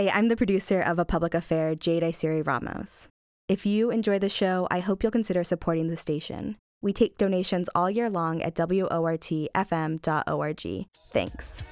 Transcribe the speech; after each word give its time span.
Hi, 0.00 0.08
I'm 0.08 0.28
the 0.28 0.36
producer 0.36 0.80
of 0.80 0.98
A 0.98 1.04
Public 1.04 1.34
Affair, 1.34 1.74
Jade 1.74 2.02
Isiri 2.02 2.46
Ramos. 2.46 3.10
If 3.48 3.66
you 3.66 3.90
enjoy 3.90 4.18
the 4.18 4.30
show, 4.30 4.66
I 4.70 4.80
hope 4.80 5.02
you'll 5.02 5.12
consider 5.12 5.44
supporting 5.44 5.88
the 5.88 5.96
station. 5.96 6.56
We 6.80 6.94
take 6.94 7.18
donations 7.18 7.68
all 7.74 7.90
year 7.90 8.08
long 8.08 8.40
at 8.40 8.54
WORTFM.org. 8.54 9.50
Thanks. 11.12 11.64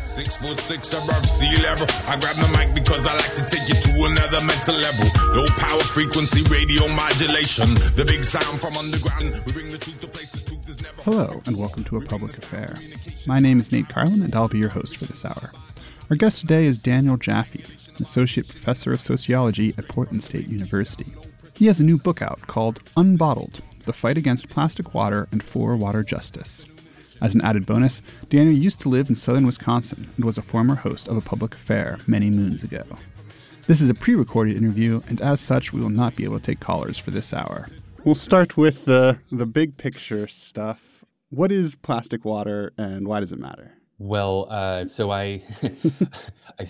Six 0.00 0.36
foot 0.38 0.58
six 0.60 0.94
above 0.94 1.26
sea 1.26 1.54
level. 1.62 1.86
I 2.08 2.18
grab 2.18 2.36
the 2.36 2.48
mic 2.56 2.74
because 2.74 3.06
I 3.06 3.14
like 3.14 3.34
to 3.34 3.44
take 3.54 3.68
you 3.68 3.74
to 3.84 4.04
another 4.06 4.40
mental 4.46 4.76
level. 4.76 5.04
Low 5.36 5.44
power 5.58 5.82
frequency 5.82 6.42
radio 6.50 6.88
modulation. 6.88 7.68
The 7.96 8.06
big 8.08 8.24
sound 8.24 8.62
from 8.62 8.78
underground. 8.78 9.44
We 9.44 9.52
bring 9.52 9.68
the 9.68 9.76
truth 9.76 10.00
to 10.00 10.06
places 10.06 10.42
truth 10.42 10.66
is 10.70 10.80
never. 10.82 11.02
Hello, 11.02 11.42
and 11.44 11.58
welcome 11.58 11.84
to 11.84 11.98
A 11.98 12.00
Public 12.00 12.38
Affair. 12.38 12.76
My 13.26 13.40
name 13.40 13.60
is 13.60 13.70
Nate 13.72 13.90
Carlin, 13.90 14.22
and 14.22 14.34
I'll 14.34 14.48
be 14.48 14.56
your 14.56 14.70
host 14.70 14.96
for 14.96 15.04
this 15.04 15.22
hour. 15.22 15.52
Our 16.08 16.14
guest 16.14 16.38
today 16.38 16.66
is 16.66 16.78
Daniel 16.78 17.16
Jaffee, 17.16 17.64
an 17.88 18.04
associate 18.04 18.48
professor 18.48 18.92
of 18.92 19.00
sociology 19.00 19.74
at 19.76 19.88
Portland 19.88 20.22
State 20.22 20.46
University. 20.46 21.12
He 21.56 21.66
has 21.66 21.80
a 21.80 21.84
new 21.84 21.98
book 21.98 22.22
out 22.22 22.42
called 22.46 22.78
Unbottled 22.96 23.58
The 23.82 23.92
Fight 23.92 24.16
Against 24.16 24.48
Plastic 24.48 24.94
Water 24.94 25.26
and 25.32 25.42
for 25.42 25.76
Water 25.76 26.04
Justice. 26.04 26.64
As 27.20 27.34
an 27.34 27.40
added 27.40 27.66
bonus, 27.66 28.02
Daniel 28.28 28.54
used 28.54 28.78
to 28.82 28.88
live 28.88 29.08
in 29.08 29.16
southern 29.16 29.46
Wisconsin 29.46 30.08
and 30.14 30.24
was 30.24 30.38
a 30.38 30.42
former 30.42 30.76
host 30.76 31.08
of 31.08 31.16
a 31.16 31.20
public 31.20 31.56
affair 31.56 31.98
many 32.06 32.30
moons 32.30 32.62
ago. 32.62 32.84
This 33.66 33.80
is 33.80 33.90
a 33.90 33.94
pre 33.94 34.14
recorded 34.14 34.56
interview, 34.56 35.02
and 35.08 35.20
as 35.20 35.40
such, 35.40 35.72
we 35.72 35.80
will 35.80 35.90
not 35.90 36.14
be 36.14 36.22
able 36.22 36.38
to 36.38 36.46
take 36.46 36.60
callers 36.60 36.98
for 36.98 37.10
this 37.10 37.34
hour. 37.34 37.66
We'll 38.04 38.14
start 38.14 38.56
with 38.56 38.84
the, 38.84 39.18
the 39.32 39.46
big 39.46 39.76
picture 39.76 40.28
stuff. 40.28 41.04
What 41.30 41.50
is 41.50 41.74
plastic 41.74 42.24
water 42.24 42.72
and 42.78 43.08
why 43.08 43.18
does 43.18 43.32
it 43.32 43.40
matter? 43.40 43.72
Well, 43.98 44.46
uh, 44.50 44.86
so 44.88 45.10
I, 45.10 45.42
I, 46.60 46.66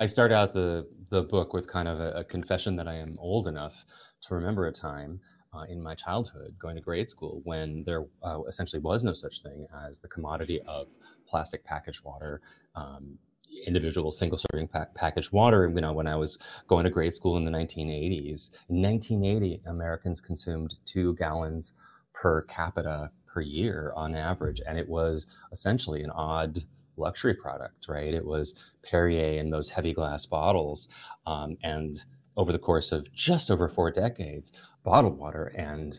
I 0.00 0.06
start 0.06 0.32
out 0.32 0.54
the, 0.54 0.88
the 1.10 1.22
book 1.22 1.52
with 1.52 1.66
kind 1.66 1.88
of 1.88 2.00
a, 2.00 2.12
a 2.12 2.24
confession 2.24 2.76
that 2.76 2.88
I 2.88 2.94
am 2.94 3.18
old 3.20 3.48
enough 3.48 3.74
to 4.22 4.34
remember 4.34 4.66
a 4.66 4.72
time 4.72 5.20
uh, 5.52 5.64
in 5.68 5.82
my 5.82 5.94
childhood 5.94 6.56
going 6.58 6.74
to 6.76 6.80
grade 6.80 7.10
school 7.10 7.42
when 7.44 7.84
there 7.84 8.06
uh, 8.22 8.40
essentially 8.48 8.80
was 8.80 9.04
no 9.04 9.12
such 9.12 9.42
thing 9.42 9.66
as 9.86 10.00
the 10.00 10.08
commodity 10.08 10.60
of 10.66 10.88
plastic 11.28 11.64
packaged 11.64 12.02
water. 12.02 12.40
Um, 12.74 13.18
individual 13.66 14.10
single 14.10 14.38
serving 14.50 14.66
pack, 14.66 14.92
packaged 14.94 15.30
water 15.30 15.70
you 15.72 15.80
know 15.80 15.92
when 15.92 16.08
i 16.08 16.16
was 16.16 16.38
going 16.66 16.82
to 16.82 16.90
grade 16.90 17.14
school 17.14 17.36
in 17.36 17.44
the 17.44 17.50
1980s 17.52 18.50
in 18.68 18.82
1980 18.82 19.60
americans 19.66 20.20
consumed 20.20 20.74
two 20.84 21.14
gallons 21.14 21.72
per 22.12 22.42
capita 22.42 23.10
per 23.34 23.40
year 23.40 23.92
on 23.96 24.14
average 24.14 24.60
and 24.66 24.78
it 24.78 24.88
was 24.88 25.26
essentially 25.52 26.02
an 26.02 26.10
odd 26.10 26.64
luxury 26.96 27.34
product 27.34 27.86
right? 27.88 28.14
It 28.14 28.24
was 28.24 28.54
perrier 28.88 29.40
in 29.40 29.50
those 29.50 29.70
heavy 29.70 29.92
glass 29.92 30.24
bottles 30.24 30.88
um, 31.26 31.58
and 31.64 32.00
over 32.36 32.52
the 32.52 32.58
course 32.58 32.92
of 32.92 33.12
just 33.12 33.50
over 33.50 33.68
four 33.68 33.90
decades 33.90 34.52
bottled 34.84 35.18
water 35.18 35.52
and 35.56 35.98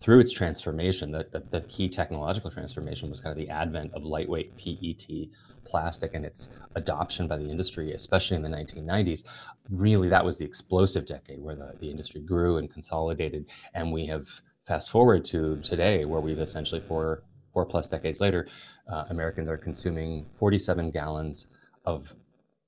through 0.00 0.20
its 0.20 0.32
transformation 0.32 1.10
the, 1.10 1.26
the, 1.32 1.42
the, 1.50 1.60
key 1.62 1.88
technological 1.88 2.50
transformation 2.50 3.08
was 3.10 3.20
kind 3.20 3.32
of 3.32 3.38
the 3.38 3.50
advent 3.52 3.92
of 3.94 4.04
lightweight 4.04 4.56
pet 4.56 5.28
plastic 5.64 6.14
and 6.14 6.24
its 6.24 6.50
adoption 6.76 7.26
by 7.26 7.36
the 7.36 7.48
industry 7.48 7.92
especially 7.92 8.36
in 8.36 8.42
the 8.42 8.48
1990s 8.48 9.24
really 9.70 10.08
that 10.08 10.24
was 10.24 10.38
the 10.38 10.44
explosive 10.44 11.06
decade 11.06 11.40
where 11.40 11.56
the, 11.56 11.74
the 11.80 11.90
industry 11.90 12.20
grew 12.20 12.58
and 12.58 12.72
consolidated 12.72 13.46
and 13.74 13.92
we 13.92 14.06
have 14.06 14.26
fast 14.66 14.90
forward 14.90 15.24
to 15.24 15.60
today 15.62 16.04
where 16.04 16.20
we've 16.20 16.38
essentially 16.38 16.80
four 16.80 17.22
four 17.52 17.64
plus 17.64 17.88
decades 17.88 18.20
later 18.20 18.46
uh, 18.90 19.04
americans 19.10 19.48
are 19.48 19.56
consuming 19.56 20.26
47 20.38 20.90
gallons 20.90 21.46
of 21.84 22.12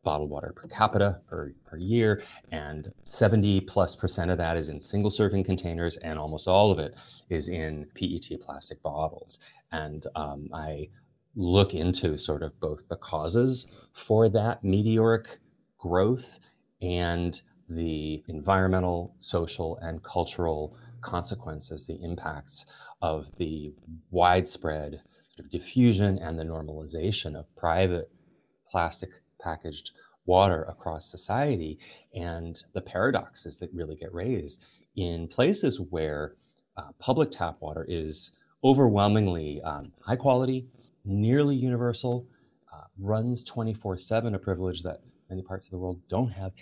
bottled 0.09 0.31
water 0.31 0.55
per 0.57 0.69
capita 0.69 1.21
per, 1.29 1.53
per 1.67 1.77
year, 1.77 2.23
and 2.51 2.91
70 3.05 3.61
plus 3.63 3.95
percent 3.95 4.31
of 4.31 4.39
that 4.39 4.57
is 4.57 4.71
in 4.71 4.81
single 4.81 5.11
serving 5.11 5.45
containers, 5.45 5.99
and 5.99 6.19
almost 6.19 6.49
all 6.49 6.71
of 6.71 6.79
it 6.79 6.95
is 7.29 7.49
in 7.49 7.87
PET 7.95 8.41
plastic 8.41 8.83
bottles. 8.83 9.39
And 9.71 10.07
um, 10.15 10.49
I 10.55 10.89
look 11.37 11.75
into 11.75 12.17
sort 12.17 12.43
of 12.43 12.59
both 12.59 12.89
the 12.89 12.97
causes 12.97 13.67
for 13.93 14.31
that 14.31 14.65
meteoric 14.65 15.41
growth 15.79 16.25
and 16.81 17.41
the 17.69 18.23
environmental, 18.29 19.15
social, 19.19 19.77
and 19.83 20.03
cultural 20.03 20.75
consequences, 21.01 21.87
the 21.87 22.03
impacts 22.03 22.67
of 23.03 23.27
the 23.39 23.73
widespread 24.11 25.01
sort 25.35 25.47
of 25.47 25.51
diffusion 25.51 26.19
and 26.19 26.39
the 26.39 26.45
normalization 26.45 27.37
of 27.37 27.45
private 27.57 28.11
plastic 28.71 29.11
packaged 29.41 29.93
water 30.27 30.65
across 30.65 31.11
society 31.11 31.79
and 32.15 32.63
the 32.75 32.81
paradoxes 32.81 33.59
that 33.59 33.71
really 33.73 33.97
get 33.97 34.13
raised 34.13 34.61
in 34.97 35.27
places 35.29 35.81
where 35.91 36.35
uh, 36.77 36.91
public 36.99 37.31
tap 37.31 37.57
water 37.61 37.85
is 37.89 38.33
overwhelmingly 38.63 39.61
um, 39.63 39.93
high 40.05 40.17
quality, 40.17 40.67
nearly 41.05 41.57
universal, 41.57 42.27
uh, 42.73 42.85
runs 42.99 43.43
24 43.45 43.99
7, 43.99 44.35
a 44.35 44.39
privilege 44.39 44.83
that 44.83 45.01
many 45.31 45.43
parts 45.43 45.67
of 45.67 45.71
the 45.71 45.79
world 45.79 46.01
don't 46.09 46.31
have. 46.31 46.53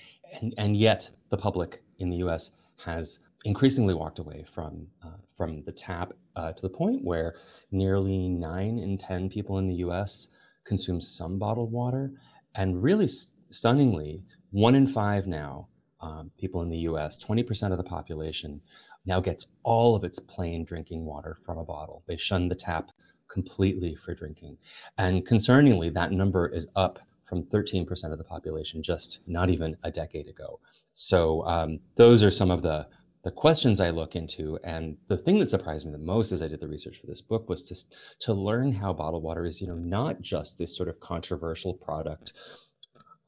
And, 0.41 0.55
and 0.59 0.77
yet, 0.77 1.09
the 1.31 1.37
public 1.37 1.83
in 1.99 2.11
the 2.11 2.17
US 2.19 2.53
has 2.85 3.19
increasingly 3.47 3.95
walked 3.95 4.19
away 4.19 4.45
from, 4.53 4.87
uh, 5.05 5.17
from 5.37 5.63
the 5.65 5.73
tap 5.73 6.13
uh, 6.35 6.53
to 6.53 6.63
the 6.63 6.69
point 6.69 7.03
where 7.05 7.37
nearly 7.71 8.29
9 8.29 8.79
in 8.79 8.99
10 8.99 9.31
people 9.31 9.59
in 9.59 9.69
the 9.69 9.77
US 9.77 10.29
consume 10.65 11.01
some 11.01 11.39
bottled 11.39 11.71
water 11.71 12.13
and 12.57 12.83
really 12.83 13.09
stunningly, 13.51 14.23
one 14.51 14.75
in 14.75 14.89
five 14.89 15.27
now 15.27 15.69
um, 16.01 16.31
people 16.39 16.63
in 16.63 16.69
the 16.69 16.79
US, 16.91 17.23
20% 17.23 17.71
of 17.71 17.79
the 17.79 17.85
population, 17.85 18.61
now 19.05 19.21
gets 19.21 19.47
all 19.63 19.95
of 19.95 20.03
its 20.03 20.19
plain 20.19 20.65
drinking 20.65 21.05
water 21.05 21.37
from 21.47 21.59
a 21.59 21.65
bottle. 21.65 22.03
They 22.07 22.17
shun 22.17 22.49
the 22.49 22.55
tap 22.55 22.91
completely 23.29 23.95
for 23.95 24.15
drinking. 24.15 24.59
And 24.99 25.27
concerningly, 25.27 25.93
that 25.95 26.13
number 26.13 26.49
is 26.49 26.67
up 26.75 26.99
from 27.29 27.45
13% 27.45 28.13
of 28.13 28.19
the 28.19 28.25
population 28.25 28.83
just 28.83 29.21
not 29.27 29.51
even 29.51 29.77
a 29.85 29.91
decade 29.91 30.29
ago. 30.29 30.59
So 30.95 31.45
um, 31.47 31.79
those 31.97 32.23
are 32.23 32.31
some 32.31 32.51
of 32.51 32.63
the 32.63 32.87
the 33.27 33.33
questions 33.33 33.81
I 33.81 33.91
look 33.91 34.15
into, 34.15 34.57
and 34.63 34.97
the 35.09 35.17
thing 35.17 35.41
that 35.41 35.51
surprised 35.51 35.85
me 35.85 35.91
the 35.91 35.99
most 35.99 36.31
as 36.31 36.43
I 36.43 36.47
did 36.47 36.61
the 36.61 36.69
research 36.69 37.01
for 37.01 37.09
this 37.09 37.21
book 37.21 37.49
was 37.49 37.61
to 37.65 37.75
to 38.21 38.33
learn 38.33 38.71
how 38.71 38.93
bottled 38.93 39.25
water 39.25 39.45
is, 39.45 39.61
you 39.61 39.67
know, 39.67 39.75
not 39.75 40.23
just 40.23 40.59
this 40.59 40.77
sort 40.77 40.89
of 40.89 41.01
controversial 41.01 41.75
product, 41.75 42.35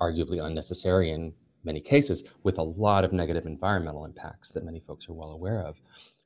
arguably 0.00 0.41
unnecessary 0.41 1.10
in 1.10 1.32
many 1.64 1.81
cases, 1.81 2.22
with 2.44 2.59
a 2.59 2.62
lot 2.62 3.04
of 3.04 3.12
negative 3.12 3.44
environmental 3.44 4.04
impacts 4.04 4.53
that 4.53 4.64
many 4.64 4.78
folks 4.78 5.09
are 5.09 5.14
well 5.14 5.32
aware 5.32 5.66
of, 5.66 5.81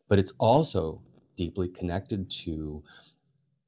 but 0.06 0.18
it's 0.18 0.34
also 0.38 1.00
deeply 1.38 1.68
connected 1.68 2.30
to 2.42 2.82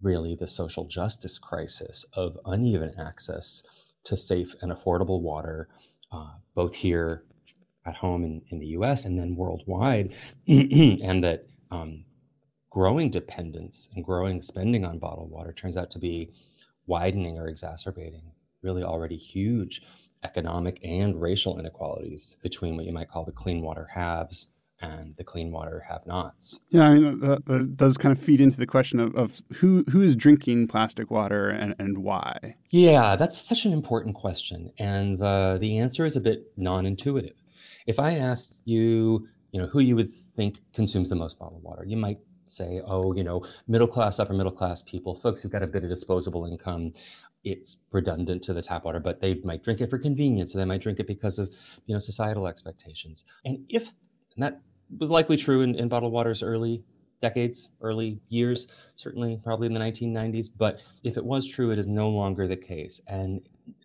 really 0.03 0.35
the 0.35 0.47
social 0.47 0.85
justice 0.85 1.39
crisis 1.39 2.05
of 2.13 2.39
uneven 2.45 2.93
access 3.01 3.63
to 4.05 4.19
safe 4.19 4.55
and 4.61 4.71
affordable 4.71 5.23
water, 5.23 5.67
uh, 6.13 6.35
both 6.55 6.75
here 6.75 7.23
at 7.87 7.97
home 7.97 8.25
in, 8.25 8.43
in 8.51 8.59
the 8.59 8.69
US 8.69 9.05
and 9.05 9.19
then 9.19 9.37
worldwide, 9.37 10.15
and 10.49 11.23
that 11.25 11.47
um, 11.71 12.05
growing 12.71 13.11
dependence 13.11 13.89
and 13.95 14.05
growing 14.05 14.43
spending 14.43 14.85
on 14.85 14.99
bottled 14.99 15.31
water 15.31 15.53
turns 15.53 15.77
out 15.77 15.91
to 15.93 15.99
be 15.99 16.33
widening 16.87 17.39
or 17.39 17.49
exacerbating 17.49 18.33
really 18.63 18.83
already 18.83 19.17
huge 19.17 19.83
economic 20.25 20.81
and 20.83 21.21
racial 21.21 21.59
inequalities 21.59 22.37
between 22.43 22.77
what 22.77 22.87
you 22.87 22.93
might 22.93 23.11
call 23.11 23.25
the 23.25 23.33
clean 23.33 23.63
water 23.63 23.89
haves 23.95 24.47
and 24.81 25.15
the 25.17 25.25
clean 25.25 25.53
water 25.53 25.85
have 25.89 26.07
nots. 26.07 26.59
Yeah, 26.71 26.89
I 26.89 26.95
mean, 26.95 27.21
that, 27.21 27.47
that, 27.47 27.77
does 27.77 27.97
kind 27.97 28.17
of 28.17 28.23
feed 28.23 28.41
into 28.41 28.59
the 28.59 28.67
question 28.67 29.01
of, 29.01 29.15
of 29.15 29.41
who, 29.57 29.85
who 29.91 30.03
is 30.03 30.17
drinking 30.17 30.69
plastic 30.69 31.11
water 31.11 31.49
and, 31.49 31.75
and 31.79 31.99
why. 31.99 32.57
Yeah, 32.71 33.17
that's 33.17 33.41
such 33.41 33.65
an 33.65 33.73
important 33.73 34.15
question. 34.15 34.73
And 34.79 35.19
the, 35.19 35.59
the 35.61 35.79
answer 35.79 36.05
is 36.05 36.17
a 36.17 36.21
bit 36.21 36.53
non 36.57 36.87
intuitive. 36.87 37.37
If 37.87 37.99
I 37.99 38.15
asked 38.17 38.61
you, 38.65 39.29
you 39.53 39.61
know, 39.61 39.67
who 39.67 39.81
you 39.81 39.97
would 39.97 40.13
think 40.37 40.59
consumes 40.73 41.11
the 41.11 41.17
most 41.17 41.39
bottled 41.39 41.63
water, 41.63 41.85
you 41.85 41.97
might 41.97 42.19
say, 42.47 42.81
oh, 42.87 43.15
you 43.15 43.25
know, 43.25 43.45
middle 43.69 43.87
class, 43.87 44.19
upper 44.19 44.35
middle 44.35 44.53
class 44.53 44.83
people, 44.83 45.15
folks 45.15 45.43
who've 45.43 45.53
got 45.53 45.63
a 45.63 45.67
bit 45.67 45.85
of 45.85 45.91
disposable 45.91 46.47
income. 46.47 46.93
It's 47.43 47.77
redundant 47.93 48.43
to 48.45 48.55
the 48.55 48.63
tap 48.63 48.85
water, 48.85 49.01
but 49.01 49.21
they 49.21 49.35
might 49.45 49.63
drink 49.63 49.81
it 49.81 49.91
for 49.91 49.99
convenience, 49.99 50.55
or 50.55 50.59
they 50.59 50.65
might 50.65 50.81
drink 50.81 50.99
it 50.99 51.07
because 51.07 51.39
of, 51.39 51.51
you 51.87 51.95
know, 51.95 51.99
societal 51.99 52.47
expectations. 52.47 53.25
And 53.45 53.65
if 53.69 53.83
and 53.83 54.43
that 54.43 54.61
was 54.99 55.11
likely 55.11 55.37
true 55.37 55.61
in, 55.63 55.75
in 55.75 55.89
bottled 55.89 56.13
water's 56.13 56.43
early 56.43 56.83
decades, 57.21 57.71
early 57.81 58.21
years, 58.29 58.67
certainly 58.95 59.41
probably 59.43 59.67
in 59.67 59.75
the 59.75 59.81
1990s. 59.81 60.49
But 60.57 60.81
if 61.03 61.17
it 61.17 61.25
was 61.25 61.47
true, 61.47 61.71
it 61.71 61.79
is 61.79 61.87
no 61.87 62.09
longer 62.09 62.47
the 62.47 62.57
case. 62.57 63.01
And 63.07 63.41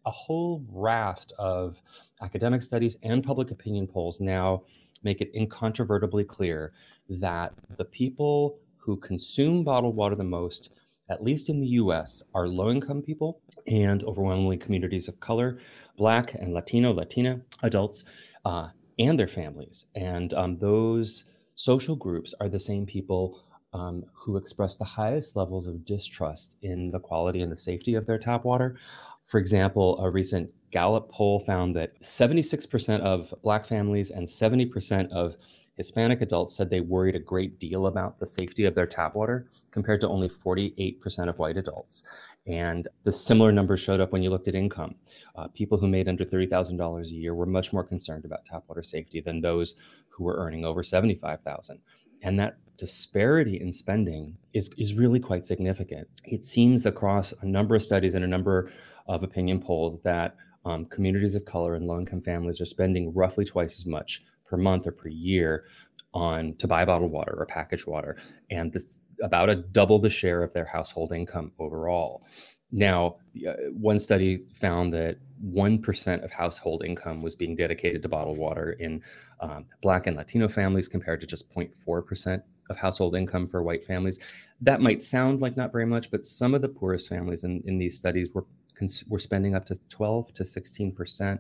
a 0.06 0.12
whole 0.12 0.64
raft 0.70 1.32
of 1.38 1.78
academic 2.22 2.62
studies 2.62 2.98
and 3.04 3.24
public 3.24 3.52
opinion 3.52 3.88
polls 3.88 4.20
now 4.20 4.64
make 5.04 5.22
it 5.22 5.32
incontrovertibly 5.34 6.24
clear 6.24 6.74
that 7.10 7.54
the 7.78 7.86
people 7.86 8.60
who 8.78 8.98
consume 8.98 9.64
bottled 9.64 9.96
water 9.96 10.16
the 10.16 10.24
most 10.24 10.70
at 11.10 11.24
least 11.24 11.50
in 11.50 11.60
the 11.60 11.68
US, 11.68 12.24
are 12.36 12.48
low 12.48 12.70
income 12.70 13.02
people 13.02 13.42
and 13.68 14.04
overwhelmingly 14.04 14.58
communities 14.58 15.08
of 15.08 15.20
color, 15.20 15.60
Black 15.98 16.36
and 16.36 16.54
Latino, 16.54 16.94
Latina 16.94 17.42
adults, 17.64 18.04
uh, 18.46 18.70
and 19.00 19.18
their 19.20 19.28
families. 19.28 19.86
And 19.96 20.34
um, 20.34 20.58
those 20.60 21.26
social 21.56 21.96
groups 21.96 22.34
are 22.40 22.50
the 22.50 22.60
same 22.60 22.86
people 22.86 23.42
um, 23.74 24.04
who 24.14 24.38
express 24.38 24.76
the 24.76 24.84
highest 24.84 25.36
levels 25.36 25.68
of 25.68 25.86
distrust 25.86 26.56
in 26.62 26.92
the 26.92 27.00
quality 27.00 27.42
and 27.42 27.52
the 27.52 27.58
safety 27.58 27.96
of 27.96 28.06
their 28.06 28.18
tap 28.18 28.44
water. 28.46 28.78
For 29.26 29.40
example, 29.40 30.00
a 30.04 30.10
recent 30.10 30.52
Gallup 30.72 31.12
poll 31.12 31.40
found 31.42 31.76
that 31.76 32.00
76% 32.02 33.02
of 33.02 33.34
Black 33.42 33.68
families 33.68 34.12
and 34.12 34.28
70% 34.28 35.12
of 35.12 35.36
Hispanic 35.80 36.22
adults 36.22 36.58
said 36.58 36.70
they 36.70 36.82
worried 36.82 37.16
a 37.16 37.20
great 37.20 37.58
deal 37.58 37.88
about 37.88 38.20
the 38.20 38.26
safety 38.26 38.66
of 38.66 38.76
their 38.76 38.86
tap 38.86 39.16
water, 39.16 39.48
compared 39.72 40.02
to 40.02 40.10
only 40.10 40.28
48% 40.28 41.30
of 41.30 41.40
white 41.40 41.56
adults. 41.56 42.04
And 42.48 42.86
the 43.06 43.14
similar 43.14 43.54
numbers 43.54 43.80
showed 43.80 44.02
up 44.02 44.12
when 44.12 44.22
you 44.22 44.30
looked 44.30 44.50
at 44.50 44.56
income. 44.56 44.96
Uh, 45.38 45.48
people 45.48 45.78
who 45.78 45.88
made 45.88 46.10
under 46.10 46.26
$30,000 46.26 47.06
a 47.06 47.14
year 47.14 47.34
were 47.34 47.46
much 47.46 47.72
more 47.72 47.86
concerned 47.86 48.26
about 48.26 48.44
tap 48.44 48.64
water 48.68 48.84
safety 48.84 49.22
than 49.22 49.40
those 49.40 49.76
who 50.10 50.26
were 50.26 50.36
earning 50.36 50.66
over 50.66 50.84
75,000. 50.84 51.80
And 52.24 52.38
that 52.40 52.58
disparity 52.80 53.60
in 53.60 53.74
spending 53.74 54.38
is, 54.54 54.70
is 54.78 54.94
really 54.94 55.20
quite 55.20 55.46
significant. 55.46 56.08
It 56.24 56.46
seems 56.46 56.86
across 56.86 57.34
a 57.42 57.46
number 57.46 57.76
of 57.76 57.84
studies 57.84 58.16
and 58.16 58.24
a 58.24 58.28
number 58.28 58.72
of 59.08 59.24
opinion 59.24 59.62
polls 59.62 60.00
that 60.04 60.36
um, 60.66 60.86
communities 60.86 61.36
of 61.36 61.46
color 61.46 61.76
and 61.76 61.86
low 61.86 62.00
income 62.00 62.22
families 62.22 62.62
are 62.62 62.66
spending 62.66 63.14
roughly 63.14 63.46
twice 63.46 63.80
as 63.80 63.86
much 63.86 64.24
per 64.46 64.58
month 64.58 64.88
or 64.88 64.92
per 64.92 65.10
year 65.10 65.66
on 66.14 66.56
to 66.56 66.68
buy 66.68 66.86
bottled 66.86 67.12
water 67.12 67.36
or 67.38 67.46
packaged 67.46 67.86
water, 67.86 68.18
and 68.50 68.74
this, 68.74 69.00
about 69.22 69.50
a 69.50 69.56
double 69.56 70.00
the 70.00 70.10
share 70.10 70.42
of 70.42 70.52
their 70.54 70.66
household 70.66 71.12
income 71.12 71.52
overall. 71.60 72.24
Now, 72.72 73.18
uh, 73.48 73.54
one 73.74 74.00
study 74.00 74.46
found 74.60 74.94
that 74.94 75.18
1% 75.46 76.24
of 76.24 76.32
household 76.32 76.84
income 76.84 77.22
was 77.22 77.36
being 77.36 77.56
dedicated 77.56 78.02
to 78.04 78.10
bottled 78.10 78.38
water 78.38 78.74
in 78.74 79.02
um, 79.40 79.66
Black 79.82 80.08
and 80.08 80.16
Latino 80.16 80.48
families 80.48 80.88
compared 80.88 81.22
to 81.22 81.28
just 81.28 81.50
0.4% 81.54 82.42
of 82.70 82.78
household 82.78 83.16
income 83.16 83.48
for 83.48 83.64
white 83.64 83.86
families. 83.86 84.20
That 84.62 84.82
might 84.82 85.02
sound 85.02 85.42
like 85.42 85.58
not 85.58 85.72
very 85.72 85.86
much, 85.86 86.12
but 86.12 86.26
some 86.26 86.54
of 86.54 86.62
the 86.62 86.70
poorest 86.70 87.10
families 87.10 87.44
in, 87.44 87.64
in 87.66 87.78
these 87.78 87.98
studies 87.98 88.30
were, 88.34 88.46
cons- 88.78 89.04
were 89.08 89.20
spending 89.20 89.56
up 89.56 89.66
to 89.66 89.76
12 89.90 90.34
to 90.36 90.44
16% 90.44 91.40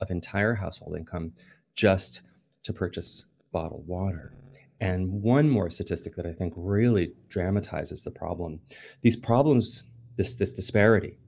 of 0.00 0.10
entire 0.10 0.54
household 0.54 0.96
income 0.96 1.32
just 1.74 2.22
to 2.64 2.72
purchase 2.72 3.26
bottled 3.52 3.86
water. 3.86 4.32
And 4.80 5.22
one 5.22 5.48
more 5.48 5.70
statistic 5.70 6.16
that 6.16 6.26
I 6.26 6.32
think 6.32 6.52
really 6.56 7.14
dramatizes 7.28 8.02
the 8.02 8.10
problem 8.10 8.60
these 9.02 9.16
problems, 9.16 9.84
this, 10.16 10.34
this 10.34 10.52
disparity 10.52 11.18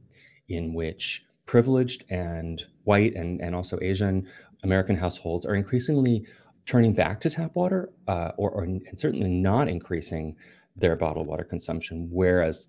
in 0.48 0.74
which 0.74 1.24
privileged 1.46 2.04
and 2.10 2.62
white 2.84 3.14
and, 3.14 3.40
and 3.40 3.54
also 3.54 3.78
Asian 3.80 4.26
American 4.62 4.96
households 4.96 5.46
are 5.46 5.54
increasingly 5.54 6.26
turning 6.66 6.92
back 6.92 7.20
to 7.20 7.30
tap 7.30 7.54
water 7.54 7.90
uh, 8.08 8.32
or, 8.36 8.50
or, 8.50 8.64
and 8.64 8.98
certainly 8.98 9.30
not 9.30 9.68
increasing 9.68 10.36
their 10.76 10.96
bottled 10.96 11.26
water 11.26 11.44
consumption, 11.44 12.08
whereas 12.10 12.66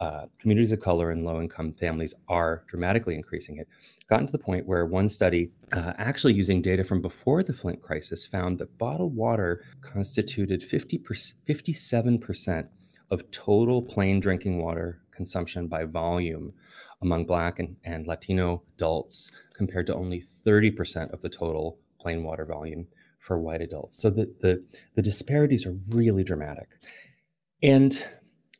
uh, 0.00 0.26
communities 0.38 0.72
of 0.72 0.80
color 0.80 1.10
and 1.10 1.24
low 1.24 1.40
income 1.40 1.72
families 1.72 2.14
are 2.28 2.62
dramatically 2.68 3.14
increasing 3.16 3.58
it 3.58 3.68
gotten 4.08 4.26
to 4.26 4.32
the 4.32 4.38
point 4.38 4.66
where 4.66 4.84
one 4.86 5.08
study, 5.08 5.50
uh, 5.72 5.92
actually 5.98 6.34
using 6.34 6.60
data 6.60 6.84
from 6.84 7.00
before 7.00 7.42
the 7.42 7.52
Flint 7.52 7.80
crisis, 7.80 8.26
found 8.26 8.58
that 8.58 8.76
bottled 8.78 9.16
water 9.16 9.64
constituted 9.80 10.62
50 10.62 10.98
57% 11.48 12.68
of 13.10 13.30
total 13.30 13.82
plain 13.82 14.20
drinking 14.20 14.62
water 14.62 15.00
consumption 15.10 15.66
by 15.66 15.84
volume 15.84 16.52
among 17.02 17.24
Black 17.24 17.58
and, 17.60 17.76
and 17.84 18.06
Latino 18.06 18.62
adults, 18.76 19.30
compared 19.54 19.86
to 19.86 19.94
only 19.94 20.24
30% 20.46 21.12
of 21.12 21.22
the 21.22 21.28
total 21.28 21.78
plain 21.98 22.22
water 22.22 22.44
volume 22.44 22.86
for 23.24 23.38
white 23.38 23.62
adults. 23.62 24.00
So 24.00 24.10
the, 24.10 24.32
the, 24.40 24.62
the 24.94 25.02
disparities 25.02 25.66
are 25.66 25.76
really 25.90 26.24
dramatic. 26.24 26.68
And 27.62 28.04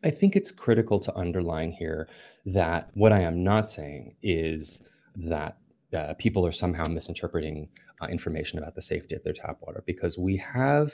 I 0.02 0.10
think 0.10 0.36
it's 0.36 0.50
critical 0.50 0.98
to 1.00 1.14
underline 1.14 1.70
here 1.70 2.08
that 2.46 2.90
what 2.94 3.12
I 3.12 3.20
am 3.20 3.44
not 3.44 3.68
saying 3.68 4.16
is 4.22 4.82
that 5.16 5.58
uh, 5.94 6.14
people 6.14 6.46
are 6.46 6.52
somehow 6.52 6.86
misinterpreting 6.86 7.68
uh, 8.00 8.06
information 8.06 8.58
about 8.58 8.74
the 8.74 8.82
safety 8.82 9.14
of 9.14 9.22
their 9.22 9.34
tap 9.34 9.58
water 9.60 9.82
because 9.86 10.18
we 10.18 10.36
have 10.38 10.92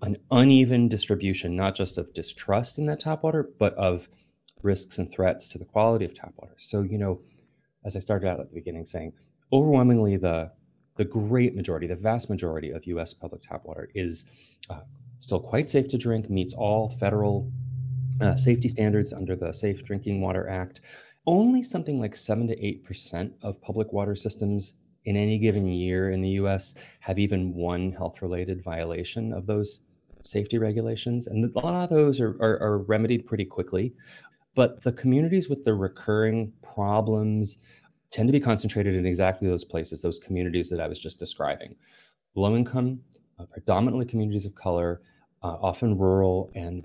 an 0.00 0.16
uneven 0.30 0.88
distribution, 0.88 1.54
not 1.54 1.74
just 1.74 1.98
of 1.98 2.12
distrust 2.14 2.78
in 2.78 2.86
that 2.86 3.00
tap 3.00 3.22
water, 3.22 3.50
but 3.58 3.74
of 3.74 4.08
risks 4.62 4.98
and 4.98 5.12
threats 5.12 5.48
to 5.50 5.58
the 5.58 5.64
quality 5.64 6.04
of 6.04 6.14
tap 6.14 6.32
water. 6.38 6.54
So, 6.58 6.82
you 6.82 6.98
know, 6.98 7.20
as 7.84 7.94
I 7.94 8.00
started 8.00 8.26
out 8.28 8.40
at 8.40 8.48
the 8.48 8.54
beginning 8.54 8.86
saying, 8.86 9.12
overwhelmingly 9.52 10.16
the 10.16 10.50
the 10.96 11.04
great 11.04 11.54
majority, 11.54 11.86
the 11.86 11.96
vast 11.96 12.28
majority 12.28 12.70
of 12.70 12.86
U.S. 12.86 13.14
public 13.14 13.42
tap 13.42 13.64
water 13.64 13.88
is 13.94 14.26
uh, 14.70 14.80
still 15.20 15.40
quite 15.40 15.68
safe 15.68 15.88
to 15.88 15.98
drink, 15.98 16.28
meets 16.28 16.54
all 16.54 16.96
federal 17.00 17.50
uh, 18.20 18.36
safety 18.36 18.68
standards 18.68 19.12
under 19.12 19.34
the 19.34 19.52
Safe 19.52 19.84
Drinking 19.84 20.20
Water 20.20 20.48
Act, 20.48 20.80
only 21.26 21.62
something 21.62 22.00
like 22.00 22.16
7 22.16 22.46
to 22.48 22.56
8% 22.56 23.32
of 23.42 23.60
public 23.60 23.92
water 23.92 24.14
systems 24.14 24.74
in 25.04 25.16
any 25.16 25.38
given 25.38 25.66
year 25.66 26.10
in 26.10 26.20
the 26.20 26.30
US 26.30 26.74
have 27.00 27.18
even 27.18 27.54
one 27.54 27.92
health 27.92 28.22
related 28.22 28.62
violation 28.62 29.32
of 29.32 29.46
those 29.46 29.80
safety 30.22 30.58
regulations. 30.58 31.26
And 31.26 31.44
a 31.44 31.58
lot 31.60 31.84
of 31.84 31.90
those 31.90 32.20
are, 32.20 32.36
are, 32.40 32.60
are, 32.62 32.78
remedied 32.78 33.26
pretty 33.26 33.44
quickly. 33.44 33.92
But 34.54 34.82
the 34.82 34.92
communities 34.92 35.48
with 35.48 35.64
the 35.64 35.74
recurring 35.74 36.52
problems 36.62 37.58
tend 38.12 38.28
to 38.28 38.32
be 38.32 38.40
concentrated 38.40 38.94
in 38.94 39.06
exactly 39.06 39.48
those 39.48 39.64
places, 39.64 40.02
those 40.02 40.18
communities 40.18 40.68
that 40.68 40.80
I 40.80 40.86
was 40.86 40.98
just 40.98 41.18
describing. 41.18 41.74
Low 42.34 42.54
income, 42.54 43.00
uh, 43.38 43.46
predominantly 43.46 44.06
communities 44.06 44.46
of 44.46 44.54
color, 44.54 45.00
uh, 45.42 45.56
often 45.60 45.98
rural, 45.98 46.50
and 46.54 46.84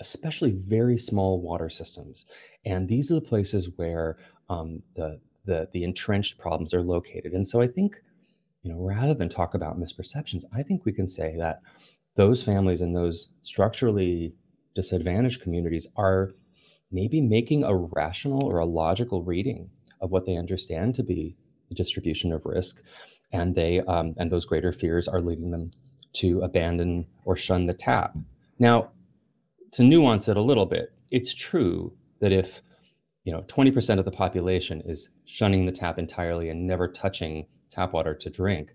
especially 0.00 0.52
very 0.52 0.98
small 0.98 1.40
water 1.40 1.68
systems. 1.68 2.26
And 2.64 2.88
these 2.88 3.12
are 3.12 3.16
the 3.16 3.20
places 3.20 3.68
where 3.76 4.16
um, 4.48 4.82
the, 4.96 5.20
the, 5.44 5.68
the 5.72 5.84
entrenched 5.84 6.38
problems 6.38 6.74
are 6.74 6.82
located. 6.82 7.32
And 7.32 7.46
so 7.46 7.60
I 7.60 7.68
think, 7.68 8.00
you 8.62 8.72
know, 8.72 8.80
rather 8.80 9.14
than 9.14 9.28
talk 9.28 9.54
about 9.54 9.78
misperceptions, 9.78 10.44
I 10.56 10.62
think 10.62 10.84
we 10.84 10.92
can 10.92 11.08
say 11.08 11.36
that 11.38 11.60
those 12.16 12.42
families 12.42 12.80
in 12.80 12.92
those 12.94 13.28
structurally 13.42 14.34
disadvantaged 14.74 15.42
communities 15.42 15.86
are 15.96 16.32
maybe 16.90 17.20
making 17.20 17.62
a 17.62 17.74
rational 17.74 18.44
or 18.44 18.58
a 18.58 18.66
logical 18.66 19.22
reading 19.22 19.70
of 20.02 20.10
what 20.10 20.26
they 20.26 20.36
understand 20.36 20.94
to 20.96 21.02
be 21.02 21.36
the 21.68 21.74
distribution 21.74 22.32
of 22.32 22.44
risk, 22.44 22.82
and 23.32 23.54
they 23.54 23.80
um, 23.80 24.14
and 24.18 24.30
those 24.30 24.44
greater 24.44 24.72
fears 24.72 25.08
are 25.08 25.22
leading 25.22 25.50
them 25.50 25.70
to 26.14 26.42
abandon 26.42 27.06
or 27.24 27.36
shun 27.36 27.66
the 27.66 27.72
tap. 27.72 28.14
Now, 28.58 28.90
to 29.72 29.82
nuance 29.82 30.28
it 30.28 30.36
a 30.36 30.42
little 30.42 30.66
bit, 30.66 30.92
it's 31.10 31.34
true 31.34 31.92
that 32.20 32.32
if 32.32 32.60
you 33.24 33.32
know 33.32 33.42
20% 33.42 33.98
of 33.98 34.04
the 34.04 34.10
population 34.10 34.82
is 34.84 35.08
shunning 35.24 35.64
the 35.64 35.72
tap 35.72 35.98
entirely 35.98 36.50
and 36.50 36.66
never 36.66 36.88
touching 36.88 37.46
tap 37.70 37.94
water 37.94 38.14
to 38.14 38.28
drink, 38.28 38.74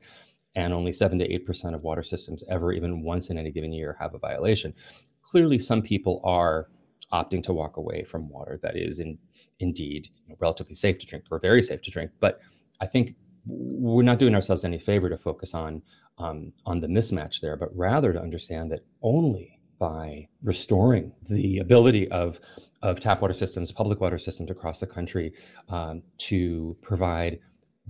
and 0.55 0.73
only 0.73 0.91
7 0.91 1.19
to 1.19 1.27
8% 1.27 1.75
of 1.75 1.83
water 1.83 2.01
systems 2.01 2.43
ever, 2.49 2.73
even 2.73 3.03
once 3.03 3.29
in 3.29 3.37
any 3.37 3.51
given 3.51 3.71
year, 3.71 3.95
have 3.99 4.15
a 4.15 4.19
violation. 4.19 4.73
Clearly, 5.21 5.59
some 5.59 5.83
people 5.83 6.19
are 6.23 6.67
opting 7.13 7.43
to 7.43 7.53
walk 7.53 7.77
away 7.77 8.03
from 8.03 8.29
water 8.29 8.59
that 8.61 8.75
is 8.75 8.99
in, 8.99 9.17
indeed 9.59 10.09
you 10.23 10.29
know, 10.29 10.35
relatively 10.39 10.75
safe 10.75 10.97
to 10.99 11.05
drink 11.05 11.23
or 11.31 11.39
very 11.39 11.61
safe 11.61 11.81
to 11.81 11.91
drink. 11.91 12.11
But 12.19 12.39
I 12.81 12.85
think 12.85 13.15
we're 13.45 14.03
not 14.03 14.19
doing 14.19 14.35
ourselves 14.35 14.65
any 14.65 14.79
favor 14.79 15.09
to 15.09 15.17
focus 15.17 15.53
on 15.53 15.81
um, 16.19 16.51
on 16.65 16.79
the 16.79 16.87
mismatch 16.87 17.41
there, 17.41 17.55
but 17.55 17.75
rather 17.75 18.11
to 18.11 18.19
understand 18.19 18.71
that 18.71 18.83
only 19.03 19.59
by 19.79 20.27
restoring 20.43 21.11
the 21.29 21.59
ability 21.59 22.09
of, 22.09 22.39
of 22.81 22.99
tap 22.99 23.21
water 23.21 23.33
systems, 23.33 23.71
public 23.71 24.01
water 24.01 24.17
systems 24.17 24.49
across 24.49 24.79
the 24.79 24.87
country 24.87 25.33
um, 25.69 26.01
to 26.17 26.75
provide 26.81 27.39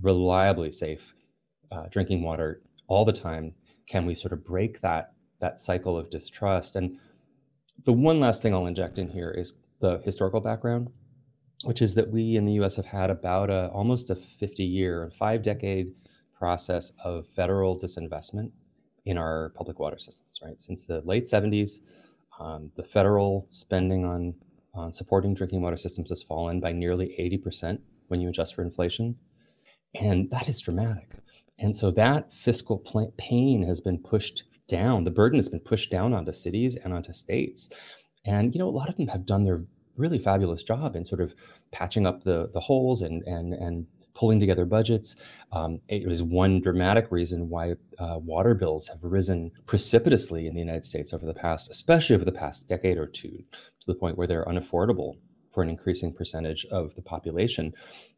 reliably 0.02 0.70
safe 0.70 1.14
uh, 1.72 1.86
drinking 1.90 2.22
water 2.22 2.62
all 2.86 3.04
the 3.04 3.12
time, 3.12 3.54
can 3.86 4.04
we 4.04 4.14
sort 4.14 4.32
of 4.32 4.44
break 4.44 4.80
that, 4.80 5.12
that 5.40 5.60
cycle 5.60 5.98
of 5.98 6.10
distrust? 6.10 6.76
And 6.76 6.98
the 7.84 7.92
one 7.92 8.20
last 8.20 8.42
thing 8.42 8.54
I'll 8.54 8.66
inject 8.66 8.98
in 8.98 9.08
here 9.08 9.30
is 9.30 9.54
the 9.80 10.00
historical 10.04 10.40
background, 10.40 10.90
which 11.64 11.82
is 11.82 11.94
that 11.94 12.10
we 12.10 12.36
in 12.36 12.44
the 12.44 12.52
US 12.64 12.76
have 12.76 12.86
had 12.86 13.10
about 13.10 13.50
a, 13.50 13.68
almost 13.68 14.10
a 14.10 14.16
50 14.16 14.64
year, 14.64 15.12
five 15.18 15.42
decade 15.42 15.92
process 16.36 16.92
of 17.04 17.26
federal 17.34 17.78
disinvestment 17.78 18.50
in 19.04 19.18
our 19.18 19.52
public 19.56 19.78
water 19.78 19.98
systems, 19.98 20.40
right? 20.42 20.60
Since 20.60 20.84
the 20.84 21.00
late 21.04 21.24
70s, 21.24 21.80
um, 22.38 22.70
the 22.76 22.84
federal 22.84 23.46
spending 23.50 24.04
on, 24.04 24.34
on 24.74 24.92
supporting 24.92 25.34
drinking 25.34 25.62
water 25.62 25.76
systems 25.76 26.10
has 26.10 26.22
fallen 26.22 26.60
by 26.60 26.72
nearly 26.72 27.14
80% 27.18 27.78
when 28.08 28.20
you 28.20 28.28
adjust 28.28 28.54
for 28.54 28.62
inflation. 28.62 29.16
And 29.94 30.30
that 30.30 30.48
is 30.48 30.60
dramatic. 30.60 31.10
And 31.58 31.76
so 31.76 31.90
that 31.92 32.32
fiscal 32.32 32.78
pain 33.16 33.64
has 33.66 33.80
been 33.80 33.98
pushed 33.98 34.44
down. 34.68 35.04
The 35.04 35.10
burden 35.10 35.38
has 35.38 35.48
been 35.48 35.60
pushed 35.60 35.90
down 35.90 36.14
onto 36.14 36.32
cities 36.32 36.76
and 36.76 36.92
onto 36.92 37.12
states. 37.12 37.68
And, 38.24 38.54
you 38.54 38.58
know, 38.58 38.68
a 38.68 38.70
lot 38.70 38.88
of 38.88 38.96
them 38.96 39.08
have 39.08 39.26
done 39.26 39.44
their 39.44 39.64
really 39.96 40.18
fabulous 40.18 40.62
job 40.62 40.94
in 40.94 41.04
sort 41.04 41.20
of 41.20 41.34
patching 41.72 42.06
up 42.06 42.22
the 42.22 42.50
the 42.54 42.60
holes 42.60 43.02
and 43.02 43.22
and 43.24 43.52
and 43.54 43.86
pulling 44.14 44.40
together 44.40 44.64
budgets. 44.64 45.16
Um, 45.52 45.80
it 45.88 46.06
was 46.06 46.22
one 46.22 46.60
dramatic 46.60 47.06
reason 47.10 47.48
why 47.48 47.74
uh, 47.98 48.18
water 48.18 48.52
bills 48.52 48.88
have 48.88 48.98
risen 49.02 49.50
precipitously 49.66 50.48
in 50.48 50.54
the 50.54 50.60
United 50.60 50.84
States 50.84 51.12
over 51.12 51.24
the 51.24 51.34
past, 51.34 51.70
especially 51.70 52.16
over 52.16 52.24
the 52.24 52.32
past 52.32 52.68
decade 52.68 52.98
or 52.98 53.06
two, 53.06 53.30
to 53.30 53.86
the 53.86 53.94
point 53.94 54.18
where 54.18 54.26
they're 54.26 54.44
unaffordable 54.46 55.18
for 55.52 55.62
an 55.62 55.68
increasing 55.68 56.12
percentage 56.12 56.66
of 56.72 56.94
the 56.96 57.02
population. 57.02 57.72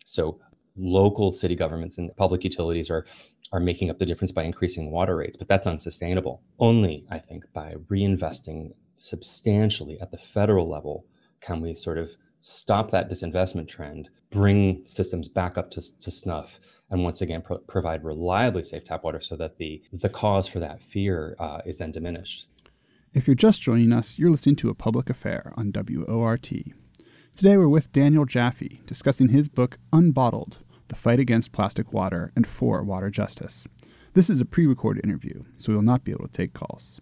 So 0.06 0.40
local 0.76 1.34
city 1.34 1.54
governments 1.54 1.98
and 1.98 2.16
public 2.16 2.44
utilities 2.44 2.88
are 2.90 3.04
are 3.52 3.60
making 3.60 3.90
up 3.90 3.98
the 3.98 4.06
difference 4.06 4.32
by 4.32 4.44
increasing 4.44 4.90
water 4.90 5.16
rates, 5.16 5.36
but 5.36 5.48
that's 5.48 5.66
unsustainable. 5.66 6.42
Only, 6.58 7.04
I 7.10 7.18
think, 7.18 7.44
by 7.52 7.74
reinvesting 7.90 8.72
substantially 8.98 9.98
at 10.00 10.10
the 10.10 10.18
federal 10.18 10.68
level 10.68 11.06
can 11.40 11.60
we 11.60 11.74
sort 11.74 11.98
of 11.98 12.10
stop 12.40 12.90
that 12.90 13.10
disinvestment 13.10 13.68
trend, 13.68 14.08
bring 14.30 14.82
systems 14.86 15.28
back 15.28 15.58
up 15.58 15.70
to, 15.72 15.98
to 15.98 16.10
snuff, 16.10 16.60
and 16.90 17.02
once 17.02 17.22
again 17.22 17.42
pro- 17.42 17.58
provide 17.58 18.04
reliably 18.04 18.62
safe 18.62 18.84
tap 18.84 19.04
water 19.04 19.20
so 19.20 19.36
that 19.36 19.58
the, 19.58 19.82
the 19.92 20.08
cause 20.08 20.46
for 20.46 20.60
that 20.60 20.80
fear 20.92 21.36
uh, 21.38 21.60
is 21.66 21.78
then 21.78 21.92
diminished. 21.92 22.46
If 23.12 23.26
you're 23.26 23.34
just 23.34 23.62
joining 23.62 23.92
us, 23.92 24.18
you're 24.18 24.30
listening 24.30 24.56
to 24.56 24.70
A 24.70 24.74
Public 24.74 25.10
Affair 25.10 25.52
on 25.56 25.72
WORT. 25.74 26.50
Today 27.36 27.56
we're 27.56 27.68
with 27.68 27.92
Daniel 27.92 28.24
Jaffee 28.24 28.80
discussing 28.86 29.30
his 29.30 29.48
book 29.48 29.78
Unbottled 29.92 30.58
The 30.90 30.96
Fight 30.96 31.20
Against 31.20 31.52
Plastic 31.52 31.92
Water 31.92 32.32
and 32.36 32.46
for 32.46 32.82
Water 32.82 33.10
Justice. 33.10 33.66
This 34.14 34.28
is 34.28 34.40
a 34.40 34.44
pre 34.44 34.66
recorded 34.66 35.04
interview, 35.04 35.44
so 35.54 35.72
we 35.72 35.76
will 35.76 35.82
not 35.82 36.04
be 36.04 36.10
able 36.10 36.26
to 36.26 36.32
take 36.32 36.52
calls. 36.52 37.00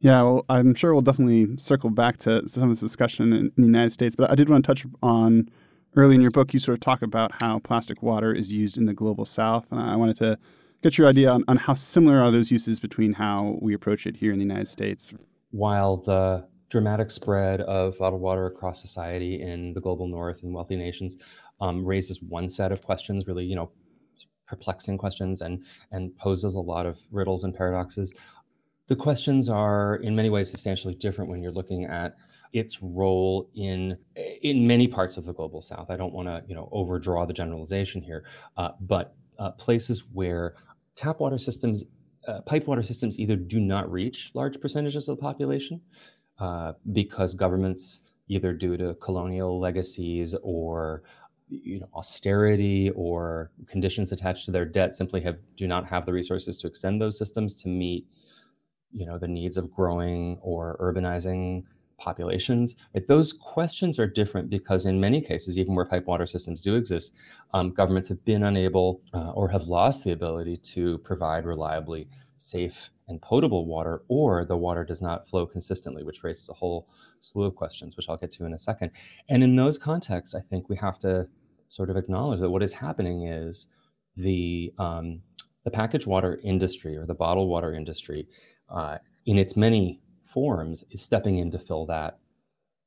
Yeah, 0.00 0.22
well, 0.22 0.44
I'm 0.48 0.74
sure 0.74 0.92
we'll 0.92 1.02
definitely 1.02 1.56
circle 1.58 1.90
back 1.90 2.16
to 2.18 2.48
some 2.48 2.64
of 2.64 2.70
this 2.70 2.80
discussion 2.80 3.32
in, 3.32 3.52
the 3.56 3.66
United 3.66 3.92
States, 3.92 4.16
but 4.16 4.30
I 4.30 4.34
did 4.34 4.48
want 4.48 4.64
to 4.64 4.68
touch 4.68 4.86
on 5.02 5.48
early 5.96 6.14
in 6.14 6.20
your 6.20 6.30
book, 6.30 6.52
you 6.52 6.60
sort 6.60 6.76
of 6.76 6.80
talk 6.80 7.02
about 7.02 7.42
how 7.42 7.58
plastic 7.58 8.02
water 8.02 8.32
is 8.32 8.52
used 8.52 8.76
in 8.76 8.86
the 8.86 8.92
global 8.94 9.24
south. 9.24 9.70
And 9.70 9.80
I 9.80 9.96
wanted 9.96 10.16
to 10.16 10.38
get 10.82 10.98
your 10.98 11.08
idea 11.08 11.30
on, 11.30 11.44
on 11.48 11.56
how 11.56 11.74
similar 11.74 12.20
are 12.20 12.30
those 12.30 12.50
uses 12.50 12.80
between 12.80 13.14
how 13.14 13.58
we 13.60 13.74
approach 13.74 14.06
it 14.06 14.16
here 14.16 14.32
in 14.32 14.38
the 14.38 14.44
United 14.44 14.68
States. 14.68 15.12
While 15.50 15.98
the 15.98 16.46
dramatic 16.68 17.10
spread 17.10 17.60
of 17.62 17.98
bottled 17.98 18.20
water 18.20 18.46
across 18.46 18.82
society 18.82 19.40
in 19.40 19.72
the 19.72 19.80
global 19.80 20.08
north 20.08 20.42
and 20.42 20.52
wealthy 20.52 20.76
nations 20.76 21.16
um, 21.60 21.84
raises 21.84 22.20
one 22.22 22.48
set 22.50 22.72
of 22.72 22.82
questions, 22.82 23.26
really, 23.26 23.44
you 23.44 23.56
know, 23.56 23.70
perplexing 24.46 24.96
questions 24.98 25.42
and 25.42 25.64
and 25.90 26.16
poses 26.18 26.54
a 26.54 26.60
lot 26.60 26.86
of 26.86 26.96
riddles 27.10 27.44
and 27.44 27.54
paradoxes. 27.54 28.12
The 28.88 28.96
questions 28.96 29.48
are 29.48 29.96
in 29.96 30.14
many 30.14 30.30
ways 30.30 30.50
substantially 30.50 30.94
different 30.94 31.28
when 31.28 31.42
you're 31.42 31.52
looking 31.52 31.84
at 31.84 32.16
its 32.52 32.82
role 32.82 33.50
in 33.54 33.98
in 34.42 34.66
many 34.66 34.86
parts 34.86 35.16
of 35.16 35.24
the 35.24 35.32
global 35.32 35.60
south. 35.60 35.90
I 35.90 35.96
don't 35.96 36.12
want 36.12 36.28
to 36.28 36.42
you 36.46 36.54
know 36.54 36.68
overdraw 36.72 37.26
the 37.26 37.32
generalization 37.32 38.02
here, 38.02 38.24
uh, 38.56 38.70
but 38.80 39.14
uh, 39.38 39.50
places 39.52 40.04
where 40.12 40.54
tap 40.94 41.20
water 41.20 41.38
systems, 41.38 41.84
uh, 42.26 42.40
pipe 42.42 42.66
water 42.66 42.82
systems, 42.82 43.18
either 43.18 43.36
do 43.36 43.60
not 43.60 43.90
reach 43.90 44.30
large 44.34 44.60
percentages 44.60 45.08
of 45.08 45.16
the 45.16 45.20
population 45.20 45.80
uh, 46.38 46.72
because 46.92 47.34
governments, 47.34 48.00
either 48.28 48.52
due 48.52 48.76
to 48.76 48.94
colonial 48.94 49.60
legacies 49.60 50.34
or 50.42 51.02
you 51.48 51.80
know 51.80 51.88
austerity 51.94 52.90
or 52.94 53.50
conditions 53.66 54.12
attached 54.12 54.44
to 54.46 54.50
their 54.50 54.64
debt, 54.64 54.94
simply 54.94 55.20
have 55.20 55.36
do 55.56 55.66
not 55.66 55.86
have 55.86 56.06
the 56.06 56.12
resources 56.12 56.56
to 56.58 56.66
extend 56.66 57.00
those 57.00 57.18
systems 57.18 57.54
to 57.62 57.68
meet 57.68 58.06
you 58.92 59.06
know 59.06 59.18
the 59.18 59.28
needs 59.28 59.56
of 59.56 59.72
growing 59.72 60.38
or 60.42 60.76
urbanizing 60.80 61.64
populations. 61.98 62.76
Those 63.08 63.32
questions 63.32 63.98
are 63.98 64.06
different 64.06 64.50
because 64.50 64.86
in 64.86 65.00
many 65.00 65.20
cases 65.20 65.58
even 65.58 65.74
where 65.74 65.86
pipe 65.86 66.06
water 66.06 66.26
systems 66.26 66.60
do 66.60 66.74
exist 66.74 67.12
um, 67.54 67.72
governments 67.72 68.08
have 68.10 68.22
been 68.24 68.44
unable 68.44 69.00
uh, 69.14 69.30
or 69.30 69.48
have 69.48 69.66
lost 69.68 70.04
the 70.04 70.12
ability 70.12 70.58
to 70.58 70.98
provide 70.98 71.46
reliably 71.46 72.08
safe 72.36 72.90
and 73.08 73.22
potable 73.22 73.66
water 73.66 74.02
or 74.08 74.44
the 74.44 74.56
water 74.56 74.84
does 74.84 75.00
not 75.00 75.28
flow 75.28 75.46
consistently 75.46 76.02
which 76.02 76.22
raises 76.22 76.48
a 76.48 76.54
whole 76.54 76.88
slew 77.20 77.44
of 77.44 77.54
questions 77.54 77.96
which 77.96 78.06
i'll 78.08 78.16
get 78.16 78.32
to 78.32 78.44
in 78.44 78.54
a 78.54 78.58
second. 78.58 78.90
And 79.28 79.42
in 79.42 79.56
those 79.56 79.78
contexts 79.78 80.34
i 80.34 80.40
think 80.40 80.68
we 80.68 80.76
have 80.76 80.98
to 81.00 81.26
sort 81.68 81.90
of 81.90 81.96
acknowledge 81.96 82.40
that 82.40 82.50
what 82.50 82.62
is 82.62 82.72
happening 82.72 83.26
is 83.26 83.68
the 84.16 84.72
um, 84.78 85.20
the 85.64 85.70
packaged 85.70 86.06
water 86.06 86.40
industry 86.44 86.96
or 86.96 87.06
the 87.06 87.14
bottled 87.14 87.48
water 87.48 87.74
industry 87.74 88.28
uh, 88.70 88.98
in 89.26 89.38
its 89.38 89.56
many 89.56 90.00
forms 90.32 90.84
is 90.90 91.02
stepping 91.02 91.38
in 91.38 91.50
to 91.50 91.58
fill 91.58 91.86
that 91.86 92.18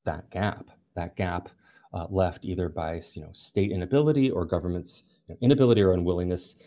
that 0.05 0.29
gap. 0.31 0.69
That 0.95 1.15
gap 1.15 1.49
uh, 1.93 2.05
left 2.09 2.45
either 2.45 2.69
by 2.69 3.01
you 3.13 3.21
know 3.21 3.31
state 3.33 3.71
inability 3.71 4.29
or 4.29 4.45
government's 4.45 5.03
inability 5.41 5.81
or 5.81 5.93
unwillingness 5.93 6.57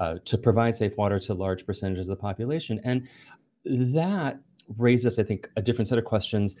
uh, 0.00 0.16
to 0.24 0.38
provide 0.38 0.76
safe 0.76 0.96
water 0.96 1.18
to 1.20 1.34
large 1.34 1.66
percentages 1.66 2.08
of 2.08 2.16
the 2.16 2.20
population. 2.20 2.80
And 2.84 3.08
that 3.64 4.40
raises 4.78 5.18
i 5.18 5.22
think 5.22 5.48
a 5.56 5.62
different 5.62 5.88
set 5.88 5.98
of 5.98 6.04
questions 6.04 6.56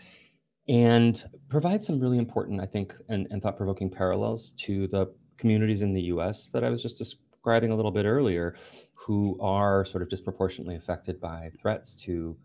and 0.68 1.24
provides 1.48 1.86
some 1.86 1.98
really 2.00 2.18
important 2.18 2.60
i 2.60 2.66
think 2.66 2.94
and, 3.08 3.26
and 3.30 3.42
thought-provoking 3.42 3.90
parallels 3.90 4.52
to 4.58 4.86
the 4.88 5.06
communities 5.38 5.82
in 5.82 5.92
the 5.92 6.02
us 6.02 6.48
that 6.52 6.62
i 6.64 6.68
was 6.68 6.82
just 6.82 6.98
describing 6.98 7.70
a 7.70 7.76
little 7.76 7.90
bit 7.90 8.04
earlier 8.04 8.54
who 8.94 9.38
are 9.40 9.84
sort 9.84 10.02
of 10.02 10.10
disproportionately 10.10 10.76
affected 10.76 11.20
by 11.20 11.50
threats 11.60 11.94
to 11.94 12.36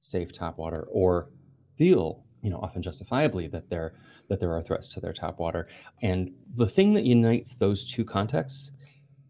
safe 0.00 0.32
tap 0.32 0.56
water 0.58 0.86
or 0.90 1.28
feel 1.76 2.24
you 2.42 2.50
know 2.50 2.58
often 2.62 2.82
justifiably 2.82 3.46
that 3.46 3.68
there 3.68 3.94
that 4.30 4.40
there 4.40 4.52
are 4.52 4.62
threats 4.62 4.88
to 4.88 5.00
their 5.00 5.12
tap 5.12 5.38
water. 5.38 5.68
And 6.02 6.32
the 6.56 6.68
thing 6.68 6.94
that 6.94 7.04
unites 7.04 7.54
those 7.54 7.84
two 7.84 8.04
contexts 8.04 8.70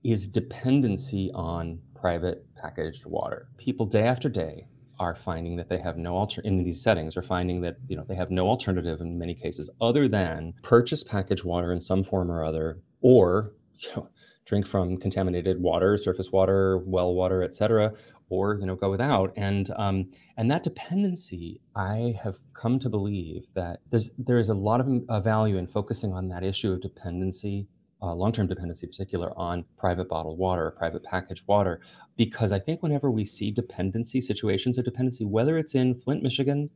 is 0.02 0.26
dependency 0.26 1.30
on 1.35 1.78
private 1.95 2.45
packaged 2.57 3.04
water 3.07 3.49
people 3.59 3.87
day 3.87 4.04
after 4.04 4.28
day 4.28 4.66
are 4.99 5.14
finding 5.14 5.57
that 5.57 5.69
they 5.69 5.78
have 5.78 5.97
no 5.97 6.14
alter 6.14 6.40
in 6.42 6.62
these 6.62 6.83
settings 6.83 7.16
are 7.16 7.23
finding 7.23 7.61
that 7.61 7.76
you 7.88 7.97
know 7.97 8.04
they 8.09 8.14
have 8.14 8.30
no 8.30 8.47
alternative 8.47 9.00
in 9.00 9.19
many 9.19 9.35
cases 9.35 9.71
other 9.80 10.09
than 10.09 10.52
purchase 10.62 11.02
packaged 11.02 11.45
water 11.45 11.73
in 11.73 11.80
some 11.80 12.04
form 12.04 12.30
or 12.30 12.45
other 12.45 12.78
or 13.00 13.52
you 13.78 13.88
know, 13.97 14.09
drink 14.47 14.66
from 14.66 14.97
contaminated 14.97 15.61
water, 15.62 15.97
surface 15.97 16.33
water, 16.33 16.78
well 16.78 17.14
water, 17.14 17.42
etc., 17.42 17.92
or 18.28 18.59
you 18.61 18.66
know 18.66 18.76
go 18.76 18.90
without. 18.90 19.33
And 19.37 19.71
um, 19.76 20.11
and 20.37 20.50
that 20.50 20.62
dependency, 20.62 21.61
I 21.75 22.14
have 22.23 22.37
come 22.52 22.78
to 22.80 22.88
believe 22.88 23.47
that 23.54 23.80
there's 23.90 24.11
there 24.19 24.38
is 24.38 24.49
a 24.49 24.54
lot 24.54 24.80
of 24.80 25.25
value 25.25 25.57
in 25.57 25.66
focusing 25.66 26.12
on 26.12 26.28
that 26.28 26.45
issue 26.45 26.73
of 26.73 26.80
dependency. 26.80 27.66
Uh, 28.02 28.14
long-term 28.14 28.47
dependency, 28.47 28.87
in 28.87 28.90
particular, 28.90 29.37
on 29.37 29.62
private 29.76 30.09
bottled 30.09 30.38
water, 30.38 30.71
private 30.71 31.04
packaged 31.04 31.45
water, 31.47 31.80
because 32.16 32.50
I 32.50 32.59
think 32.59 32.83
whenever 32.83 33.11
we 33.11 33.26
see 33.26 33.50
dependency 33.50 34.23
situations 34.23 34.78
of 34.78 34.87
dependency, 34.87 35.26
whether 35.26 35.59
it's 35.59 35.75
in 35.75 36.00
Flint, 36.00 36.23
Michigan, 36.23 36.71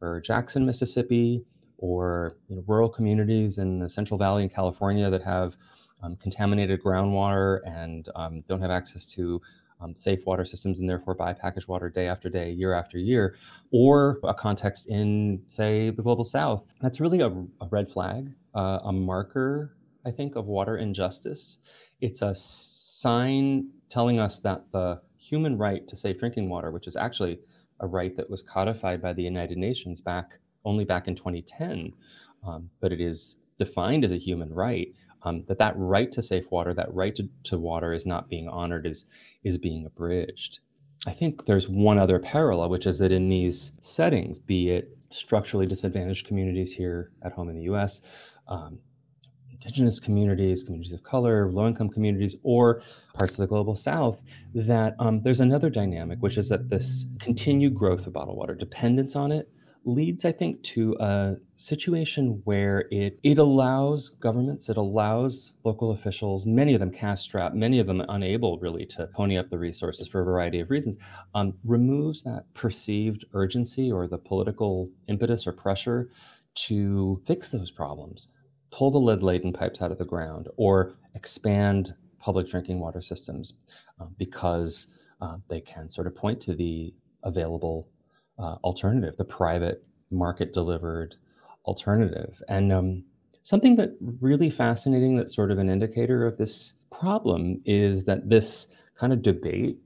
or 0.00 0.20
Jackson, 0.20 0.64
Mississippi, 0.64 1.44
or 1.78 2.36
you 2.48 2.54
know, 2.54 2.64
rural 2.68 2.88
communities 2.88 3.58
in 3.58 3.80
the 3.80 3.88
Central 3.88 4.18
Valley 4.18 4.44
in 4.44 4.48
California 4.48 5.10
that 5.10 5.22
have 5.22 5.56
um, 6.02 6.16
contaminated 6.16 6.80
groundwater 6.80 7.58
and 7.66 8.08
um, 8.14 8.44
don't 8.48 8.60
have 8.60 8.70
access 8.70 9.04
to 9.04 9.40
um, 9.80 9.96
safe 9.96 10.20
water 10.26 10.44
systems 10.44 10.78
and 10.78 10.88
therefore 10.88 11.14
buy 11.14 11.32
packaged 11.32 11.66
water 11.66 11.88
day 11.88 12.06
after 12.06 12.28
day, 12.28 12.52
year 12.52 12.72
after 12.72 12.98
year, 12.98 13.36
or 13.72 14.20
a 14.22 14.32
context 14.32 14.86
in, 14.86 15.42
say, 15.48 15.90
the 15.90 16.02
global 16.02 16.24
south. 16.24 16.62
That's 16.80 17.00
really 17.00 17.20
a, 17.20 17.28
a 17.28 17.66
red 17.70 17.90
flag, 17.90 18.30
uh, 18.54 18.78
a 18.84 18.92
marker, 18.92 19.74
I 20.04 20.10
think, 20.10 20.36
of 20.36 20.46
water 20.46 20.76
injustice. 20.76 21.58
It's 22.00 22.22
a 22.22 22.34
sign 22.34 23.68
telling 23.90 24.18
us 24.18 24.38
that 24.40 24.64
the 24.72 25.00
human 25.18 25.56
right 25.56 25.86
to 25.88 25.96
safe 25.96 26.18
drinking 26.18 26.48
water, 26.48 26.70
which 26.70 26.86
is 26.86 26.96
actually 26.96 27.40
a 27.80 27.86
right 27.86 28.16
that 28.16 28.30
was 28.30 28.42
codified 28.42 29.02
by 29.02 29.12
the 29.12 29.22
United 29.22 29.58
Nations 29.58 30.00
back 30.00 30.38
only 30.64 30.84
back 30.84 31.08
in 31.08 31.16
2010, 31.16 31.92
um, 32.46 32.70
but 32.80 32.92
it 32.92 33.00
is 33.00 33.36
defined 33.58 34.04
as 34.04 34.12
a 34.12 34.18
human 34.18 34.52
right 34.52 34.88
um, 35.24 35.44
that 35.46 35.58
that 35.58 35.74
right 35.76 36.10
to 36.12 36.22
safe 36.22 36.50
water, 36.50 36.74
that 36.74 36.92
right 36.92 37.14
to, 37.16 37.28
to 37.44 37.58
water 37.58 37.92
is 37.92 38.06
not 38.06 38.28
being 38.28 38.48
honored, 38.48 38.86
is, 38.86 39.06
is 39.44 39.58
being 39.58 39.86
abridged. 39.86 40.58
I 41.06 41.12
think 41.12 41.46
there's 41.46 41.68
one 41.68 41.98
other 41.98 42.18
parallel, 42.18 42.70
which 42.70 42.86
is 42.86 42.98
that 42.98 43.12
in 43.12 43.28
these 43.28 43.72
settings, 43.80 44.38
be 44.38 44.70
it 44.70 44.96
structurally 45.10 45.66
disadvantaged 45.66 46.26
communities 46.26 46.72
here 46.72 47.10
at 47.22 47.32
home 47.32 47.48
in 47.48 47.56
the 47.56 47.62
US, 47.62 48.00
um, 48.48 48.78
indigenous 49.62 50.00
communities, 50.00 50.62
communities 50.62 50.92
of 50.92 51.02
color, 51.02 51.50
low 51.50 51.66
income 51.66 51.88
communities, 51.88 52.36
or 52.42 52.82
parts 53.14 53.32
of 53.32 53.38
the 53.38 53.46
global 53.46 53.76
south, 53.76 54.20
that 54.54 54.94
um, 54.98 55.22
there's 55.22 55.40
another 55.40 55.70
dynamic, 55.70 56.18
which 56.20 56.36
is 56.36 56.48
that 56.48 56.68
this 56.68 57.06
continued 57.20 57.74
growth 57.74 58.06
of 58.06 58.12
bottled 58.12 58.36
water, 58.36 58.54
dependence 58.54 59.14
on 59.14 59.30
it, 59.30 59.48
leads, 59.84 60.24
I 60.24 60.32
think, 60.32 60.62
to 60.62 60.96
a 61.00 61.36
situation 61.56 62.40
where 62.44 62.86
it 62.90 63.18
it 63.22 63.38
allows 63.38 64.10
governments, 64.10 64.68
it 64.68 64.76
allows 64.76 65.52
local 65.64 65.90
officials, 65.90 66.46
many 66.46 66.74
of 66.74 66.80
them 66.80 66.92
cash 66.92 67.22
strapped, 67.22 67.54
many 67.54 67.78
of 67.78 67.86
them 67.86 68.02
unable 68.08 68.58
really 68.58 68.86
to 68.86 69.08
pony 69.08 69.36
up 69.36 69.50
the 69.50 69.58
resources 69.58 70.08
for 70.08 70.20
a 70.20 70.24
variety 70.24 70.60
of 70.60 70.70
reasons, 70.70 70.96
um, 71.34 71.54
removes 71.64 72.22
that 72.22 72.44
perceived 72.54 73.24
urgency 73.34 73.90
or 73.90 74.06
the 74.06 74.18
political 74.18 74.88
impetus 75.08 75.46
or 75.46 75.52
pressure 75.52 76.08
to 76.54 77.20
fix 77.26 77.50
those 77.50 77.70
problems, 77.70 78.28
pull 78.72 78.90
the 78.90 78.98
lead 78.98 79.22
laden 79.22 79.52
pipes 79.52 79.82
out 79.82 79.92
of 79.92 79.98
the 79.98 80.04
ground, 80.04 80.48
or 80.56 80.94
expand 81.14 81.94
public 82.18 82.48
drinking 82.48 82.80
water 82.80 83.02
systems 83.02 83.54
uh, 84.00 84.06
because 84.18 84.88
uh, 85.20 85.36
they 85.48 85.60
can 85.60 85.88
sort 85.88 86.06
of 86.06 86.14
point 86.16 86.40
to 86.40 86.54
the 86.54 86.92
available 87.22 87.88
uh, 88.38 88.56
alternative, 88.64 89.14
the 89.18 89.24
private 89.24 89.84
market 90.10 90.52
delivered 90.52 91.14
alternative. 91.64 92.42
And 92.48 92.72
um, 92.72 93.04
something 93.42 93.76
that 93.76 93.96
really 94.20 94.50
fascinating 94.50 95.16
that's 95.16 95.34
sort 95.34 95.50
of 95.50 95.58
an 95.58 95.68
indicator 95.68 96.26
of 96.26 96.38
this 96.38 96.74
problem 96.90 97.60
is 97.64 98.04
that 98.04 98.28
this 98.28 98.68
kind 98.98 99.12
of 99.12 99.22
debate, 99.22 99.78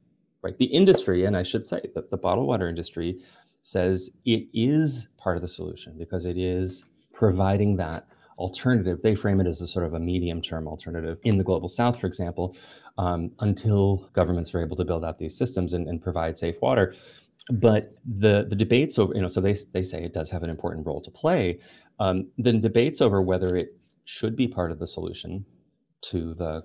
right? 0.43 0.57
The 0.59 0.67
industry, 0.67 1.25
and 1.25 1.37
I 1.37 1.43
should 1.43 1.67
say 1.67 1.81
that 1.95 2.11
the 2.11 2.17
bottled 2.17 2.47
water 2.47 2.69
industry 2.69 3.21
says 3.63 4.11
it 4.25 4.47
is 4.55 5.09
part 5.19 5.37
of 5.37 5.43
the 5.43 5.49
solution 5.49 5.97
because 5.99 6.25
it 6.25 6.39
is 6.39 6.85
providing 7.13 7.77
that 7.77 8.07
alternative. 8.39 9.01
They 9.03 9.15
frame 9.15 9.41
it 9.41 9.47
as 9.47 9.61
a 9.61 9.67
sort 9.67 9.85
of 9.85 9.95
a 9.95 10.01
medium 10.01 10.43
term 10.43 10.69
alternative 10.69 11.19
in 11.25 11.39
the 11.39 11.45
global 11.45 11.69
south, 11.69 12.01
for 12.01 12.07
example, 12.07 12.57
um, 12.99 13.31
until 13.41 14.09
governments 14.13 14.55
are 14.55 14.63
able 14.63 14.77
to 14.77 14.85
build 14.85 15.05
out 15.05 15.19
these 15.19 15.37
systems 15.37 15.73
and, 15.73 15.89
and 15.89 16.03
provide 16.03 16.37
safe 16.39 16.57
water. 16.61 16.95
But 17.51 17.95
the 18.05 18.47
the 18.49 18.57
debates 18.57 18.99
over, 18.99 19.15
you 19.15 19.23
know, 19.23 19.29
so 19.29 19.41
they 19.41 19.57
they 19.73 19.83
say 19.83 20.03
it 20.03 20.13
does 20.13 20.31
have 20.31 20.43
an 20.43 20.51
important 20.51 20.87
role 20.87 21.01
to 21.01 21.11
play. 21.11 21.61
Um, 21.99 22.29
then 22.37 22.61
debates 22.61 23.01
over 23.01 23.23
whether 23.23 23.57
it 23.57 23.77
should 24.05 24.37
be 24.37 24.49
part 24.49 24.71
of 24.71 24.79
the 24.79 24.87
solution 24.87 25.45
to 26.03 26.35
the 26.35 26.65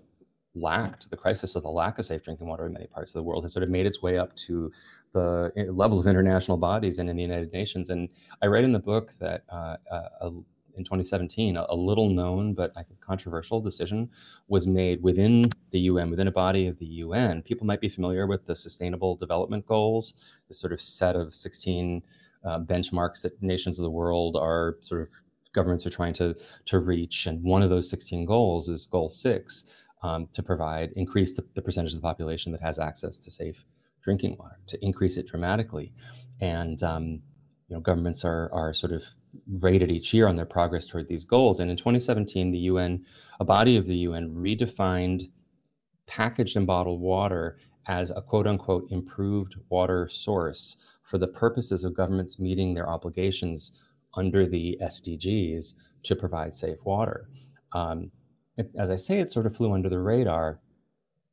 lack, 0.56 1.00
to 1.00 1.10
the 1.10 1.18
crisis 1.18 1.56
of 1.56 1.64
the 1.64 1.70
lack 1.70 1.98
of 2.00 2.06
safe 2.06 2.24
drinking 2.24 2.48
water 2.48 2.66
in 2.66 2.74
many 2.74 2.88
parts 2.88 3.12
of 3.12 3.14
the 3.14 3.24
world, 3.24 3.44
has 3.44 3.54
sort 3.54 3.64
of 3.64 3.70
made 3.70 3.86
its 3.86 4.02
way 4.02 4.18
up 4.18 4.36
to 4.36 4.72
the 5.14 5.52
eh, 5.56 5.66
level 5.70 6.00
of 6.00 6.08
international 6.08 6.58
bodies 6.58 7.00
and 7.00 7.10
in 7.10 7.16
the 7.16 7.22
United 7.22 7.52
Nations. 7.54 7.90
And 7.90 8.10
I 8.42 8.48
write 8.48 8.64
in 8.64 8.74
the 8.74 8.80
book 8.80 9.14
that 9.20 9.44
uh, 9.50 9.78
uh, 9.90 10.30
in 10.78 10.84
2017, 10.84 11.58
a, 11.58 11.76
little 11.76 12.10
known 12.10 12.54
but 12.54 12.72
I 12.76 12.84
think 12.84 13.00
controversial 13.00 13.62
decision 13.62 14.10
was 14.48 14.68
made 14.68 15.02
within 15.02 15.46
the 15.72 15.80
UN, 15.82 16.10
within 16.10 16.28
a 16.28 16.32
body 16.32 16.68
of 16.68 16.78
the 16.80 16.86
UN. 16.86 17.42
People 17.42 17.68
might 17.68 17.82
be 17.82 17.90
familiar 17.90 18.28
with 18.28 18.46
the 18.46 18.56
Sustainable 18.56 19.16
Development 19.16 19.66
Goals, 19.66 20.16
this 20.48 20.60
sort 20.60 20.74
of 20.74 20.82
set 20.82 21.16
of 21.16 21.34
16 21.34 22.02
uh, 22.44 22.60
benchmarks 22.60 23.22
that 23.22 23.42
nations 23.42 23.80
of 23.80 23.84
the 23.84 23.92
world 23.92 24.36
are 24.36 24.78
sort 24.82 25.02
of 25.02 25.08
governments 25.54 25.86
are 25.86 25.92
trying 25.92 26.14
to 26.14 26.36
to 26.66 26.80
reach. 26.80 27.28
And 27.28 27.44
one 27.44 27.62
of 27.62 27.70
those 27.70 27.90
16 27.90 28.26
goals 28.26 28.70
is 28.70 28.88
Goal 28.88 29.10
Six, 29.10 29.66
um, 30.04 30.28
to 30.34 30.42
provide 30.42 30.92
increase 30.96 31.36
the, 31.36 31.46
the 31.56 31.62
percentage 31.62 31.94
of 31.94 32.02
the 32.02 32.08
population 32.08 32.52
that 32.52 32.62
has 32.62 32.80
access 32.80 33.18
to 33.18 33.32
safe 33.32 33.64
drinking 34.02 34.36
water, 34.40 34.58
to 34.68 34.84
increase 34.84 35.18
it 35.18 35.28
dramatically. 35.28 35.94
And 36.40 36.82
um, 36.82 37.22
you 37.68 37.76
know, 37.76 37.80
governments 37.80 38.26
are 38.26 38.50
are 38.52 38.74
sort 38.74 38.92
of 38.92 39.04
rated 39.60 39.92
each 39.92 40.14
year 40.14 40.28
on 40.28 40.36
their 40.36 40.46
progress 40.46 40.86
toward 40.86 41.08
these 41.08 41.26
goals. 41.26 41.60
And 41.60 41.72
in 41.72 41.78
2017, 41.78 42.52
the 42.52 42.58
UN, 42.60 43.06
a 43.40 43.46
body 43.46 43.78
of 43.78 43.88
the 43.88 43.96
UN, 43.98 44.30
redefined 44.30 45.30
packaged 46.08 46.58
and 46.58 46.68
bottled 46.68 47.00
water 47.00 47.58
as 47.88 48.12
a 48.12 48.22
quote 48.22 48.48
unquote 48.48 48.92
improved 48.92 49.56
water 49.70 50.08
source 50.10 50.78
for 51.04 51.18
the 51.18 51.28
purposes 51.28 51.84
of 51.84 51.96
governments 51.96 52.40
meeting 52.40 52.74
their 52.74 52.90
obligations 52.90 53.74
under 54.16 54.48
the 54.48 54.78
SDGs 54.82 55.74
to 56.04 56.16
provide 56.16 56.54
safe 56.54 56.78
water. 56.84 57.30
Um, 57.74 58.12
as 58.78 58.90
I 58.90 58.96
say, 58.96 59.20
it 59.20 59.32
sort 59.32 59.46
of 59.46 59.56
flew 59.56 59.74
under 59.74 59.90
the 59.90 60.00
radar. 60.00 60.60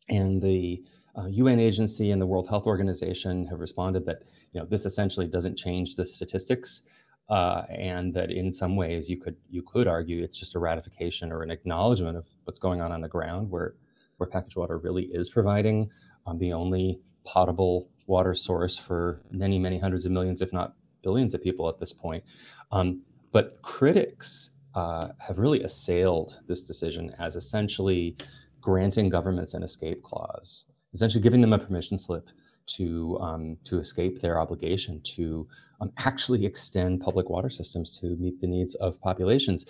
And 0.08 0.40
the 0.40 0.82
uh, 1.16 1.26
UN 1.26 1.58
agency 1.58 2.10
and 2.12 2.22
the 2.22 2.26
World 2.26 2.48
Health 2.48 2.66
Organization 2.66 3.46
have 3.46 3.60
responded 3.60 4.06
that 4.06 4.22
you 4.52 4.60
know 4.60 4.66
this 4.66 4.86
essentially 4.86 5.26
doesn't 5.26 5.56
change 5.56 5.96
the 5.96 6.06
statistics, 6.06 6.82
uh, 7.28 7.62
and 7.68 8.14
that 8.14 8.30
in 8.30 8.52
some 8.52 8.76
ways 8.76 9.08
you 9.08 9.16
could 9.18 9.36
you 9.50 9.62
could 9.62 9.86
argue 9.86 10.22
it's 10.22 10.36
just 10.36 10.54
a 10.54 10.58
ratification 10.58 11.30
or 11.30 11.42
an 11.42 11.50
acknowledgement 11.50 12.16
of 12.16 12.24
what's 12.44 12.58
going 12.58 12.80
on 12.80 12.92
on 12.92 13.00
the 13.00 13.08
ground, 13.08 13.50
where 13.50 13.74
where 14.16 14.28
packaged 14.28 14.56
water 14.56 14.78
really 14.78 15.04
is 15.04 15.28
providing 15.28 15.90
um, 16.26 16.38
the 16.38 16.52
only 16.52 17.00
potable 17.24 17.88
water 18.06 18.34
source 18.34 18.78
for 18.78 19.20
many 19.30 19.58
many 19.58 19.78
hundreds 19.78 20.06
of 20.06 20.12
millions, 20.12 20.40
if 20.40 20.52
not 20.52 20.74
billions, 21.02 21.34
of 21.34 21.42
people 21.42 21.68
at 21.68 21.78
this 21.78 21.92
point. 21.92 22.24
Um, 22.72 23.02
but 23.30 23.58
critics 23.62 24.50
uh, 24.74 25.08
have 25.18 25.38
really 25.38 25.62
assailed 25.62 26.38
this 26.46 26.64
decision 26.64 27.14
as 27.18 27.36
essentially 27.36 28.16
granting 28.60 29.08
governments 29.08 29.54
an 29.54 29.62
escape 29.62 30.02
clause, 30.02 30.64
essentially 30.94 31.22
giving 31.22 31.40
them 31.40 31.52
a 31.52 31.58
permission 31.58 31.98
slip 31.98 32.28
to 32.76 33.18
um, 33.20 33.56
to 33.64 33.78
escape 33.78 34.20
their 34.20 34.40
obligation 34.40 35.00
to 35.16 35.46
um, 35.80 35.92
actually 35.98 36.44
extend 36.44 37.00
public 37.00 37.30
water 37.30 37.50
systems 37.50 37.96
to 37.98 38.16
meet 38.16 38.40
the 38.40 38.46
needs 38.46 38.74
of 38.76 39.00
populations. 39.00 39.66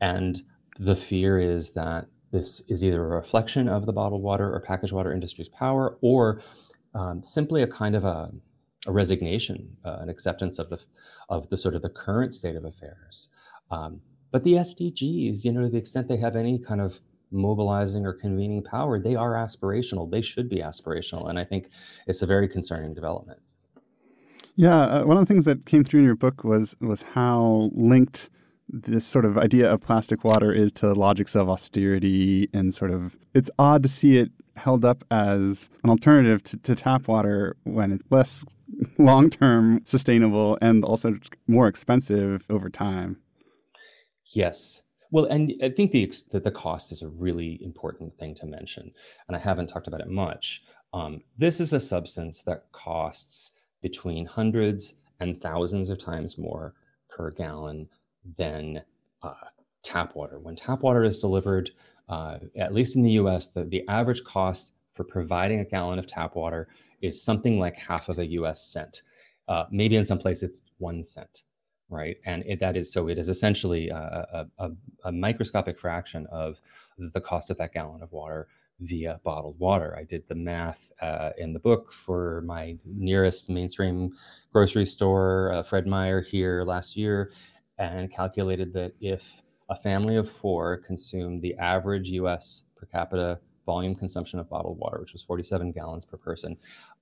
And 0.00 0.42
the 0.78 0.96
fear 0.96 1.38
is 1.38 1.70
that 1.70 2.06
this 2.32 2.62
is 2.68 2.84
either 2.84 3.02
a 3.02 3.16
reflection 3.16 3.68
of 3.68 3.86
the 3.86 3.92
bottled 3.92 4.22
water 4.22 4.52
or 4.52 4.60
packaged 4.60 4.92
water 4.92 5.12
industry's 5.12 5.48
power, 5.48 5.96
or 6.00 6.42
um, 6.94 7.22
simply 7.22 7.62
a 7.62 7.66
kind 7.66 7.94
of 7.94 8.04
a, 8.04 8.30
a 8.86 8.92
resignation, 8.92 9.76
uh, 9.84 9.98
an 10.00 10.08
acceptance 10.08 10.58
of 10.58 10.68
the 10.70 10.78
of 11.28 11.48
the 11.48 11.56
sort 11.56 11.74
of 11.74 11.82
the 11.82 11.88
current 11.88 12.34
state 12.34 12.56
of 12.56 12.64
affairs. 12.64 13.28
Um, 13.70 14.00
but 14.32 14.44
the 14.44 14.54
SDGs, 14.54 15.44
you 15.44 15.52
know, 15.52 15.62
to 15.62 15.68
the 15.68 15.78
extent 15.78 16.08
they 16.08 16.16
have 16.18 16.36
any 16.36 16.58
kind 16.58 16.80
of 16.80 17.00
mobilizing 17.36 18.04
or 18.04 18.12
convening 18.12 18.62
power, 18.62 19.00
they 19.00 19.14
are 19.14 19.32
aspirational. 19.32 20.10
They 20.10 20.22
should 20.22 20.48
be 20.48 20.56
aspirational. 20.56 21.28
And 21.28 21.38
I 21.38 21.44
think 21.44 21.68
it's 22.06 22.22
a 22.22 22.26
very 22.26 22.48
concerning 22.48 22.94
development. 22.94 23.40
Yeah, 24.56 24.78
uh, 24.78 25.04
one 25.04 25.18
of 25.18 25.22
the 25.22 25.32
things 25.32 25.44
that 25.44 25.66
came 25.66 25.84
through 25.84 26.00
in 26.00 26.06
your 26.06 26.16
book 26.16 26.42
was 26.42 26.74
was 26.80 27.02
how 27.02 27.70
linked 27.74 28.30
this 28.68 29.06
sort 29.06 29.24
of 29.24 29.38
idea 29.38 29.70
of 29.70 29.80
plastic 29.80 30.24
water 30.24 30.52
is 30.52 30.72
to 30.72 30.92
logics 30.92 31.36
of 31.36 31.48
austerity 31.48 32.48
and 32.52 32.74
sort 32.74 32.90
of 32.90 33.16
it's 33.34 33.50
odd 33.58 33.82
to 33.84 33.88
see 33.88 34.16
it 34.16 34.30
held 34.56 34.84
up 34.84 35.04
as 35.10 35.70
an 35.84 35.90
alternative 35.90 36.42
to, 36.42 36.56
to 36.56 36.74
tap 36.74 37.06
water 37.06 37.56
when 37.64 37.92
it's 37.92 38.04
less 38.10 38.44
long-term 38.98 39.82
sustainable 39.84 40.58
and 40.60 40.84
also 40.84 41.18
more 41.46 41.68
expensive 41.68 42.46
over 42.50 42.68
time. 42.68 43.18
Yes. 44.32 44.82
Well, 45.10 45.26
and 45.26 45.52
I 45.62 45.70
think 45.70 45.92
the 45.92 46.12
that 46.32 46.44
the 46.44 46.50
cost 46.50 46.92
is 46.92 47.02
a 47.02 47.08
really 47.08 47.58
important 47.62 48.16
thing 48.18 48.34
to 48.36 48.46
mention, 48.46 48.92
and 49.28 49.36
I 49.36 49.40
haven't 49.40 49.68
talked 49.68 49.86
about 49.86 50.00
it 50.00 50.08
much. 50.08 50.62
Um, 50.92 51.22
this 51.38 51.60
is 51.60 51.72
a 51.72 51.80
substance 51.80 52.42
that 52.42 52.70
costs 52.72 53.52
between 53.82 54.26
hundreds 54.26 54.94
and 55.20 55.40
thousands 55.40 55.90
of 55.90 55.98
times 55.98 56.38
more 56.38 56.74
per 57.08 57.30
gallon 57.30 57.88
than 58.36 58.82
uh, 59.22 59.34
tap 59.82 60.16
water. 60.16 60.38
When 60.38 60.56
tap 60.56 60.82
water 60.82 61.04
is 61.04 61.18
delivered, 61.18 61.70
uh, 62.08 62.38
at 62.56 62.74
least 62.74 62.96
in 62.96 63.02
the 63.02 63.12
U.S., 63.12 63.46
the, 63.48 63.64
the 63.64 63.84
average 63.88 64.24
cost 64.24 64.72
for 64.94 65.04
providing 65.04 65.60
a 65.60 65.64
gallon 65.64 65.98
of 65.98 66.06
tap 66.06 66.34
water 66.34 66.68
is 67.02 67.22
something 67.22 67.58
like 67.58 67.76
half 67.76 68.08
of 68.08 68.18
a 68.18 68.26
U.S. 68.26 68.64
cent. 68.66 69.02
Uh, 69.48 69.64
maybe 69.70 69.96
in 69.96 70.04
some 70.04 70.18
places 70.18 70.50
it's 70.50 70.60
one 70.78 71.04
cent 71.04 71.42
right? 71.88 72.16
And 72.24 72.42
it, 72.46 72.60
that 72.60 72.76
is 72.76 72.92
so 72.92 73.08
it 73.08 73.18
is 73.18 73.28
essentially 73.28 73.88
a, 73.88 74.46
a, 74.58 74.70
a, 75.04 75.12
microscopic 75.12 75.78
fraction 75.78 76.26
of 76.32 76.60
the 76.98 77.20
cost 77.20 77.50
of 77.50 77.58
that 77.58 77.72
gallon 77.72 78.02
of 78.02 78.12
water 78.12 78.48
via 78.80 79.20
bottled 79.24 79.58
water. 79.58 79.96
I 79.98 80.04
did 80.04 80.24
the 80.28 80.34
math 80.34 80.88
uh, 81.00 81.30
in 81.38 81.52
the 81.52 81.58
book 81.58 81.92
for 81.92 82.42
my 82.44 82.76
nearest 82.84 83.48
mainstream 83.48 84.12
grocery 84.52 84.86
store, 84.86 85.52
uh, 85.52 85.62
Fred 85.62 85.86
Meyer, 85.86 86.20
here 86.20 86.64
last 86.64 86.96
year, 86.96 87.30
and 87.78 88.10
calculated 88.10 88.72
that 88.74 88.92
if 89.00 89.22
a 89.68 89.76
family 89.76 90.16
of 90.16 90.30
four 90.30 90.78
consumed 90.78 91.42
the 91.42 91.54
average 91.56 92.08
US 92.10 92.64
per 92.76 92.86
capita 92.86 93.38
volume 93.64 93.94
consumption 93.94 94.38
of 94.38 94.48
bottled 94.48 94.78
water, 94.78 95.00
which 95.00 95.12
was 95.12 95.22
47 95.22 95.72
gallons 95.72 96.04
per 96.04 96.16
person, 96.16 96.56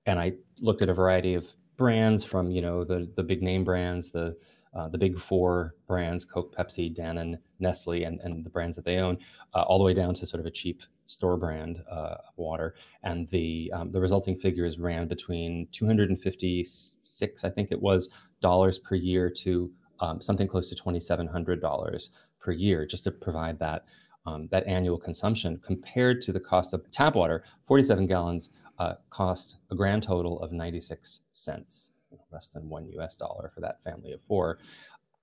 and 0.05 0.19
I 0.19 0.33
looked 0.59 0.81
at 0.81 0.89
a 0.89 0.93
variety 0.93 1.33
of 1.33 1.45
brands 1.77 2.23
from 2.23 2.51
you 2.51 2.61
know 2.61 2.83
the 2.83 3.09
the 3.15 3.23
big 3.23 3.41
name 3.41 3.63
brands, 3.63 4.11
the 4.11 4.35
uh, 4.75 4.89
the 4.89 4.97
big 4.97 5.19
four 5.19 5.75
brands 5.87 6.25
Coke, 6.25 6.55
Pepsi, 6.55 6.95
Danone, 6.95 7.37
Nestle, 7.59 8.03
and, 8.03 8.19
and 8.21 8.45
the 8.45 8.49
brands 8.49 8.75
that 8.75 8.85
they 8.85 8.97
own, 8.97 9.17
uh, 9.53 9.61
all 9.61 9.77
the 9.77 9.83
way 9.83 9.93
down 9.93 10.13
to 10.15 10.25
sort 10.25 10.41
of 10.41 10.45
a 10.45 10.51
cheap 10.51 10.81
store 11.07 11.37
brand 11.37 11.81
uh, 11.89 12.15
water. 12.35 12.75
And 13.03 13.29
the, 13.29 13.71
um, 13.73 13.91
the 13.91 14.01
resulting 14.01 14.37
figures 14.37 14.77
ran 14.77 15.07
between 15.07 15.67
256, 15.71 17.43
I 17.43 17.49
think 17.49 17.71
it 17.71 17.81
was, 17.81 18.09
dollars 18.41 18.79
per 18.79 18.95
year 18.95 19.29
to 19.29 19.71
um, 19.99 20.21
something 20.21 20.47
close 20.47 20.69
to 20.69 20.75
$2,700 20.75 22.09
per 22.39 22.51
year 22.51 22.85
just 22.85 23.05
to 23.05 23.11
provide 23.11 23.57
that, 23.59 23.85
um, 24.25 24.49
that 24.51 24.67
annual 24.67 24.97
consumption 24.97 25.59
compared 25.65 26.21
to 26.23 26.33
the 26.33 26.39
cost 26.39 26.73
of 26.73 26.89
tap 26.91 27.15
water. 27.15 27.43
47 27.67 28.07
gallons 28.07 28.49
uh, 28.79 28.95
cost 29.09 29.57
a 29.71 29.75
grand 29.75 30.03
total 30.03 30.39
of 30.41 30.51
96 30.51 31.21
cents 31.31 31.91
less 32.31 32.49
than 32.49 32.69
one 32.69 32.87
US 32.97 33.15
dollar 33.15 33.51
for 33.53 33.61
that 33.61 33.83
family 33.83 34.11
of 34.11 34.21
four. 34.27 34.59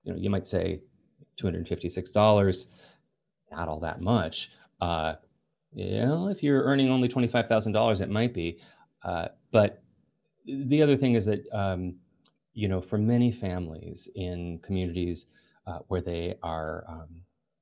You 0.03 0.13
know, 0.13 0.19
you 0.19 0.29
might 0.29 0.47
say 0.47 0.81
$256, 1.41 2.65
not 3.51 3.67
all 3.67 3.79
that 3.79 4.01
much. 4.01 4.51
Uh, 4.81 5.15
you 5.73 6.01
know, 6.01 6.27
if 6.27 6.43
you're 6.43 6.63
earning 6.63 6.89
only 6.89 7.07
$25,000, 7.07 8.01
it 8.01 8.09
might 8.09 8.33
be. 8.33 8.59
Uh, 9.03 9.29
but 9.51 9.81
the 10.45 10.81
other 10.81 10.97
thing 10.97 11.15
is 11.15 11.25
that, 11.25 11.45
um, 11.51 11.95
you 12.53 12.67
know, 12.67 12.81
for 12.81 12.97
many 12.97 13.31
families 13.31 14.07
in 14.15 14.59
communities 14.63 15.25
uh, 15.65 15.79
where 15.87 16.01
they 16.01 16.35
are 16.43 16.83
um, 16.87 17.07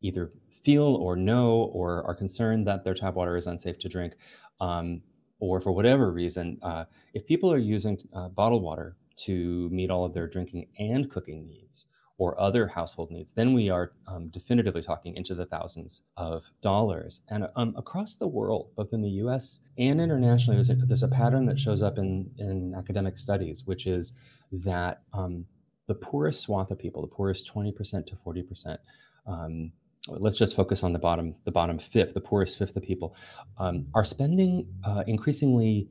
either 0.02 0.32
feel 0.63 0.84
or 0.84 1.15
know 1.15 1.72
or 1.74 2.04
are 2.04 2.15
concerned 2.15 2.67
that 2.67 2.84
their 2.84 2.94
tap 2.94 3.15
water 3.15 3.38
is 3.38 3.48
unsafe 3.48 3.80
to 3.80 3.89
drink, 3.89 4.13
um, 4.60 5.02
or 5.39 5.60
for 5.62 5.72
whatever 5.72 6.12
reason, 6.12 6.60
uh, 6.62 6.86
if 7.13 7.26
people 7.26 7.52
are 7.52 7.58
using 7.58 7.98
uh, 8.13 8.28
bottled 8.30 8.62
water 8.62 8.96
to 9.26 9.70
meet 9.72 9.90
all 9.90 10.06
of 10.06 10.14
their 10.14 10.28
drinking 10.28 10.68
and 10.78 11.10
cooking 11.12 11.46
needs, 11.48 11.86
or 12.22 12.40
other 12.40 12.68
household 12.68 13.10
needs, 13.10 13.34
then 13.34 13.52
we 13.52 13.68
are 13.68 13.94
um, 14.08 14.30
definitively 14.30 14.84
talking 14.84 15.16
into 15.16 15.34
the 15.34 15.48
thousands 15.48 16.04
of 16.18 16.44
dollars. 16.62 17.22
And 17.30 17.48
um, 17.56 17.74
across 17.76 18.16
the 18.16 18.28
world, 18.28 18.70
both 18.78 18.94
in 18.94 19.02
the 19.02 19.10
US 19.26 19.62
and 19.80 20.00
internationally, 20.00 20.56
there's 20.56 20.70
a, 20.70 20.76
there's 20.76 21.02
a, 21.02 21.08
pattern 21.08 21.48
that 21.48 21.58
shows 21.58 21.82
up 21.82 21.98
in, 21.98 22.30
in 22.38 22.76
academic 22.78 23.18
studies, 23.18 23.64
which 23.66 23.88
is 23.88 24.14
that 24.52 25.02
um, 25.14 25.46
the 25.88 25.96
poorest 25.96 26.42
swath 26.42 26.70
of 26.70 26.78
people, 26.78 27.02
the 27.02 27.08
poorest 27.08 27.52
20% 27.52 27.76
to 28.06 28.16
40%, 28.24 28.78
um, 29.26 29.72
let's 30.08 30.38
just 30.38 30.56
focus 30.56 30.84
on 30.84 30.94
the 30.94 31.00
bottom, 31.00 31.34
the 31.46 31.52
bottom 31.52 31.80
fifth, 31.80 32.14
the 32.14 32.22
poorest 32.22 32.60
fifth 32.60 32.76
of 32.76 32.84
people, 32.84 33.16
um, 33.58 33.88
are 33.96 34.06
spending 34.06 34.68
uh, 34.84 35.04
increasingly 35.08 35.90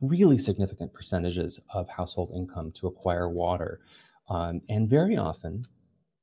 really 0.00 0.38
significant 0.38 0.92
percentages 0.92 1.60
of 1.72 1.88
household 1.88 2.32
income 2.34 2.72
to 2.72 2.86
acquire 2.86 3.28
water. 3.28 3.80
Um, 4.28 4.60
and 4.68 4.88
very 4.88 5.16
often, 5.16 5.66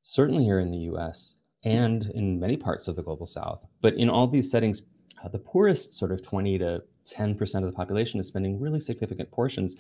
certainly 0.01 0.43
here 0.43 0.59
in 0.59 0.71
the 0.71 0.79
US 0.91 1.35
and 1.63 2.03
in 2.13 2.39
many 2.39 2.57
parts 2.57 2.87
of 2.87 2.95
the 2.95 3.03
global 3.03 3.25
south, 3.25 3.65
but 3.81 3.93
in 3.95 4.09
all 4.09 4.27
these 4.27 4.51
settings, 4.51 4.83
uh, 5.23 5.29
the 5.29 5.39
poorest 5.39 5.93
sort 5.93 6.11
of 6.11 6.21
20 6.21 6.57
to 6.59 6.83
10% 7.05 7.55
of 7.55 7.63
the 7.63 7.71
population 7.71 8.19
is 8.19 8.27
spending 8.27 8.59
really 8.59 8.79
significant 8.79 9.31
portions 9.31 9.75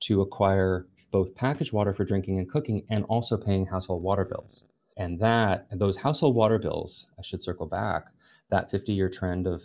to 0.00 0.20
acquire 0.20 0.86
both 1.10 1.34
packaged 1.34 1.72
water 1.72 1.94
for 1.94 2.04
drinking 2.04 2.38
and 2.38 2.50
cooking 2.50 2.84
and 2.90 3.04
also 3.04 3.36
paying 3.36 3.66
household 3.66 4.02
water 4.02 4.24
bills. 4.24 4.64
And 4.96 5.18
that, 5.20 5.66
those 5.70 5.96
household 5.96 6.34
water 6.34 6.58
bills, 6.58 7.06
I 7.18 7.22
should 7.22 7.42
circle 7.42 7.66
back, 7.66 8.06
that 8.50 8.70
50 8.70 8.92
year 8.92 9.08
trend 9.08 9.46
of 9.46 9.62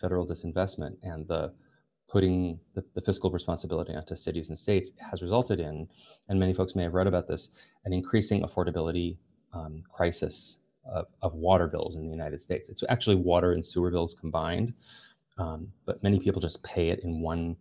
federal 0.00 0.26
disinvestment 0.26 0.96
and 1.02 1.26
the 1.28 1.52
putting 2.12 2.60
the, 2.74 2.84
the, 2.94 3.00
fiscal 3.00 3.30
responsibility 3.30 3.94
onto 3.94 4.14
cities 4.14 4.50
and 4.50 4.58
states 4.58 4.90
has 4.98 5.22
resulted 5.22 5.58
in, 5.58 5.88
and 6.28 6.38
many 6.38 6.52
folks 6.52 6.76
may 6.76 6.82
have 6.82 6.92
read 6.92 7.06
about 7.06 7.26
this, 7.26 7.48
an 7.86 7.92
increasing 7.92 8.42
affordability 8.42 9.16
um, 9.54 9.82
crisis 9.90 10.58
of, 10.94 11.06
of, 11.22 11.32
water 11.32 11.66
bills 11.66 11.96
in 11.96 12.04
the 12.04 12.10
United 12.10 12.38
States. 12.38 12.68
It's 12.68 12.82
actually 12.90 13.16
water 13.16 13.52
and 13.52 13.66
sewer 13.66 13.90
bills 13.90 14.14
combined, 14.14 14.74
um, 15.38 15.72
but 15.86 16.02
many 16.02 16.20
people 16.20 16.42
just 16.42 16.62
pay 16.62 16.90
it 16.90 17.00
in 17.02 17.22
one 17.22 17.56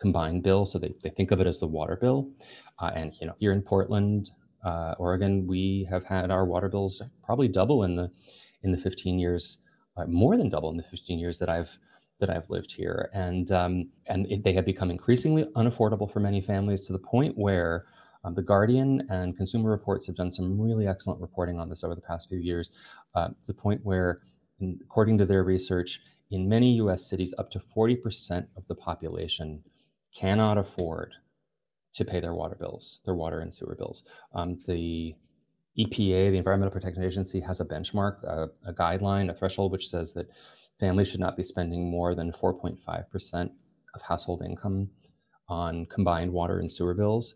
combined 0.00 0.44
bill, 0.44 0.66
so 0.66 0.78
they, 0.78 0.94
they 1.02 1.10
think 1.10 1.32
of 1.32 1.40
it 1.40 1.48
as 1.48 1.58
the 1.58 1.66
water 1.66 1.96
bill. 2.00 2.30
Uh, 2.78 2.92
and 2.94 3.14
you 3.20 3.26
know, 3.26 3.34
here 3.38 3.52
in 3.52 3.60
Portland, 3.60 4.30
uh, 4.64 4.94
Oregon, 4.98 5.48
we 5.48 5.88
have 5.90 6.04
had 6.04 6.30
our 6.30 6.44
water 6.44 6.68
bills 6.68 7.02
probably 7.24 7.48
double 7.48 7.82
in 7.82 7.96
the 7.96 8.08
in 8.62 8.70
the 8.70 8.78
15 8.78 9.18
years, 9.18 9.58
uh, 9.96 10.04
more 10.04 10.36
than 10.36 10.48
double 10.48 10.70
in 10.70 10.76
the 10.76 10.84
15 10.90 11.18
years 11.18 11.38
that 11.38 11.48
I've 11.48 11.70
that 12.20 12.30
I've 12.30 12.48
lived 12.48 12.72
here, 12.72 13.10
and 13.12 13.50
um, 13.52 13.88
and 14.06 14.26
it, 14.30 14.44
they 14.44 14.52
have 14.52 14.64
become 14.64 14.90
increasingly 14.90 15.44
unaffordable 15.56 16.12
for 16.12 16.20
many 16.20 16.40
families 16.40 16.86
to 16.86 16.92
the 16.92 16.98
point 16.98 17.36
where 17.36 17.86
um, 18.24 18.34
the 18.34 18.42
Guardian 18.42 19.06
and 19.10 19.36
Consumer 19.36 19.70
Reports 19.70 20.06
have 20.06 20.16
done 20.16 20.32
some 20.32 20.60
really 20.60 20.86
excellent 20.86 21.20
reporting 21.20 21.58
on 21.58 21.68
this 21.68 21.82
over 21.84 21.94
the 21.94 22.00
past 22.00 22.28
few 22.28 22.38
years. 22.38 22.70
Uh, 23.14 23.28
to 23.28 23.46
the 23.46 23.54
point 23.54 23.80
where, 23.82 24.20
in, 24.60 24.78
according 24.82 25.18
to 25.18 25.26
their 25.26 25.42
research, 25.42 26.00
in 26.30 26.48
many 26.48 26.74
U.S. 26.74 27.08
cities, 27.08 27.34
up 27.38 27.50
to 27.50 27.60
40% 27.76 28.46
of 28.56 28.66
the 28.68 28.74
population 28.74 29.62
cannot 30.14 30.58
afford 30.58 31.14
to 31.94 32.04
pay 32.04 32.20
their 32.20 32.34
water 32.34 32.56
bills, 32.58 33.00
their 33.04 33.14
water 33.14 33.40
and 33.40 33.52
sewer 33.52 33.74
bills. 33.74 34.04
Um, 34.34 34.60
the 34.66 35.14
EPA, 35.78 36.30
the 36.30 36.38
Environmental 36.38 36.72
Protection 36.72 37.02
Agency, 37.02 37.40
has 37.40 37.60
a 37.60 37.64
benchmark, 37.64 38.22
a, 38.24 38.48
a 38.66 38.72
guideline, 38.72 39.30
a 39.30 39.34
threshold, 39.34 39.72
which 39.72 39.88
says 39.88 40.12
that 40.12 40.28
families 40.80 41.08
should 41.08 41.20
not 41.20 41.36
be 41.36 41.42
spending 41.42 41.90
more 41.90 42.14
than 42.14 42.32
4.5% 42.32 43.50
of 43.94 44.02
household 44.02 44.42
income 44.44 44.90
on 45.48 45.86
combined 45.86 46.32
water 46.32 46.58
and 46.58 46.72
sewer 46.72 46.94
bills. 46.94 47.34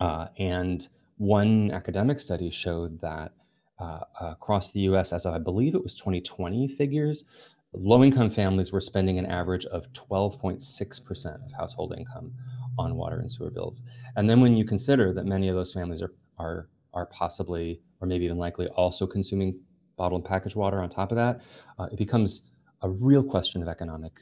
Uh, 0.00 0.26
and 0.38 0.88
one 1.18 1.70
academic 1.72 2.20
study 2.20 2.50
showed 2.50 3.00
that 3.00 3.32
uh, 3.78 4.00
across 4.20 4.70
the 4.70 4.80
US, 4.80 5.12
as 5.12 5.26
of 5.26 5.34
I 5.34 5.38
believe 5.38 5.74
it 5.74 5.82
was 5.82 5.94
2020 5.94 6.68
figures, 6.68 7.24
low 7.72 8.02
income 8.02 8.30
families 8.30 8.72
were 8.72 8.80
spending 8.80 9.18
an 9.18 9.26
average 9.26 9.66
of 9.66 9.84
12.6% 9.92 11.26
of 11.26 11.52
household 11.58 11.94
income 11.96 12.32
on 12.78 12.96
water 12.96 13.18
and 13.18 13.30
sewer 13.30 13.50
bills. 13.50 13.82
And 14.16 14.28
then 14.28 14.40
when 14.40 14.56
you 14.56 14.64
consider 14.64 15.12
that 15.12 15.26
many 15.26 15.48
of 15.48 15.54
those 15.54 15.72
families 15.72 16.00
are, 16.00 16.12
are, 16.38 16.68
are 16.94 17.06
possibly, 17.06 17.80
or 18.00 18.08
maybe 18.08 18.24
even 18.24 18.38
likely, 18.38 18.68
also 18.68 19.06
consuming 19.06 19.60
bottled 19.98 20.22
and 20.22 20.28
packaged 20.28 20.56
water 20.56 20.80
on 20.80 20.88
top 20.88 21.12
of 21.12 21.16
that, 21.16 21.40
uh, 21.78 21.88
it 21.92 21.98
becomes 21.98 22.42
a 22.82 22.88
real 22.88 23.22
question 23.22 23.60
of 23.60 23.68
economic 23.68 24.12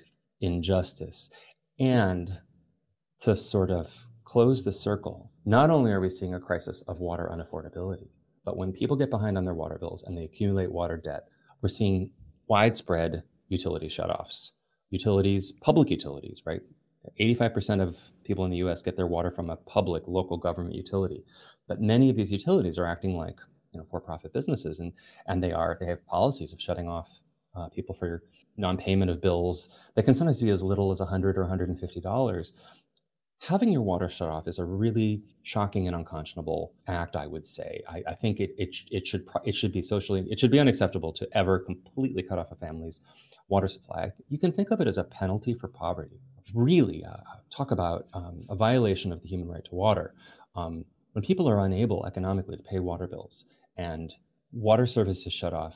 injustice. 0.41 1.31
And 1.79 2.39
to 3.21 3.37
sort 3.37 3.71
of 3.71 3.89
close 4.25 4.65
the 4.65 4.73
circle, 4.73 5.31
not 5.45 5.71
only 5.71 5.93
are 5.93 6.01
we 6.01 6.09
seeing 6.09 6.35
a 6.35 6.41
crisis 6.41 6.83
of 6.89 6.99
water 6.99 7.31
unaffordability, 7.33 8.09
but 8.45 8.57
when 8.57 8.73
people 8.73 8.97
get 8.97 9.11
behind 9.11 9.37
on 9.37 9.45
their 9.45 9.55
water 9.55 9.79
bills 9.79 10.03
and 10.07 10.17
they 10.17 10.25
accumulate 10.25 10.73
water 10.73 10.97
debt, 10.97 11.25
we're 11.63 11.69
seeing 11.69 12.11
widespread 12.49 13.23
utility 13.49 13.89
shutoffs. 13.89 14.51
Utilities, 14.91 15.53
public 15.53 15.91
utilities, 15.91 16.43
right? 16.47 16.63
85% 17.21 17.83
of 17.83 17.97
people 18.25 18.45
in 18.45 18.51
the 18.51 18.59
US 18.59 18.83
get 18.83 18.97
their 18.97 19.07
water 19.07 19.31
from 19.31 19.51
a 19.51 19.57
public 19.57 20.05
local 20.07 20.37
government 20.37 20.75
utility. 20.75 21.25
But 21.69 21.81
many 21.81 22.11
of 22.11 22.17
these 22.17 22.33
utilities 22.33 22.79
are 22.79 22.87
acting 22.87 23.17
like 23.17 23.37
you 23.77 23.83
know, 23.83 23.89
for-profit 23.91 24.33
businesses, 24.33 24.81
and 24.81 24.93
and 25.27 25.43
they 25.43 25.53
are 25.53 25.77
they 25.79 25.87
have 25.87 26.05
policies 26.07 26.53
of 26.53 26.61
shutting 26.61 26.89
off 26.89 27.09
uh, 27.55 27.69
people 27.69 27.95
for 27.95 28.23
non-payment 28.57 29.11
of 29.11 29.21
bills 29.21 29.69
that 29.95 30.05
can 30.05 30.15
sometimes 30.15 30.41
be 30.41 30.49
as 30.49 30.63
little 30.63 30.93
as 30.93 31.01
100 31.01 31.37
or 31.37 31.43
150 31.43 32.01
dollars. 32.01 32.55
Having 33.39 33.71
your 33.71 33.83
water 33.83 34.09
shut 34.09 34.31
off 34.31 34.49
is 34.49 34.59
a 34.59 34.65
really 34.65 35.23
shocking 35.43 35.87
and 35.87 35.95
unconscionable 35.95 36.73
act. 36.87 37.17
I 37.17 37.27
would 37.27 37.47
say. 37.47 37.83
I, 37.87 38.03
I 38.09 38.15
think 38.15 38.41
it 38.41 38.55
it 38.57 38.75
it 38.91 39.07
should 39.07 39.29
it 39.45 39.55
should 39.55 39.73
be 39.73 39.83
socially 39.83 40.27
it 40.31 40.41
should 40.41 40.51
be 40.51 40.59
unacceptable 40.61 41.13
to 41.13 41.29
ever 41.33 41.59
completely 41.59 42.23
cut 42.23 42.39
off 42.39 42.51
a 42.51 42.57
family's 42.57 43.01
water 43.49 43.69
supply. 43.69 44.11
You 44.31 44.39
can 44.39 44.53
think 44.53 44.71
of 44.71 44.81
it 44.81 44.89
as 44.89 44.97
a 44.97 45.05
penalty 45.05 45.53
for 45.53 45.69
poverty. 45.69 46.19
Really, 46.55 47.05
uh, 47.05 47.17
talk 47.55 47.73
about 47.73 48.07
um, 48.15 48.45
a 48.49 48.55
violation 48.55 49.13
of 49.13 49.21
the 49.21 49.29
human 49.29 49.49
right 49.49 49.65
to 49.65 49.75
water. 49.75 50.15
Um, 50.55 50.85
when 51.17 51.25
people 51.25 51.49
are 51.49 51.65
unable 51.65 52.05
economically 52.05 52.59
to 52.59 52.63
pay 52.63 52.79
water 52.79 53.07
bills 53.07 53.47
and 53.77 54.13
water 54.53 54.87
service 54.87 55.27
is 55.27 55.33
shut 55.33 55.53
off, 55.53 55.75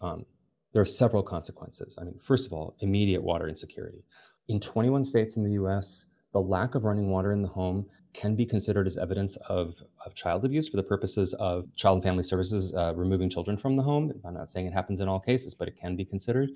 um, 0.00 0.24
there 0.72 0.82
are 0.82 0.86
several 0.86 1.22
consequences. 1.22 1.96
I 1.98 2.04
mean, 2.04 2.18
first 2.22 2.46
of 2.46 2.52
all, 2.52 2.76
immediate 2.80 3.22
water 3.22 3.48
insecurity. 3.48 4.04
In 4.48 4.60
21 4.60 5.04
states 5.04 5.36
in 5.36 5.42
the 5.42 5.52
US, 5.52 6.06
the 6.32 6.40
lack 6.40 6.74
of 6.74 6.84
running 6.84 7.08
water 7.10 7.32
in 7.32 7.42
the 7.42 7.48
home 7.48 7.86
can 8.12 8.34
be 8.34 8.46
considered 8.46 8.86
as 8.86 8.96
evidence 8.96 9.36
of, 9.48 9.74
of 10.04 10.14
child 10.14 10.44
abuse 10.44 10.68
for 10.68 10.76
the 10.76 10.82
purposes 10.82 11.34
of 11.34 11.66
child 11.76 11.96
and 11.96 12.04
family 12.04 12.24
services 12.24 12.74
uh, 12.74 12.92
removing 12.94 13.28
children 13.28 13.56
from 13.56 13.76
the 13.76 13.82
home. 13.82 14.12
I'm 14.24 14.34
not 14.34 14.50
saying 14.50 14.66
it 14.66 14.72
happens 14.72 15.00
in 15.00 15.08
all 15.08 15.20
cases, 15.20 15.54
but 15.54 15.68
it 15.68 15.78
can 15.78 15.96
be 15.96 16.04
considered. 16.04 16.50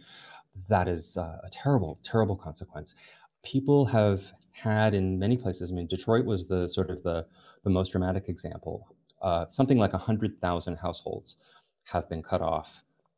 That 0.68 0.88
is 0.88 1.16
uh, 1.16 1.38
a 1.44 1.50
terrible, 1.50 1.98
terrible 2.02 2.36
consequence. 2.36 2.94
People 3.42 3.84
have 3.86 4.22
had 4.52 4.94
in 4.94 5.18
many 5.18 5.36
places, 5.36 5.70
I 5.70 5.74
mean, 5.74 5.86
Detroit 5.86 6.24
was 6.24 6.46
the 6.46 6.68
sort 6.68 6.90
of 6.90 7.02
the, 7.02 7.26
the 7.64 7.70
most 7.70 7.92
dramatic 7.92 8.28
example 8.28 8.94
uh, 9.22 9.46
something 9.50 9.78
like 9.78 9.92
100,000 9.92 10.76
households 10.76 11.36
have 11.84 12.08
been 12.08 12.22
cut 12.22 12.40
off 12.40 12.68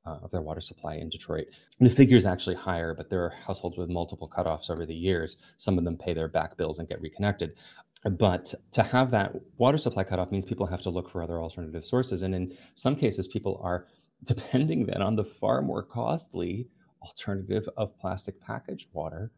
uh, 0.07 0.19
of 0.23 0.31
their 0.31 0.41
water 0.43 0.61
supply 0.61 0.95
in 0.95 1.09
Detroit. 1.09 1.47
And 1.79 1.89
the 1.89 1.95
figure 1.95 2.17
is 2.17 2.27
actually 2.27 2.57
higher, 2.57 2.95
but 2.95 3.09
there 3.09 3.25
are 3.25 3.35
households 3.47 3.77
with 3.77 3.89
multiple 3.89 4.29
cutoffs 4.29 4.71
over 4.71 4.85
the 4.85 4.95
years. 4.95 5.37
Some 5.59 5.79
of 5.79 5.85
them 5.85 5.97
pay 5.97 6.13
their 6.15 6.29
back 6.29 6.57
bills 6.57 6.79
and 6.79 6.89
get 6.89 7.01
reconnected. 7.01 7.53
But 8.19 8.53
to 8.73 8.83
have 8.83 9.13
that 9.13 9.33
water 9.59 9.79
supply 9.79 10.03
cut 10.03 10.19
off 10.19 10.33
means 10.33 10.45
people 10.45 10.67
have 10.67 10.83
to 10.83 10.91
look 10.91 11.11
for 11.11 11.23
other 11.23 11.41
alternative 11.41 11.85
sources. 11.85 12.23
And 12.23 12.35
in 12.35 12.57
some 12.75 12.97
cases, 12.97 13.29
people 13.29 13.61
are 13.63 13.87
depending 14.25 14.87
then 14.87 15.03
on 15.03 15.17
the 15.17 15.25
far 15.25 15.63
more 15.63 15.83
costly 15.83 16.69
alternative 17.03 17.69
of 17.77 17.99
plastic 17.99 18.41
packaged 18.41 18.89
water 18.93 19.33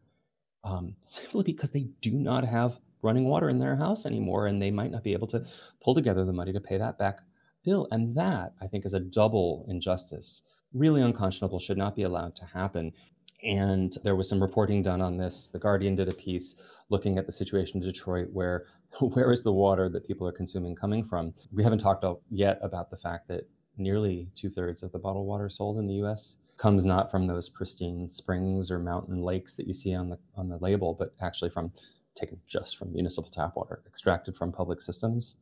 um, 0.63 0.95
simply 1.01 1.43
because 1.43 1.71
they 1.71 1.87
do 2.01 2.11
not 2.11 2.45
have 2.45 2.77
running 3.05 3.25
water 3.25 3.49
in 3.49 3.59
their 3.59 3.75
house 3.75 4.05
anymore 4.05 4.47
and 4.47 4.61
they 4.61 4.71
might 4.71 4.91
not 4.91 5.03
be 5.03 5.13
able 5.13 5.27
to 5.27 5.45
pull 5.81 5.95
together 5.95 6.25
the 6.25 6.33
money 6.33 6.51
to 6.51 6.59
pay 6.59 6.77
that 6.77 6.97
back 6.97 7.19
bill. 7.65 7.87
And 7.91 8.15
that, 8.15 8.53
I 8.61 8.67
think, 8.67 8.85
is 8.85 8.93
a 8.93 8.99
double 8.99 9.65
injustice. 9.67 10.43
Really 10.73 11.01
unconscionable, 11.01 11.59
should 11.59 11.77
not 11.77 11.95
be 11.95 12.03
allowed 12.03 12.35
to 12.37 12.45
happen. 12.45 12.93
And 13.43 13.97
there 14.03 14.15
was 14.15 14.29
some 14.29 14.41
reporting 14.41 14.83
done 14.83 15.01
on 15.01 15.17
this. 15.17 15.49
The 15.51 15.59
Guardian 15.59 15.95
did 15.95 16.07
a 16.07 16.13
piece 16.13 16.55
looking 16.89 17.17
at 17.17 17.25
the 17.25 17.33
situation 17.33 17.81
in 17.81 17.87
Detroit 17.87 18.29
where 18.31 18.67
where 18.99 19.31
is 19.31 19.43
the 19.43 19.51
water 19.51 19.89
that 19.89 20.07
people 20.07 20.25
are 20.27 20.31
consuming 20.31 20.75
coming 20.75 21.03
from? 21.03 21.33
We 21.51 21.63
haven't 21.63 21.79
talked 21.79 22.05
yet 22.29 22.59
about 22.61 22.89
the 22.89 22.97
fact 22.97 23.27
that 23.27 23.49
nearly 23.77 24.29
two 24.35 24.49
thirds 24.49 24.83
of 24.83 24.91
the 24.93 24.99
bottled 24.99 25.27
water 25.27 25.49
sold 25.49 25.79
in 25.79 25.87
the 25.87 25.95
US 26.05 26.37
comes 26.57 26.85
not 26.85 27.11
from 27.11 27.27
those 27.27 27.49
pristine 27.49 28.09
springs 28.09 28.71
or 28.71 28.79
mountain 28.79 29.21
lakes 29.21 29.55
that 29.55 29.67
you 29.67 29.73
see 29.73 29.93
on 29.93 30.09
the 30.09 30.17
on 30.37 30.47
the 30.47 30.57
label, 30.57 30.93
but 30.93 31.13
actually 31.21 31.49
from 31.49 31.71
taken 32.15 32.39
just 32.47 32.77
from 32.77 32.93
municipal 32.93 33.29
tap 33.29 33.55
water, 33.55 33.81
extracted 33.87 34.35
from 34.35 34.51
public 34.51 34.81
systems 34.81 35.35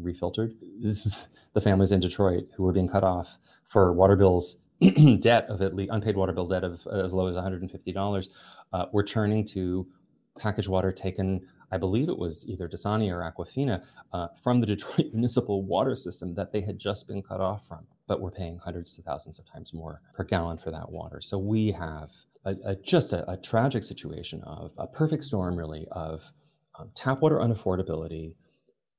refiltered. 0.00 0.54
the 1.54 1.60
families 1.60 1.92
in 1.92 2.00
Detroit 2.00 2.48
who 2.56 2.62
were 2.62 2.72
being 2.72 2.88
cut 2.88 3.04
off 3.04 3.28
for 3.68 3.92
water 3.92 4.16
bills, 4.16 4.58
debt 5.20 5.46
of 5.48 5.60
at 5.60 5.74
least 5.74 5.92
unpaid 5.92 6.16
water 6.16 6.32
bill 6.32 6.48
debt 6.48 6.64
of 6.64 6.80
as 6.86 7.12
low 7.12 7.26
as 7.26 7.36
$150, 7.36 8.26
uh, 8.72 8.86
were 8.92 9.04
turning 9.04 9.44
to 9.46 9.86
packaged 10.38 10.68
water 10.68 10.90
taken, 10.90 11.40
I 11.70 11.78
believe 11.78 12.08
it 12.08 12.18
was 12.18 12.46
either 12.48 12.68
Dasani 12.68 13.10
or 13.10 13.20
Aquafina, 13.20 13.84
uh, 14.12 14.28
from 14.42 14.60
the 14.60 14.66
Detroit 14.66 15.10
municipal 15.12 15.62
water 15.62 15.94
system 15.94 16.34
that 16.34 16.52
they 16.52 16.60
had 16.60 16.78
just 16.78 17.06
been 17.06 17.22
cut 17.22 17.40
off 17.40 17.62
from, 17.68 17.86
but 18.08 18.20
were 18.20 18.30
paying 18.30 18.58
hundreds 18.58 18.94
to 18.96 19.02
thousands 19.02 19.38
of 19.38 19.50
times 19.50 19.72
more 19.72 20.00
per 20.14 20.24
gallon 20.24 20.58
for 20.58 20.70
that 20.70 20.90
water. 20.90 21.20
So 21.20 21.38
we 21.38 21.70
have 21.72 22.10
a, 22.44 22.54
a, 22.64 22.76
just 22.76 23.12
a, 23.12 23.30
a, 23.30 23.36
tragic 23.36 23.82
situation 23.82 24.42
of 24.44 24.72
a 24.78 24.86
perfect 24.86 25.24
storm, 25.24 25.56
really, 25.56 25.86
of 25.92 26.20
um, 26.78 26.90
tap 26.94 27.20
water 27.20 27.38
unaffordability, 27.38 28.34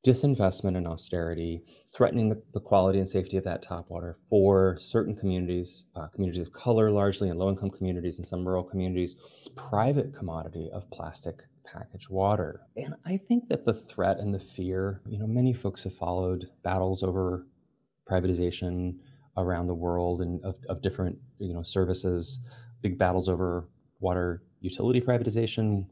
disinvestment 0.06 0.78
and 0.78 0.88
austerity, 0.88 1.64
threatening 1.96 2.30
the, 2.30 2.42
the, 2.54 2.60
quality 2.60 3.00
and 3.00 3.10
safety 3.10 3.38
of 3.38 3.44
that 3.44 3.62
tap 3.62 3.86
water 3.90 4.18
for 4.30 4.76
certain 4.78 5.16
communities, 5.16 5.86
uh, 5.96 6.08
communities 6.08 6.46
of 6.46 6.54
color 6.54 6.92
largely, 6.92 7.30
and 7.30 7.40
low 7.40 7.50
income 7.50 7.72
communities 7.72 8.18
and 8.18 8.28
some 8.28 8.48
rural 8.48 8.64
communities, 8.64 9.16
private 9.56 10.16
commodity 10.16 10.70
of 10.74 10.90
plastic 10.92 11.42
packaged 11.66 12.10
water. 12.10 12.62
And 12.78 12.96
I 13.06 13.18
think 13.28 13.50
that 13.50 13.66
the 13.66 13.82
threat 13.94 14.20
and 14.20 14.34
the 14.34 14.42
fear, 14.56 15.02
you 15.08 15.18
know, 15.18 15.28
many 15.28 15.54
folks 15.54 15.84
have 15.84 15.96
followed 15.96 16.46
battles 16.64 17.02
over 17.02 17.48
privatization 18.10 18.98
around 19.38 19.68
the 19.68 19.74
world 19.74 20.22
and 20.22 20.44
of, 20.46 20.56
of 20.70 20.82
different, 20.82 21.18
you 21.40 21.54
know, 21.54 21.64
services, 21.64 22.40
big 22.86 23.00
battles 23.00 23.28
over 23.28 23.68
water 24.00 24.44
utility 24.62 25.02
privatization, 25.02 25.88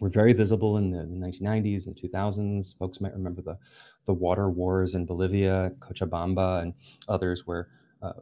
were 0.00 0.08
very 0.08 0.32
visible 0.32 0.78
in 0.78 0.90
the 0.90 1.04
1990s 1.26 1.86
and 1.86 1.94
2000s. 1.94 2.74
Folks 2.78 3.02
might 3.02 3.12
remember 3.12 3.42
the, 3.42 3.58
the 4.06 4.14
water 4.14 4.48
wars 4.48 4.94
in 4.94 5.04
Bolivia, 5.04 5.72
Cochabamba, 5.78 6.62
and 6.62 6.72
others 7.06 7.42
where 7.46 7.68
uh, 8.02 8.14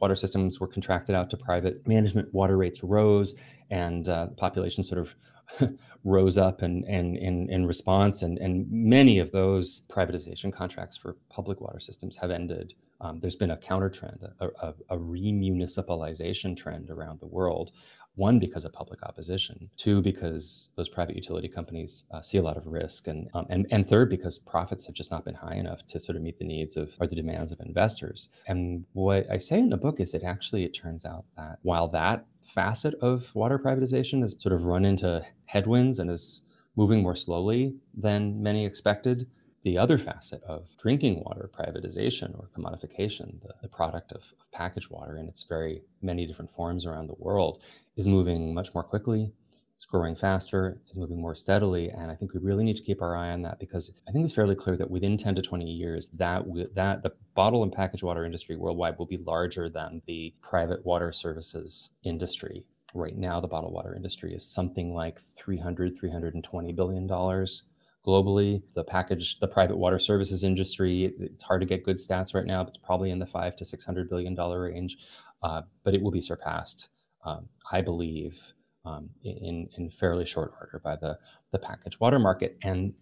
water 0.00 0.16
systems 0.16 0.60
were 0.60 0.66
contracted 0.66 1.14
out 1.14 1.28
to 1.28 1.36
private 1.36 1.86
management, 1.86 2.32
water 2.32 2.56
rates 2.56 2.82
rose, 2.82 3.34
and 3.70 4.08
uh, 4.08 4.26
the 4.26 4.34
population 4.34 4.82
sort 4.82 5.06
of 5.06 5.68
rose 6.04 6.38
up 6.38 6.62
and, 6.62 6.84
and, 6.86 7.18
in, 7.18 7.50
in 7.50 7.66
response. 7.66 8.22
And, 8.22 8.38
and 8.38 8.66
many 8.70 9.18
of 9.18 9.30
those 9.30 9.82
privatization 9.90 10.50
contracts 10.50 10.96
for 10.96 11.16
public 11.28 11.60
water 11.60 11.80
systems 11.80 12.16
have 12.16 12.30
ended. 12.30 12.72
Um, 13.02 13.18
there's 13.20 13.36
been 13.36 13.50
a 13.50 13.56
counter 13.56 13.90
trend, 13.90 14.20
a, 14.40 14.46
a, 14.62 14.74
a 14.90 14.96
remunicipalization 14.96 16.56
trend 16.56 16.88
around 16.88 17.20
the 17.20 17.26
world 17.26 17.72
one, 18.14 18.38
because 18.38 18.66
of 18.66 18.72
public 18.72 19.02
opposition. 19.04 19.70
Two, 19.76 20.02
because 20.02 20.68
those 20.76 20.88
private 20.88 21.16
utility 21.16 21.48
companies 21.48 22.04
uh, 22.12 22.20
see 22.20 22.36
a 22.36 22.42
lot 22.42 22.58
of 22.58 22.66
risk. 22.66 23.06
And, 23.06 23.28
um, 23.32 23.46
and, 23.48 23.66
and 23.70 23.88
third, 23.88 24.10
because 24.10 24.38
profits 24.38 24.84
have 24.86 24.94
just 24.94 25.10
not 25.10 25.24
been 25.24 25.34
high 25.34 25.54
enough 25.54 25.86
to 25.88 25.98
sort 25.98 26.16
of 26.16 26.22
meet 26.22 26.38
the 26.38 26.44
needs 26.44 26.76
of 26.76 26.90
or 27.00 27.06
the 27.06 27.16
demands 27.16 27.52
of 27.52 27.60
investors. 27.60 28.28
And 28.46 28.84
what 28.92 29.26
I 29.30 29.38
say 29.38 29.58
in 29.58 29.70
the 29.70 29.78
book 29.78 29.98
is 29.98 30.12
that 30.12 30.24
actually 30.24 30.64
it 30.64 30.74
turns 30.74 31.06
out 31.06 31.24
that 31.36 31.58
while 31.62 31.88
that 31.88 32.26
facet 32.54 32.94
of 33.00 33.24
water 33.34 33.58
privatization 33.58 34.20
has 34.20 34.36
sort 34.38 34.54
of 34.54 34.64
run 34.64 34.84
into 34.84 35.24
headwinds 35.46 35.98
and 35.98 36.10
is 36.10 36.42
moving 36.76 37.02
more 37.02 37.16
slowly 37.16 37.74
than 37.96 38.42
many 38.42 38.66
expected, 38.66 39.26
the 39.64 39.78
other 39.78 39.98
facet 39.98 40.42
of 40.42 40.66
drinking 40.78 41.22
water 41.24 41.48
privatization 41.56 42.36
or 42.38 42.48
commodification, 42.56 43.40
the, 43.42 43.54
the 43.62 43.68
product 43.68 44.12
of, 44.12 44.22
of 44.40 44.50
packaged 44.52 44.90
water 44.90 45.16
in 45.18 45.28
its 45.28 45.44
very 45.44 45.82
many 46.00 46.26
different 46.26 46.50
forms 46.54 46.84
around 46.84 47.06
the 47.06 47.14
world, 47.18 47.60
is 47.96 48.08
moving 48.08 48.52
much 48.52 48.74
more 48.74 48.82
quickly. 48.82 49.30
It's 49.76 49.84
growing 49.84 50.14
faster, 50.14 50.78
it's 50.82 50.96
moving 50.96 51.20
more 51.20 51.34
steadily, 51.34 51.90
and 51.90 52.10
I 52.10 52.14
think 52.14 52.34
we 52.34 52.40
really 52.40 52.64
need 52.64 52.76
to 52.76 52.82
keep 52.82 53.02
our 53.02 53.16
eye 53.16 53.30
on 53.30 53.42
that 53.42 53.58
because 53.58 53.92
I 54.08 54.12
think 54.12 54.24
it's 54.24 54.34
fairly 54.34 54.54
clear 54.54 54.76
that 54.76 54.90
within 54.90 55.16
10 55.16 55.34
to 55.36 55.42
20 55.42 55.64
years, 55.64 56.08
that 56.14 56.44
that 56.74 57.02
the 57.02 57.12
bottle 57.34 57.62
and 57.62 57.72
packaged 57.72 58.02
water 58.02 58.24
industry 58.24 58.56
worldwide 58.56 58.98
will 58.98 59.06
be 59.06 59.18
larger 59.18 59.68
than 59.68 60.02
the 60.06 60.34
private 60.40 60.84
water 60.84 61.10
services 61.12 61.90
industry. 62.04 62.64
Right 62.94 63.16
now, 63.16 63.40
the 63.40 63.48
bottled 63.48 63.72
water 63.72 63.96
industry 63.96 64.34
is 64.34 64.44
something 64.44 64.94
like 64.94 65.20
300, 65.36 65.98
320 65.98 66.72
billion 66.72 67.06
dollars 67.06 67.62
globally. 68.06 68.62
The 68.74 68.84
package, 68.84 69.38
the 69.40 69.48
private 69.48 69.76
water 69.76 69.98
services 69.98 70.44
industry, 70.44 71.14
it's 71.18 71.44
hard 71.44 71.60
to 71.60 71.66
get 71.66 71.84
good 71.84 71.98
stats 71.98 72.34
right 72.34 72.46
now, 72.46 72.64
but 72.64 72.70
it's 72.70 72.78
probably 72.84 73.10
in 73.10 73.18
the 73.18 73.26
five 73.26 73.56
to 73.56 73.64
six 73.64 73.84
hundred 73.84 74.08
billion 74.10 74.34
dollar 74.34 74.62
range. 74.62 74.96
Uh, 75.42 75.62
but 75.84 75.94
it 75.94 76.02
will 76.02 76.12
be 76.12 76.20
surpassed, 76.20 76.88
um, 77.24 77.48
I 77.70 77.80
believe, 77.80 78.38
um, 78.84 79.10
in 79.24 79.68
in 79.76 79.90
fairly 79.90 80.26
short 80.26 80.52
order 80.60 80.80
by 80.82 80.96
the 80.96 81.18
the 81.52 81.58
packaged 81.58 82.00
water 82.00 82.18
market. 82.18 82.58
And 82.62 82.94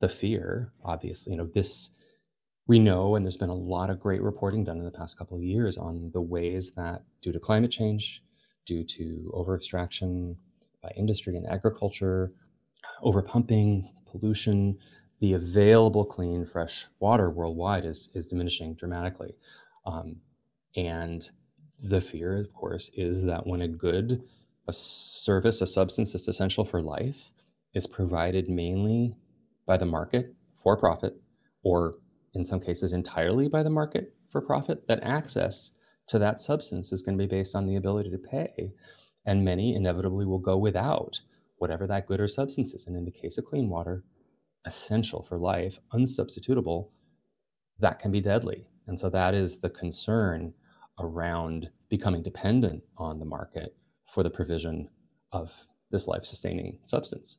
the 0.00 0.08
fear, 0.08 0.72
obviously, 0.84 1.32
you 1.32 1.38
know, 1.38 1.48
this 1.54 1.90
we 2.66 2.78
know, 2.78 3.16
and 3.16 3.24
there's 3.24 3.36
been 3.36 3.48
a 3.48 3.54
lot 3.54 3.90
of 3.90 3.98
great 3.98 4.22
reporting 4.22 4.62
done 4.62 4.78
in 4.78 4.84
the 4.84 4.90
past 4.90 5.16
couple 5.16 5.38
of 5.38 5.42
years 5.42 5.78
on 5.78 6.10
the 6.12 6.20
ways 6.20 6.72
that, 6.76 7.02
due 7.22 7.32
to 7.32 7.40
climate 7.40 7.70
change, 7.70 8.22
due 8.66 8.84
to 8.84 9.30
over 9.32 9.56
extraction 9.56 10.36
by 10.82 10.90
industry 10.96 11.34
and 11.36 11.46
agriculture, 11.46 12.30
over 13.02 13.22
pumping, 13.22 13.88
pollution, 14.10 14.78
the 15.20 15.32
available 15.32 16.04
clean, 16.04 16.46
fresh 16.46 16.86
water 17.00 17.30
worldwide 17.30 17.84
is, 17.84 18.10
is 18.14 18.26
diminishing 18.26 18.74
dramatically. 18.74 19.34
Um, 19.84 20.16
and 20.76 21.28
the 21.82 22.00
fear, 22.00 22.38
of 22.38 22.52
course, 22.52 22.90
is 22.94 23.22
that 23.22 23.46
when 23.46 23.62
a 23.62 23.68
good, 23.68 24.22
a 24.68 24.72
service, 24.72 25.60
a 25.60 25.66
substance 25.66 26.12
that's 26.12 26.28
essential 26.28 26.64
for 26.64 26.82
life 26.82 27.16
is 27.74 27.86
provided 27.86 28.48
mainly 28.48 29.14
by 29.66 29.76
the 29.76 29.86
market 29.86 30.34
for 30.62 30.76
profit, 30.76 31.14
or 31.62 31.96
in 32.34 32.44
some 32.44 32.60
cases 32.60 32.92
entirely 32.92 33.48
by 33.48 33.62
the 33.62 33.70
market 33.70 34.14
for 34.30 34.40
profit, 34.40 34.86
that 34.88 35.02
access 35.02 35.72
to 36.06 36.18
that 36.18 36.40
substance 36.40 36.92
is 36.92 37.02
going 37.02 37.16
to 37.16 37.22
be 37.22 37.28
based 37.28 37.54
on 37.54 37.66
the 37.66 37.76
ability 37.76 38.10
to 38.10 38.18
pay. 38.18 38.72
And 39.26 39.44
many 39.44 39.74
inevitably 39.74 40.24
will 40.24 40.38
go 40.38 40.56
without 40.56 41.20
whatever 41.58 41.86
that 41.86 42.06
good 42.06 42.20
or 42.20 42.28
substance 42.28 42.74
is. 42.74 42.86
And 42.86 42.96
in 42.96 43.04
the 43.04 43.10
case 43.10 43.38
of 43.38 43.44
clean 43.44 43.68
water, 43.68 44.04
essential 44.64 45.24
for 45.28 45.38
life, 45.38 45.78
unsubstitutable, 45.92 46.88
that 47.78 47.98
can 47.98 48.10
be 48.10 48.20
deadly. 48.20 48.66
And 48.86 48.98
so 48.98 49.10
that 49.10 49.34
is 49.34 49.58
the 49.58 49.70
concern 49.70 50.54
around 50.98 51.68
becoming 51.88 52.22
dependent 52.22 52.82
on 52.96 53.18
the 53.18 53.24
market 53.24 53.74
for 54.06 54.22
the 54.22 54.30
provision 54.30 54.88
of 55.32 55.52
this 55.90 56.06
life 56.06 56.24
sustaining 56.24 56.78
substance. 56.86 57.38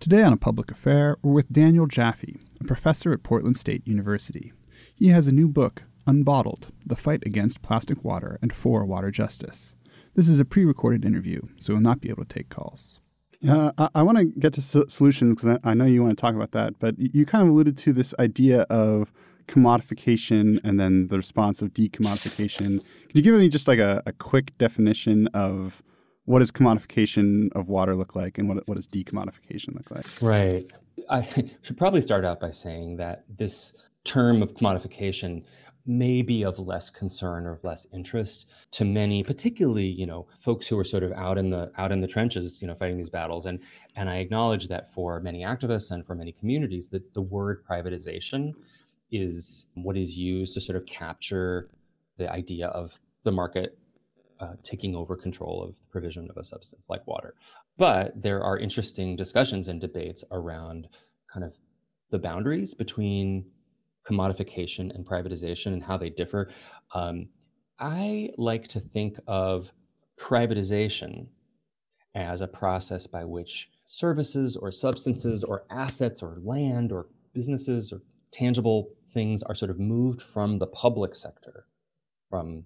Today 0.00 0.22
on 0.22 0.32
A 0.32 0.36
Public 0.36 0.70
Affair, 0.70 1.16
we're 1.22 1.32
with 1.32 1.52
Daniel 1.52 1.86
Jaffee, 1.86 2.38
a 2.60 2.64
professor 2.64 3.12
at 3.12 3.22
Portland 3.22 3.56
State 3.56 3.86
University. 3.86 4.52
He 4.94 5.08
has 5.08 5.28
a 5.28 5.32
new 5.32 5.48
book, 5.48 5.84
Unbottled 6.06 6.68
The 6.84 6.96
Fight 6.96 7.22
Against 7.24 7.62
Plastic 7.62 8.02
Water 8.04 8.38
and 8.42 8.52
for 8.52 8.84
Water 8.84 9.10
Justice. 9.10 9.74
This 10.14 10.28
is 10.28 10.40
a 10.40 10.44
pre 10.44 10.64
recorded 10.64 11.04
interview, 11.04 11.42
so 11.56 11.72
we'll 11.72 11.82
not 11.82 12.00
be 12.00 12.10
able 12.10 12.24
to 12.24 12.34
take 12.34 12.48
calls. 12.48 13.00
Uh, 13.48 13.72
I, 13.78 13.88
I 13.96 14.02
want 14.02 14.18
to 14.18 14.24
get 14.24 14.52
to 14.54 14.62
so- 14.62 14.86
solutions 14.88 15.36
because 15.36 15.58
I, 15.64 15.70
I, 15.70 15.74
know 15.74 15.84
you 15.84 16.02
want 16.02 16.16
to 16.16 16.20
talk 16.20 16.34
about 16.34 16.52
that, 16.52 16.78
but 16.78 16.94
you 16.98 17.26
kind 17.26 17.42
of 17.42 17.48
alluded 17.48 17.76
to 17.78 17.92
this 17.92 18.14
idea 18.18 18.62
of 18.62 19.12
commodification 19.46 20.58
and 20.64 20.80
then 20.80 21.08
the 21.08 21.16
response 21.16 21.60
of 21.60 21.74
decommodification. 21.74 22.78
Can 22.78 23.12
you 23.12 23.22
give 23.22 23.34
me 23.34 23.48
just 23.48 23.68
like 23.68 23.78
a, 23.78 24.02
a 24.06 24.12
quick 24.12 24.56
definition 24.58 25.28
of 25.28 25.82
what 26.24 26.38
does 26.38 26.50
commodification 26.50 27.52
of 27.52 27.68
water 27.68 27.94
look 27.94 28.14
like 28.14 28.38
and 28.38 28.48
what, 28.48 28.66
what 28.66 28.76
does 28.76 28.88
decommodification 28.88 29.74
look 29.74 29.90
like? 29.90 30.06
Right. 30.22 30.66
I 31.10 31.22
should 31.62 31.76
probably 31.76 32.00
start 32.00 32.24
out 32.24 32.40
by 32.40 32.50
saying 32.50 32.96
that 32.96 33.24
this 33.36 33.74
term 34.04 34.42
of 34.42 34.54
commodification 34.54 35.44
may 35.86 36.22
be 36.22 36.42
of 36.42 36.58
less 36.58 36.88
concern 36.88 37.44
or 37.46 37.60
less 37.62 37.86
interest 37.92 38.46
to 38.70 38.84
many 38.84 39.22
particularly 39.22 39.84
you 39.84 40.06
know 40.06 40.26
folks 40.40 40.66
who 40.66 40.78
are 40.78 40.84
sort 40.84 41.02
of 41.02 41.12
out 41.12 41.36
in 41.36 41.50
the 41.50 41.70
out 41.76 41.92
in 41.92 42.00
the 42.00 42.06
trenches 42.06 42.62
you 42.62 42.66
know 42.66 42.74
fighting 42.74 42.96
these 42.96 43.10
battles. 43.10 43.46
And 43.46 43.58
and 43.96 44.08
i 44.08 44.16
acknowledge 44.16 44.68
that 44.68 44.92
for 44.94 45.20
many 45.20 45.42
activists 45.42 45.90
and 45.90 46.06
for 46.06 46.14
many 46.14 46.32
communities 46.32 46.88
that 46.88 47.12
the 47.14 47.22
word 47.22 47.64
privatization 47.68 48.52
is 49.10 49.66
what 49.74 49.96
is 49.96 50.16
used 50.16 50.54
to 50.54 50.60
sort 50.60 50.76
of 50.76 50.86
capture 50.86 51.70
the 52.16 52.30
idea 52.30 52.68
of 52.68 52.92
the 53.24 53.32
market 53.32 53.78
uh, 54.40 54.54
taking 54.62 54.94
over 54.94 55.16
control 55.16 55.62
of 55.62 55.70
the 55.70 55.90
provision 55.90 56.28
of 56.30 56.36
a 56.36 56.44
substance 56.44 56.86
like 56.90 57.06
water. 57.06 57.34
But 57.76 58.20
there 58.20 58.42
are 58.42 58.58
interesting 58.58 59.16
discussions 59.16 59.68
and 59.68 59.80
debates 59.80 60.24
around 60.30 60.88
kind 61.32 61.44
of 61.44 61.54
the 62.10 62.18
boundaries 62.18 62.74
between 62.74 63.44
commodification 64.08 64.94
and 64.94 65.06
privatization 65.06 65.66
and 65.66 65.82
how 65.82 65.96
they 65.96 66.10
differ. 66.10 66.50
Um, 66.94 67.28
I 67.78 68.30
like 68.36 68.68
to 68.68 68.80
think 68.80 69.18
of 69.26 69.70
privatization 70.18 71.26
as 72.14 72.40
a 72.40 72.46
process 72.46 73.06
by 73.06 73.24
which 73.24 73.70
services 73.86 74.56
or 74.56 74.70
substances 74.70 75.42
or 75.42 75.64
assets 75.70 76.22
or 76.22 76.38
land 76.42 76.92
or 76.92 77.08
businesses 77.34 77.92
or 77.92 78.00
tangible 78.30 78.90
things 79.12 79.42
are 79.42 79.54
sort 79.54 79.70
of 79.70 79.78
moved 79.78 80.22
from 80.22 80.58
the 80.58 80.66
public 80.68 81.14
sector, 81.14 81.66
from 82.30 82.64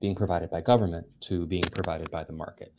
being 0.00 0.14
provided 0.14 0.50
by 0.50 0.60
government 0.60 1.06
to 1.20 1.46
being 1.46 1.62
provided 1.62 2.10
by 2.10 2.24
the 2.24 2.32
market. 2.32 2.72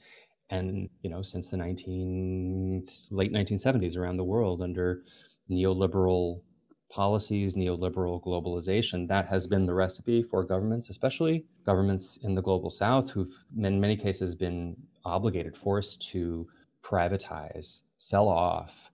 And 0.50 0.89
you 1.02 1.10
know, 1.10 1.22
since 1.22 1.50
the 1.50 1.58
19 1.58 2.86
late 3.10 3.34
1970s 3.34 3.98
around 3.98 4.18
the 4.18 4.24
world 4.24 4.62
under 4.62 5.04
neoliberal 5.50 6.41
policies, 6.89 7.56
neoliberal 7.56 8.24
globalization, 8.24 9.08
that 9.08 9.28
has 9.28 9.48
been 9.48 9.65
the 9.65 9.74
recipe 9.74 10.24
for 10.24 10.43
governments, 10.43 10.89
especially 10.89 11.45
governments 11.65 12.17
in 12.24 12.36
the 12.36 12.41
global 12.41 12.69
south, 12.69 13.10
who've 13.10 13.34
in 13.58 13.80
many 13.80 13.95
cases 13.95 14.36
been 14.36 14.76
obligated, 15.04 15.56
forced 15.58 16.10
to 16.12 16.48
privatize, 16.84 17.82
sell 17.98 18.28
off 18.28 18.91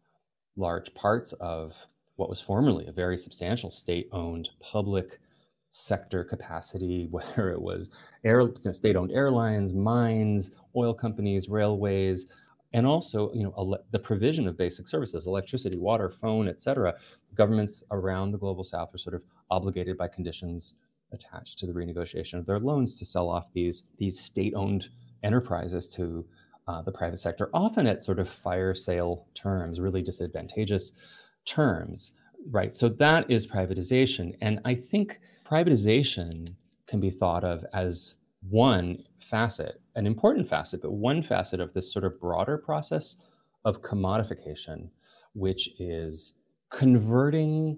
large 0.56 0.94
parts 0.94 1.34
of 1.34 1.76
what 2.16 2.30
was 2.30 2.42
formerly 2.42 2.88
a 2.88 2.92
very 2.92 3.18
substantial 3.18 3.72
state 3.72 4.08
owned 4.12 4.50
public 4.60 5.20
sector 5.72 6.24
capacity, 6.24 7.08
whether 7.12 7.52
it 7.52 7.62
was 7.62 7.90
air, 8.24 8.44
state 8.74 8.96
owned 8.96 9.12
airlines, 9.12 9.74
mines, 9.74 10.52
oil 10.76 10.94
companies, 10.94 11.50
railways, 11.50 12.28
and 12.74 12.86
also 12.86 13.32
you 13.34 13.44
know 13.44 13.54
ele- 13.58 13.84
the 13.92 14.00
provision 14.00 14.48
of 14.48 14.58
basic 14.58 14.88
services 14.88 15.28
electricity 15.28 15.78
water 15.78 16.10
phone 16.22 16.48
etc 16.48 16.94
governments 17.36 17.84
around 17.92 18.32
the 18.32 18.38
global 18.38 18.64
south 18.64 18.94
are 18.94 18.98
sort 18.98 19.16
of 19.16 19.22
obligated 19.50 19.98
by 19.98 20.08
conditions 20.08 20.76
attached 21.14 21.58
to 21.60 21.66
the 21.66 21.74
renegotiation 21.74 22.36
of 22.36 22.46
their 22.46 22.60
loans 22.60 22.98
to 22.98 23.06
sell 23.06 23.30
off 23.30 23.46
these 23.54 23.84
these 23.98 24.20
state-owned 24.20 24.90
enterprises 25.24 25.88
to 25.88 26.26
uh, 26.68 26.82
the 26.84 26.92
private 26.92 27.20
sector 27.20 27.50
often 27.54 27.88
at 27.88 28.04
sort 28.04 28.20
of 28.20 28.30
fire 28.30 28.74
sale 28.74 29.26
terms 29.36 29.80
really 29.80 30.02
disadvantageous 30.02 30.94
terms 31.46 32.12
right? 32.50 32.76
So 32.76 32.90
that 32.90 33.30
is 33.30 33.46
privatization. 33.48 34.36
And 34.42 34.60
i 34.66 34.76
think 34.76 35.20
privatization 35.46 36.56
can 36.88 37.00
be 37.00 37.10
thought 37.10 37.44
of 37.44 37.66
as 37.74 38.16
one 38.50 39.04
facet, 39.32 39.82
an 39.96 40.06
important 40.06 40.48
facet, 40.48 40.82
but 40.82 40.92
one 40.92 41.24
facet 41.24 41.60
of 41.60 41.74
this 41.74 41.92
sort 41.92 42.06
of 42.06 42.20
broader 42.20 42.58
process 42.58 43.18
of 43.66 43.82
commodification, 43.82 44.90
which 45.34 45.70
is 45.80 46.36
converting 46.70 47.78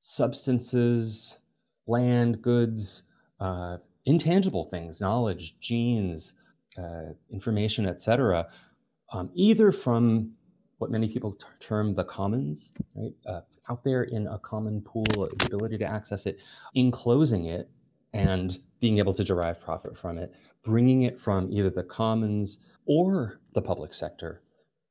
substances, 0.00 1.38
land, 1.86 2.42
goods, 2.42 3.04
uh, 3.40 3.76
intangible 4.04 4.68
things, 4.70 5.00
knowledge, 5.00 5.54
genes, 5.60 6.34
uh, 6.76 7.12
information, 7.32 7.86
etc., 7.86 8.46
um, 9.12 9.30
either 9.34 9.72
from 9.72 10.32
what 10.78 10.90
many 10.90 11.08
people 11.08 11.32
t- 11.32 11.44
term 11.60 11.94
the 11.94 12.04
commons, 12.04 12.72
right, 12.96 13.12
uh, 13.26 13.40
out 13.68 13.84
there 13.84 14.04
in 14.04 14.26
a 14.26 14.38
common 14.38 14.80
pool, 14.80 15.04
the 15.14 15.46
ability 15.46 15.78
to 15.78 15.84
access 15.84 16.26
it, 16.26 16.38
enclosing 16.74 17.46
it 17.46 17.68
and 18.12 18.58
being 18.80 18.98
able 18.98 19.14
to 19.14 19.24
derive 19.24 19.60
profit 19.60 19.96
from 19.96 20.18
it, 20.18 20.32
bringing 20.64 21.02
it 21.02 21.20
from 21.20 21.50
either 21.52 21.70
the 21.70 21.82
commons 21.82 22.58
or 22.86 23.40
the 23.54 23.62
public 23.62 23.94
sector 23.94 24.42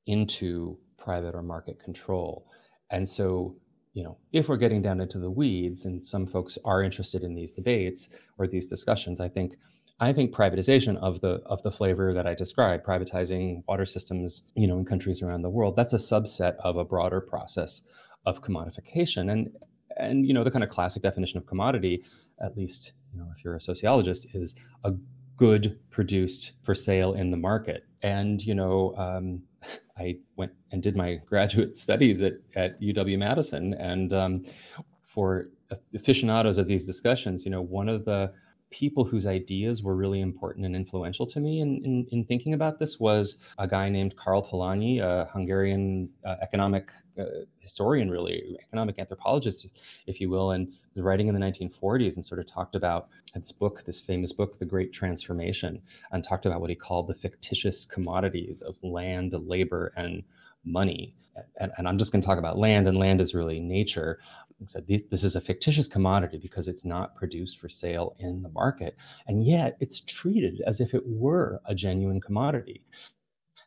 into 0.06 0.78
private 0.98 1.36
or 1.36 1.44
market 1.44 1.80
control. 1.80 2.48
And 2.92 3.08
so, 3.08 3.56
you 3.94 4.04
know, 4.04 4.18
if 4.32 4.48
we're 4.48 4.58
getting 4.58 4.82
down 4.82 5.02
into 5.02 5.20
the 5.20 5.30
weeds, 5.32 5.86
and 5.86 6.06
some 6.06 6.28
folks 6.28 6.58
are 6.66 6.84
interested 6.84 7.24
in 7.24 7.36
these 7.36 7.52
debates 7.52 8.10
or 8.38 8.48
these 8.48 8.68
discussions, 8.68 9.20
I 9.20 9.30
think 9.30 9.54
I 10.02 10.14
think 10.14 10.34
privatization 10.34 10.96
of 10.98 11.20
the 11.20 11.42
of 11.46 11.62
the 11.64 11.72
flavor 11.72 12.14
that 12.14 12.26
I 12.26 12.34
described, 12.34 12.86
privatizing 12.86 13.64
water 13.68 13.86
systems, 13.86 14.44
you 14.56 14.66
know, 14.68 14.78
in 14.78 14.86
countries 14.86 15.22
around 15.22 15.42
the 15.42 15.50
world, 15.50 15.76
that's 15.76 15.94
a 15.94 15.98
subset 15.98 16.56
of 16.64 16.78
a 16.78 16.86
broader 16.86 17.20
process 17.20 17.82
of 18.26 18.42
commodification. 18.42 19.30
And 19.32 19.50
and 19.98 20.26
you 20.26 20.34
know, 20.34 20.44
the 20.44 20.52
kind 20.52 20.64
of 20.64 20.70
classic 20.70 21.04
definition 21.04 21.38
of 21.38 21.46
commodity, 21.48 22.04
at 22.42 22.58
least 22.58 22.94
you 23.14 23.20
know, 23.20 23.28
if 23.36 23.44
you're 23.44 23.56
a 23.56 23.62
sociologist, 23.62 24.28
is 24.34 24.56
a 24.84 24.94
good 25.38 25.80
produced 25.90 26.52
for 26.64 26.76
sale 26.76 27.14
in 27.14 27.32
the 27.32 27.38
market. 27.38 27.86
And 28.02 28.42
you 28.42 28.56
know, 28.56 28.96
um, 28.98 29.42
I 29.98 30.18
went 30.38 30.54
and 30.72 30.82
did 30.82 30.96
my 30.96 31.16
graduate 31.26 31.78
studies 31.86 32.22
at 32.22 32.34
at 32.56 32.80
UW 32.82 33.18
Madison, 33.18 33.74
and 33.76 34.14
um, 34.14 34.46
for 35.06 35.50
aficionados 35.94 36.58
of 36.58 36.68
these 36.68 36.86
discussions, 36.86 37.46
you 37.46 37.52
know, 37.52 37.62
one 37.62 37.90
of 37.90 38.06
the 38.06 38.32
people 38.72 39.04
whose 39.04 39.26
ideas 39.26 39.82
were 39.82 39.96
really 39.96 40.22
important 40.22 40.66
and 40.66 40.76
influential 40.76 41.26
to 41.26 41.40
me 41.40 41.60
in, 41.60 41.84
in, 41.84 42.08
in 42.12 42.24
thinking 42.26 42.54
about 42.54 42.78
this 42.78 43.00
was 43.00 43.40
a 43.58 43.68
guy 43.68 43.90
named 43.90 44.16
Karl 44.16 44.48
Polanyi, 44.48 45.02
a 45.02 45.28
Hungarian 45.34 46.10
uh, 46.24 46.36
economic 46.42 46.92
uh, 47.20 47.26
historian, 47.58 48.10
really, 48.10 48.58
economic 48.62 49.00
anthropologist, 49.00 49.68
if 50.06 50.22
you 50.22 50.30
will, 50.30 50.52
and 50.52 50.72
was 51.00 51.06
writing 51.06 51.28
in 51.28 51.34
the 51.34 51.40
1940s 51.40 52.16
and 52.16 52.26
sort 52.26 52.40
of 52.40 52.48
talked 52.48 52.76
about 52.76 53.08
his 53.34 53.52
book, 53.52 53.84
this 53.86 54.02
famous 54.02 54.34
book, 54.34 54.60
The 54.60 54.66
Great 54.66 54.92
Transformation, 54.92 55.82
and 56.12 56.24
talked 56.24 56.46
about 56.46 56.60
what 56.60 56.70
he 56.70 56.76
called 56.76 57.08
the 57.08 57.14
fictitious 57.14 57.86
commodities 57.86 58.62
of 58.62 58.76
land, 58.84 59.34
labor, 59.48 59.94
and 59.96 60.24
money. 60.66 61.16
And, 61.60 61.72
and 61.78 61.88
I'm 61.88 61.98
just 61.98 62.12
going 62.12 62.22
to 62.22 62.26
talk 62.26 62.38
about 62.38 62.58
land, 62.58 62.88
and 62.88 62.98
land 62.98 63.22
is 63.22 63.34
really 63.34 63.60
nature 63.60 64.20
He 64.60 64.66
said 64.68 64.86
this 65.10 65.24
is 65.24 65.38
a 65.38 65.42
fictitious 65.42 65.88
commodity 65.88 66.38
because 66.38 66.68
it's 66.68 66.84
not 66.84 67.16
produced 67.16 67.60
for 67.60 67.70
sale 67.70 68.16
in 68.20 68.42
the 68.44 68.50
market 68.50 68.98
and 69.28 69.46
yet 69.46 69.78
it's 69.80 70.02
treated 70.02 70.62
as 70.68 70.82
if 70.82 70.94
it 70.94 71.04
were 71.08 71.62
a 71.66 71.74
genuine 71.74 72.20
commodity 72.20 72.82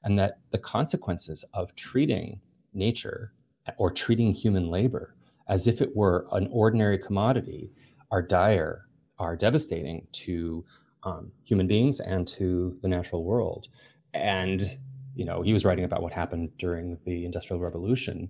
and 0.04 0.18
that 0.18 0.40
the 0.50 0.58
consequences 0.58 1.46
of 1.54 1.74
treating 1.76 2.40
nature 2.74 3.32
or 3.78 3.90
treating 3.90 4.34
human 4.34 4.68
labor 4.68 5.14
as 5.48 5.66
if 5.66 5.80
it 5.80 5.94
were 5.96 6.26
an 6.32 6.48
ordinary 6.50 6.98
commodity 6.98 7.70
are 8.10 8.22
dire 8.22 8.86
are 9.18 9.36
devastating 9.36 10.06
to 10.12 10.64
um, 11.04 11.30
human 11.44 11.66
beings 11.66 12.00
and 12.00 12.26
to 12.26 12.76
the 12.82 12.88
natural 12.88 13.24
world. 13.24 13.68
And 14.14 14.78
you 15.14 15.24
know 15.24 15.42
he 15.42 15.52
was 15.52 15.64
writing 15.64 15.84
about 15.84 16.02
what 16.02 16.12
happened 16.12 16.50
during 16.58 16.98
the 17.04 17.24
industrial 17.24 17.60
revolution 17.60 18.28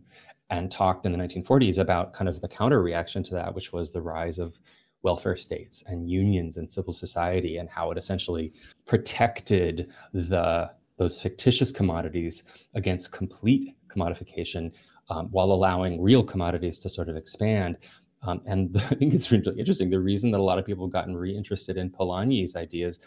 and 0.50 0.70
talked 0.70 1.06
in 1.06 1.12
the 1.12 1.18
1940s 1.18 1.78
about 1.78 2.12
kind 2.12 2.28
of 2.28 2.40
the 2.40 2.48
counter 2.48 2.82
reaction 2.82 3.22
to 3.24 3.34
that, 3.34 3.54
which 3.54 3.72
was 3.72 3.92
the 3.92 4.02
rise 4.02 4.38
of 4.38 4.58
welfare 5.02 5.36
states 5.36 5.82
and 5.86 6.08
unions 6.10 6.56
and 6.56 6.70
civil 6.70 6.92
society 6.92 7.56
and 7.56 7.68
how 7.68 7.90
it 7.90 7.98
essentially 7.98 8.52
protected 8.86 9.90
the 10.12 10.70
those 10.98 11.20
fictitious 11.20 11.72
commodities 11.72 12.44
against 12.74 13.12
complete 13.12 13.74
commodification 13.88 14.70
um, 15.10 15.28
while 15.30 15.52
allowing 15.52 16.00
real 16.00 16.22
commodities 16.22 16.78
to 16.80 16.88
sort 16.88 17.08
of 17.08 17.16
expand. 17.16 17.76
Um, 18.22 18.40
and 18.46 18.76
I 18.90 18.94
think 18.94 19.14
it's 19.14 19.30
really 19.30 19.58
interesting. 19.58 19.90
The 19.90 19.98
reason 19.98 20.30
that 20.30 20.40
a 20.40 20.42
lot 20.42 20.58
of 20.58 20.66
people 20.66 20.86
have 20.86 20.92
gotten 20.92 21.16
reinterested 21.16 21.76
in 21.76 21.90
Polanyi's 21.90 22.56
ideas 22.56 23.00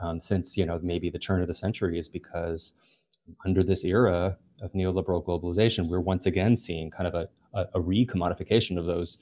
um, 0.00 0.20
since 0.20 0.56
you 0.56 0.64
know 0.64 0.78
maybe 0.82 1.10
the 1.10 1.18
turn 1.18 1.42
of 1.42 1.48
the 1.48 1.54
century 1.54 1.98
is 1.98 2.08
because 2.08 2.74
under 3.44 3.62
this 3.62 3.84
era, 3.84 4.36
of 4.60 4.72
neoliberal 4.72 5.24
globalization, 5.24 5.88
we're 5.88 6.00
once 6.00 6.26
again 6.26 6.56
seeing 6.56 6.90
kind 6.90 7.06
of 7.06 7.14
a, 7.14 7.28
a, 7.54 7.78
a 7.78 7.80
recommodification 7.80 8.78
of 8.78 8.86
those 8.86 9.18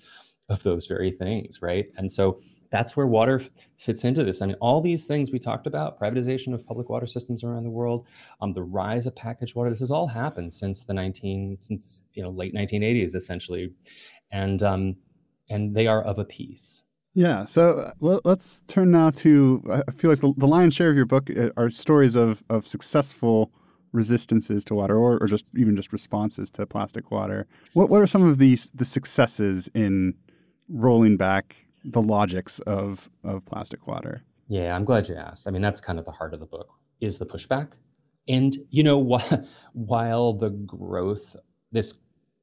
of 0.48 0.62
those 0.62 0.87
very 0.87 1.11
things, 1.11 1.61
right? 1.61 1.87
And 1.96 2.11
so 2.11 2.40
that's 2.70 2.96
where 2.96 3.07
water 3.07 3.42
fits 3.79 4.05
into 4.05 4.24
this. 4.24 4.42
I 4.42 4.46
mean, 4.46 4.57
all 4.61 4.81
these 4.81 5.05
things 5.05 5.31
we 5.31 5.38
talked 5.38 5.66
about, 5.66 6.00
privatization 6.00 6.55
of 6.55 6.66
public 6.66 6.88
water 6.88 7.07
systems 7.07 7.44
around 7.44 7.64
the 7.64 7.70
world, 7.70 8.07
um, 8.40 8.52
the 8.52 8.62
rise 8.62 9.07
of 9.07 9.14
packaged 9.14 9.55
water, 9.55 9.70
this 9.70 9.81
has 9.81 9.90
all 9.90 10.07
happened 10.07 10.52
since 10.52 10.85
the 10.85 10.94
19, 10.94 11.59
since, 11.61 12.00
you 12.14 12.22
know, 12.22 12.31
late 12.31 12.55
1980s, 12.55 13.14
essentially. 13.14 13.72
And, 14.33 14.62
um, 14.62 14.96
and 15.48 15.74
they 15.74 15.87
are 15.87 16.02
of 16.02 16.18
a 16.18 16.24
piece. 16.24 16.83
Yeah. 17.14 17.46
So 17.46 17.92
uh, 18.02 18.20
let's 18.24 18.62
turn 18.66 18.90
now 18.90 19.11
to, 19.11 19.62
I 19.88 19.90
feel 19.92 20.11
like 20.11 20.20
the, 20.20 20.46
lion's 20.46 20.74
share 20.74 20.90
of 20.90 20.96
your 20.96 21.07
book 21.07 21.31
uh, 21.31 21.50
are 21.57 21.70
stories 21.70 22.14
of, 22.14 22.42
of 22.50 22.66
successful 22.66 23.52
resistances 23.92 24.64
to 24.66 24.74
water 24.74 24.96
or, 24.96 25.16
or 25.22 25.26
just 25.26 25.44
even 25.57 25.74
just 25.74 25.92
responses 25.92 26.50
to 26.50 26.66
plastic 26.66 27.11
water. 27.11 27.46
What 27.72 27.88
what 27.88 28.02
are 28.02 28.07
some 28.07 28.22
of 28.22 28.38
these 28.38 28.70
the 28.74 28.85
successes 28.85 29.68
in 29.74 30.14
rolling 30.68 31.16
back 31.16 31.65
the 31.87 32.03
logics 32.03 32.59
of 32.61 33.09
of 33.25 33.44
plastic 33.46 33.87
water? 33.87 34.22
Yeah, 34.49 34.75
I'm 34.75 34.85
glad 34.85 35.09
you 35.09 35.16
asked. 35.16 35.46
I 35.46 35.51
mean, 35.51 35.62
that's 35.62 35.81
kind 35.81 35.99
of 35.99 36.05
the 36.05 36.12
heart 36.12 36.35
of 36.35 36.40
the 36.40 36.46
book 36.46 36.68
is 37.01 37.18
the 37.18 37.27
pushback. 37.27 37.72
And 38.29 38.57
you 38.70 38.83
know, 38.83 38.99
while 39.72 40.33
the 40.33 40.51
growth 40.51 41.37
this 41.72 41.94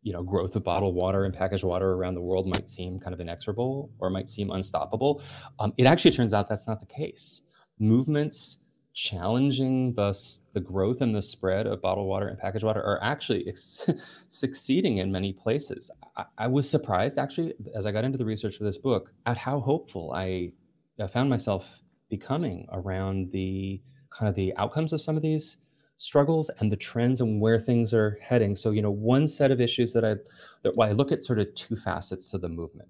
you 0.01 0.12
know 0.12 0.23
growth 0.23 0.56
of 0.56 0.63
bottled 0.63 0.95
water 0.95 1.25
and 1.25 1.34
packaged 1.34 1.63
water 1.63 1.93
around 1.93 2.15
the 2.15 2.21
world 2.21 2.47
might 2.47 2.69
seem 2.69 2.99
kind 2.99 3.13
of 3.13 3.21
inexorable 3.21 3.89
or 3.99 4.10
might 4.10 4.29
seem 4.29 4.51
unstoppable, 4.51 5.21
um, 5.60 5.74
it 5.78 5.86
actually 5.86 6.11
turns 6.11 6.34
out 6.34 6.49
that's 6.49 6.67
not 6.67 6.80
the 6.80 6.93
case. 6.93 7.41
Movements 7.80 8.59
challenging 8.93 9.93
the, 9.93 10.17
the 10.53 10.59
growth 10.59 11.01
and 11.01 11.15
the 11.15 11.21
spread 11.21 11.65
of 11.65 11.81
bottled 11.81 12.07
water 12.07 12.27
and 12.27 12.37
packaged 12.37 12.63
water 12.63 12.81
are 12.81 13.03
actually 13.03 13.47
ex- 13.47 13.89
succeeding 14.29 14.97
in 14.97 15.11
many 15.11 15.33
places. 15.33 15.89
I, 16.15 16.25
I, 16.37 16.47
was 16.47 16.69
surprised, 16.69 17.17
actually, 17.17 17.53
as 17.75 17.85
I 17.85 17.91
got 17.91 18.03
into 18.03 18.17
the 18.17 18.25
research 18.25 18.57
for 18.57 18.63
this 18.63 18.77
book, 18.77 19.11
at 19.25 19.37
how 19.37 19.59
hopeful 19.59 20.11
I, 20.13 20.51
I 20.99 21.07
found 21.07 21.29
myself 21.29 21.65
becoming 22.09 22.67
around 22.71 23.31
the 23.31 23.81
kind 24.11 24.29
of 24.29 24.35
the 24.35 24.55
outcomes 24.57 24.93
of 24.93 25.01
some 25.01 25.17
of 25.17 25.23
these 25.23 25.57
struggles 25.97 26.51
and 26.59 26.71
the 26.71 26.75
trends 26.75 27.21
and 27.21 27.41
where 27.41 27.59
things 27.59 27.93
are 27.93 28.19
heading. 28.21 28.55
So, 28.55 28.71
you 28.71 28.81
know, 28.81 28.91
one 28.91 29.27
set 29.27 29.51
of 29.51 29.59
issues 29.59 29.93
that 29.93 30.05
I 30.05 30.15
that 30.63 30.75
why 30.75 30.89
I 30.89 30.91
look 30.91 31.11
at 31.11 31.23
sort 31.23 31.39
of 31.39 31.53
two 31.55 31.75
facets 31.75 32.33
of 32.33 32.41
the 32.41 32.49
movement 32.49 32.89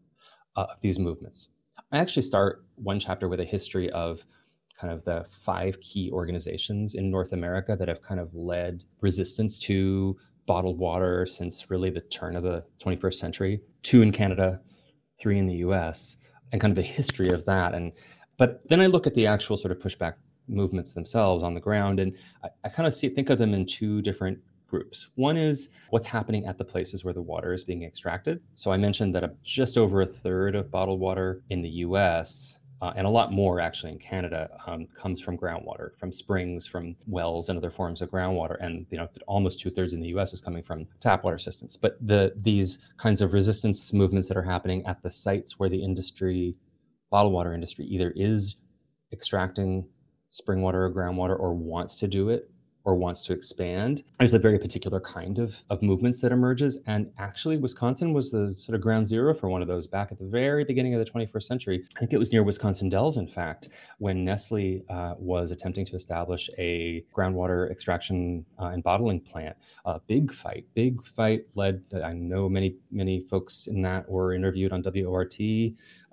uh, 0.56 0.66
of 0.72 0.82
these 0.82 1.00
movements. 1.00 1.50
I 1.92 2.00
actually 2.00 2.24
start 2.24 2.66
one 2.76 3.00
chapter 3.00 3.30
with 3.30 3.40
a 3.40 3.46
history 3.46 3.90
of 3.92 4.20
kind 4.84 4.94
of 4.94 5.06
the 5.06 5.26
five 5.46 5.80
key 5.80 6.12
organizations 6.12 6.96
in 6.96 7.10
North 7.10 7.32
America 7.32 7.74
that 7.80 7.88
have 7.88 8.02
kind 8.02 8.20
of 8.20 8.36
led 8.36 8.84
resistance 9.00 9.58
to 9.58 10.18
bottled 10.46 10.78
water 10.78 11.26
since 11.26 11.70
really 11.70 11.90
the 11.90 12.02
turn 12.02 12.36
of 12.36 12.44
the 12.44 12.62
21st 12.84 13.14
century, 13.14 13.62
two 13.82 14.02
in 14.02 14.12
Canada, 14.12 14.60
three 15.22 15.40
in 15.40 15.48
the 15.48 15.56
US, 15.68 16.18
and 16.52 16.60
kind 16.60 16.72
of 16.72 16.76
the 16.76 16.82
history 16.82 17.30
of 17.30 17.46
that. 17.46 17.74
And 17.74 17.94
but 18.38 18.62
then 18.68 18.82
I 18.82 18.88
look 18.88 19.08
at 19.08 19.16
the 19.16 19.26
actual 19.26 19.56
sort 19.56 19.72
of 19.72 19.80
pushback 19.80 20.16
movements 20.50 20.92
themselves 20.92 21.44
on 21.44 21.54
the 21.54 21.62
ground, 21.62 22.02
and 22.02 22.14
I, 22.44 22.50
I 22.66 22.70
kind 22.70 22.86
of 22.86 22.94
see 22.94 23.08
think 23.08 23.30
of 23.30 23.40
them 23.40 23.54
in 23.54 23.66
two 23.66 24.02
different 24.02 24.38
groups. 24.68 25.12
One 25.16 25.38
is 25.38 25.70
what's 25.92 26.08
happening 26.08 26.46
at 26.46 26.58
the 26.58 26.66
places 26.66 27.06
where 27.06 27.14
the 27.14 27.22
water 27.22 27.54
is 27.54 27.64
being 27.64 27.84
extracted. 27.84 28.42
So 28.56 28.74
I 28.74 28.76
mentioned 28.76 29.16
that 29.16 29.42
just 29.44 29.78
over 29.78 30.02
a 30.02 30.08
third 30.08 30.56
of 30.56 30.72
bottled 30.72 31.00
water 31.00 31.42
in 31.50 31.62
the 31.62 31.70
US 31.70 32.58
uh, 32.84 32.92
and 32.98 33.08
a 33.08 33.10
lot 33.10 33.32
more 33.32 33.62
actually 33.62 33.94
in 33.94 33.98
Canada 33.98 34.50
um, 34.68 34.86
comes 35.00 35.22
from 35.22 35.38
groundwater, 35.38 35.98
from 35.98 36.12
springs, 36.12 36.68
from 36.68 36.98
wells, 37.08 37.48
and 37.48 37.58
other 37.58 37.72
forms 37.72 38.02
of 38.02 38.12
groundwater. 38.12 38.58
And 38.60 38.86
you 38.90 38.98
know, 38.98 39.08
almost 39.26 39.62
two 39.62 39.70
thirds 39.70 39.94
in 39.94 40.02
the 40.02 40.10
U.S. 40.10 40.34
is 40.34 40.42
coming 40.42 40.64
from 40.64 40.86
tap 41.00 41.24
water 41.24 41.40
systems. 41.40 41.78
But 41.78 41.96
the 42.06 42.34
these 42.36 42.80
kinds 42.98 43.22
of 43.22 43.32
resistance 43.32 43.94
movements 43.94 44.28
that 44.28 44.36
are 44.36 44.44
happening 44.44 44.86
at 44.86 45.02
the 45.02 45.10
sites 45.10 45.58
where 45.58 45.70
the 45.70 45.82
industry, 45.82 46.58
bottled 47.10 47.34
water 47.34 47.54
industry, 47.54 47.86
either 47.86 48.12
is 48.18 48.58
extracting 49.14 49.88
spring 50.30 50.62
water 50.62 50.84
or 50.84 50.92
groundwater 50.92 51.40
or 51.40 51.54
wants 51.54 51.96
to 52.00 52.08
do 52.10 52.28
it 52.28 52.52
or 52.86 52.96
wants 52.96 53.22
to 53.22 53.34
expand. 53.34 54.04
There's 54.20 54.34
a 54.34 54.40
very 54.40 54.60
particular 54.60 55.00
kind 55.00 55.40
of, 55.40 55.54
of 55.70 55.82
movements 55.82 56.20
that 56.22 56.32
emerges. 56.32 56.78
And 56.86 57.12
actually, 57.18 57.58
Wisconsin 57.58 58.14
was 58.14 58.32
the 58.32 58.54
sort 58.54 58.76
of 58.76 58.82
ground 58.82 59.08
zero 59.08 59.34
for 59.34 59.50
one 59.50 59.62
of 59.62 59.68
those 59.68 59.88
back 59.88 60.12
at 60.12 60.20
the 60.20 60.26
very 60.26 60.66
beginning 60.66 60.94
of 60.94 61.04
the 61.04 61.10
21st 61.10 61.44
century. 61.44 61.86
I 61.96 62.00
think 62.00 62.14
it 62.14 62.18
was 62.18 62.32
near 62.34 62.44
Wisconsin 62.44 62.90
Dells, 62.90 63.18
in 63.18 63.28
fact, 63.28 63.70
when 64.00 64.26
Nestle 64.26 64.84
uh, 64.90 65.16
was 65.18 65.52
attempting 65.52 65.86
to 65.86 65.96
establish 65.96 66.50
a 66.58 67.06
groundwater 67.16 67.72
extraction 67.72 68.46
uh, 68.60 68.66
and 68.66 68.84
bottling 68.84 69.22
plant. 69.22 69.56
A 69.86 70.00
big 70.00 70.34
fight, 70.34 70.66
big 70.74 71.00
fight 71.16 71.46
led, 71.56 71.84
I 72.04 72.14
know 72.14 72.50
many, 72.50 72.76
many 72.92 73.26
folks 73.30 73.68
in 73.68 73.82
that 73.84 74.10
were 74.10 74.34
interviewed 74.34 74.74
on 74.74 74.84
WORT 74.84 75.36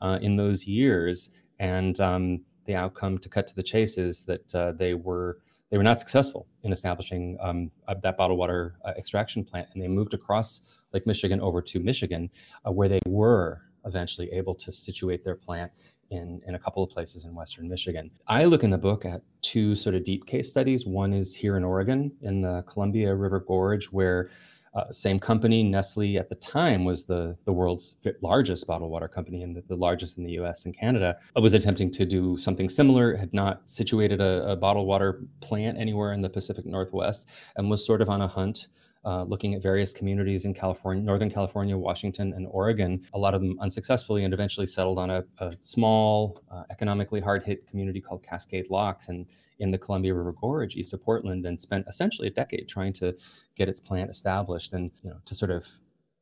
uh, 0.00 0.18
in 0.22 0.36
those 0.36 0.66
years. 0.66 1.30
And 1.58 1.98
um, 2.00 2.40
the 2.66 2.76
outcome, 2.76 3.18
to 3.18 3.28
cut 3.28 3.48
to 3.48 3.56
the 3.56 3.62
chase, 3.62 3.98
is 3.98 4.22
that 4.22 4.54
uh, 4.54 4.72
they 4.72 4.94
were 4.94 5.38
they 5.70 5.76
were 5.76 5.84
not 5.84 6.00
successful 6.00 6.46
in 6.64 6.72
establishing 6.72 7.38
um, 7.40 7.70
that 8.02 8.16
bottled 8.16 8.38
water 8.38 8.74
uh, 8.84 8.92
extraction 8.98 9.44
plant, 9.44 9.68
and 9.72 9.82
they 9.82 9.88
moved 9.88 10.14
across 10.14 10.62
Lake 10.92 11.06
Michigan 11.06 11.40
over 11.40 11.62
to 11.62 11.78
Michigan, 11.78 12.28
uh, 12.66 12.72
where 12.72 12.88
they 12.88 12.98
were 13.06 13.62
eventually 13.84 14.30
able 14.32 14.54
to 14.54 14.72
situate 14.72 15.24
their 15.24 15.36
plant 15.36 15.70
in, 16.10 16.40
in 16.46 16.56
a 16.56 16.58
couple 16.58 16.82
of 16.82 16.90
places 16.90 17.24
in 17.24 17.34
western 17.34 17.68
Michigan. 17.68 18.10
I 18.26 18.44
look 18.44 18.64
in 18.64 18.70
the 18.70 18.78
book 18.78 19.04
at 19.04 19.22
two 19.42 19.76
sort 19.76 19.94
of 19.94 20.04
deep 20.04 20.26
case 20.26 20.50
studies. 20.50 20.84
One 20.84 21.12
is 21.12 21.34
here 21.34 21.56
in 21.56 21.64
Oregon 21.64 22.12
in 22.22 22.42
the 22.42 22.62
Columbia 22.62 23.14
River 23.14 23.40
Gorge, 23.40 23.86
where 23.86 24.30
uh, 24.74 24.90
same 24.90 25.18
company, 25.18 25.62
Nestle 25.64 26.16
at 26.16 26.28
the 26.28 26.36
time 26.36 26.84
was 26.84 27.04
the, 27.04 27.36
the 27.44 27.52
world's 27.52 27.96
largest 28.22 28.66
bottled 28.66 28.90
water 28.90 29.08
company 29.08 29.42
and 29.42 29.56
the, 29.56 29.62
the 29.68 29.74
largest 29.74 30.16
in 30.16 30.24
the 30.24 30.32
US 30.32 30.64
and 30.64 30.76
Canada, 30.76 31.16
was 31.34 31.54
attempting 31.54 31.90
to 31.92 32.06
do 32.06 32.38
something 32.38 32.68
similar, 32.68 33.16
had 33.16 33.34
not 33.34 33.62
situated 33.68 34.20
a, 34.20 34.52
a 34.52 34.56
bottled 34.56 34.86
water 34.86 35.22
plant 35.40 35.76
anywhere 35.76 36.12
in 36.12 36.22
the 36.22 36.28
Pacific 36.28 36.66
Northwest, 36.66 37.24
and 37.56 37.68
was 37.68 37.84
sort 37.84 38.00
of 38.00 38.08
on 38.08 38.22
a 38.22 38.28
hunt. 38.28 38.68
Uh, 39.02 39.22
looking 39.22 39.54
at 39.54 39.62
various 39.62 39.94
communities 39.94 40.44
in 40.44 40.52
California, 40.52 41.02
Northern 41.02 41.30
California, 41.30 41.74
Washington, 41.74 42.34
and 42.34 42.46
Oregon, 42.50 43.02
a 43.14 43.18
lot 43.18 43.32
of 43.32 43.40
them 43.40 43.58
unsuccessfully, 43.58 44.24
and 44.24 44.34
eventually 44.34 44.66
settled 44.66 44.98
on 44.98 45.08
a, 45.08 45.24
a 45.38 45.54
small, 45.58 46.42
uh, 46.52 46.64
economically 46.68 47.18
hard 47.18 47.42
hit 47.42 47.66
community 47.66 47.98
called 47.98 48.22
Cascade 48.22 48.66
Locks. 48.68 49.08
And 49.08 49.24
in 49.60 49.70
the 49.70 49.78
Columbia 49.78 50.14
River 50.14 50.32
Gorge 50.32 50.74
east 50.74 50.92
of 50.92 51.02
Portland 51.02 51.46
and 51.46 51.58
spent 51.58 51.86
essentially 51.88 52.28
a 52.28 52.30
decade 52.30 52.68
trying 52.68 52.92
to 52.94 53.14
get 53.56 53.68
its 53.68 53.80
plant 53.80 54.10
established. 54.10 54.72
And 54.72 54.90
you 55.02 55.10
know, 55.10 55.16
to 55.26 55.34
sort 55.34 55.50
of 55.50 55.64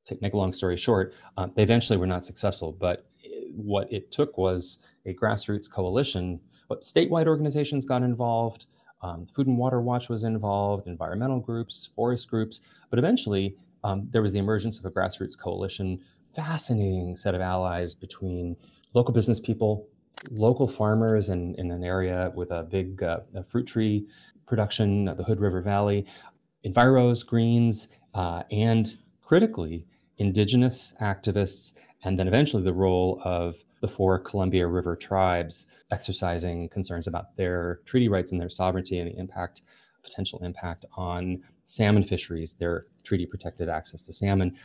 take, 0.05 0.21
make 0.21 0.35
a 0.35 0.37
long 0.37 0.53
story 0.53 0.77
short, 0.77 1.15
uh, 1.37 1.49
they 1.55 1.63
eventually 1.63 1.97
were 1.97 2.07
not 2.07 2.27
successful. 2.27 2.73
But 2.73 3.07
what 3.55 3.93
it 3.93 4.13
took 4.13 4.37
was 4.37 4.81
a 5.07 5.15
grassroots 5.15 5.71
coalition. 5.71 6.41
But 6.69 6.83
statewide 6.83 7.27
organizations 7.27 7.85
got 7.85 8.03
involved. 8.03 8.67
Um, 9.03 9.27
Food 9.35 9.47
and 9.47 9.57
Water 9.57 9.81
Watch 9.81 10.09
was 10.09 10.25
involved, 10.25 10.89
environmental 10.89 11.41
groups, 11.41 11.89
forest 11.95 12.29
groups, 12.29 12.61
but 12.91 12.99
eventually 12.99 13.57
um, 13.85 14.09
there 14.13 14.23
was 14.23 14.33
the 14.33 14.39
emergence 14.39 14.79
of 14.79 14.85
a 14.85 14.91
grassroots 14.91 15.39
coalition. 15.39 16.01
Fascinating 16.35 17.17
set 17.17 17.35
of 17.35 17.41
allies 17.41 17.95
between 17.95 18.57
local 18.95 19.15
business 19.15 19.39
people, 19.39 19.87
local 20.31 20.69
farmers 20.69 21.29
in, 21.29 21.55
in 21.57 21.71
an 21.71 21.85
area 21.85 22.33
with 22.35 22.51
a 22.51 22.63
big 22.63 23.03
uh, 23.03 23.21
fruit 23.51 23.67
tree 23.67 24.07
production, 24.47 25.05
the 25.05 25.25
Hood 25.25 25.41
River 25.41 25.61
Valley, 25.61 26.07
enviros, 26.65 27.25
greens, 27.25 27.89
uh, 28.15 28.43
and 28.51 28.97
critically, 29.23 29.87
indigenous 30.17 30.95
activists, 31.01 31.75
and 32.03 32.19
then 32.19 32.27
eventually 32.27 32.63
the 32.63 32.73
role 32.73 33.21
of 33.25 33.55
the 33.81 33.89
four 33.89 34.19
Columbia 34.19 34.67
River 34.67 34.97
tribes 34.97 35.67
exercising 35.91 36.69
concerns 36.69 37.07
about 37.07 37.37
their 37.37 37.81
treaty 37.87 38.09
rights 38.09 38.33
and 38.33 38.41
their 38.41 38.49
sovereignty 38.51 38.99
and 38.99 39.11
the 39.11 39.19
impact, 39.19 39.63
potential 40.03 40.41
impact 40.45 40.85
on 40.97 41.43
salmon 41.65 42.03
fisheries, 42.03 42.55
their 42.55 42.85
treaty 43.05 43.27
protected 43.27 43.69
access 43.69 44.03
to 44.03 44.13
salmon. 44.13 44.57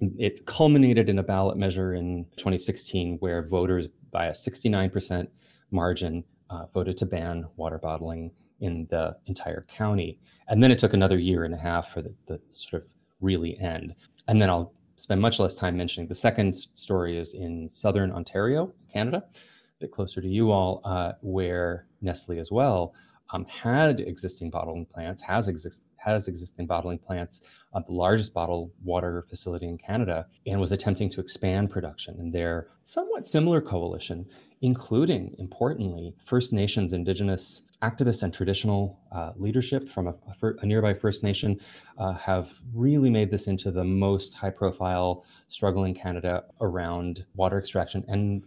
It 0.00 0.46
culminated 0.46 1.08
in 1.08 1.18
a 1.18 1.22
ballot 1.22 1.56
measure 1.56 1.94
in 1.94 2.26
2016 2.36 3.16
where 3.20 3.48
voters 3.48 3.88
by 4.10 4.26
a 4.26 4.32
69% 4.32 5.28
margin, 5.70 6.24
uh, 6.48 6.66
voted 6.72 6.96
to 6.98 7.06
ban 7.06 7.46
water 7.56 7.78
bottling 7.78 8.30
in 8.60 8.86
the 8.90 9.16
entire 9.26 9.66
county. 9.68 10.18
And 10.48 10.62
then 10.62 10.70
it 10.70 10.78
took 10.78 10.94
another 10.94 11.18
year 11.18 11.44
and 11.44 11.54
a 11.54 11.58
half 11.58 11.92
for 11.92 12.02
the, 12.02 12.14
the 12.26 12.40
sort 12.48 12.82
of 12.82 12.88
really 13.20 13.58
end. 13.58 13.94
And 14.28 14.40
then 14.40 14.48
I'll 14.48 14.72
spend 14.96 15.20
much 15.20 15.38
less 15.38 15.54
time 15.54 15.76
mentioning 15.76 16.08
the 16.08 16.14
second 16.14 16.56
story 16.74 17.18
is 17.18 17.34
in 17.34 17.68
southern 17.68 18.12
Ontario, 18.12 18.72
Canada, 18.90 19.24
a 19.34 19.80
bit 19.80 19.92
closer 19.92 20.20
to 20.20 20.28
you 20.28 20.50
all, 20.50 20.80
uh, 20.84 21.12
where 21.20 21.86
Nestle 22.00 22.38
as 22.38 22.50
well 22.50 22.94
um, 23.32 23.44
had 23.46 24.00
existing 24.00 24.50
bottling 24.50 24.86
plants, 24.86 25.22
has 25.22 25.48
exist 25.48 25.86
has 26.06 26.28
existing 26.28 26.66
bottling 26.66 26.98
plants, 26.98 27.40
uh, 27.74 27.80
the 27.80 27.92
largest 27.92 28.32
bottled 28.32 28.70
water 28.84 29.26
facility 29.28 29.66
in 29.66 29.76
Canada, 29.76 30.24
and 30.46 30.60
was 30.60 30.70
attempting 30.70 31.10
to 31.10 31.20
expand 31.20 31.68
production. 31.68 32.14
And 32.20 32.32
their 32.32 32.68
somewhat 32.84 33.26
similar 33.26 33.60
coalition, 33.60 34.24
including 34.62 35.34
importantly 35.38 36.14
First 36.24 36.52
Nations, 36.52 36.92
Indigenous 36.92 37.62
activists, 37.82 38.22
and 38.22 38.32
traditional 38.32 39.00
uh, 39.10 39.32
leadership 39.36 39.90
from 39.90 40.06
a, 40.06 40.14
a, 40.62 40.64
nearby 40.64 40.94
First 40.94 41.24
Nation, 41.24 41.58
uh, 41.98 42.12
have 42.12 42.48
really 42.72 43.10
made 43.10 43.30
this 43.30 43.48
into 43.48 43.72
the 43.72 43.84
most 43.84 44.32
high-profile 44.32 45.24
struggle 45.48 45.84
in 45.84 45.94
Canada 45.94 46.44
around 46.60 47.24
water 47.34 47.58
extraction, 47.58 48.04
and 48.06 48.42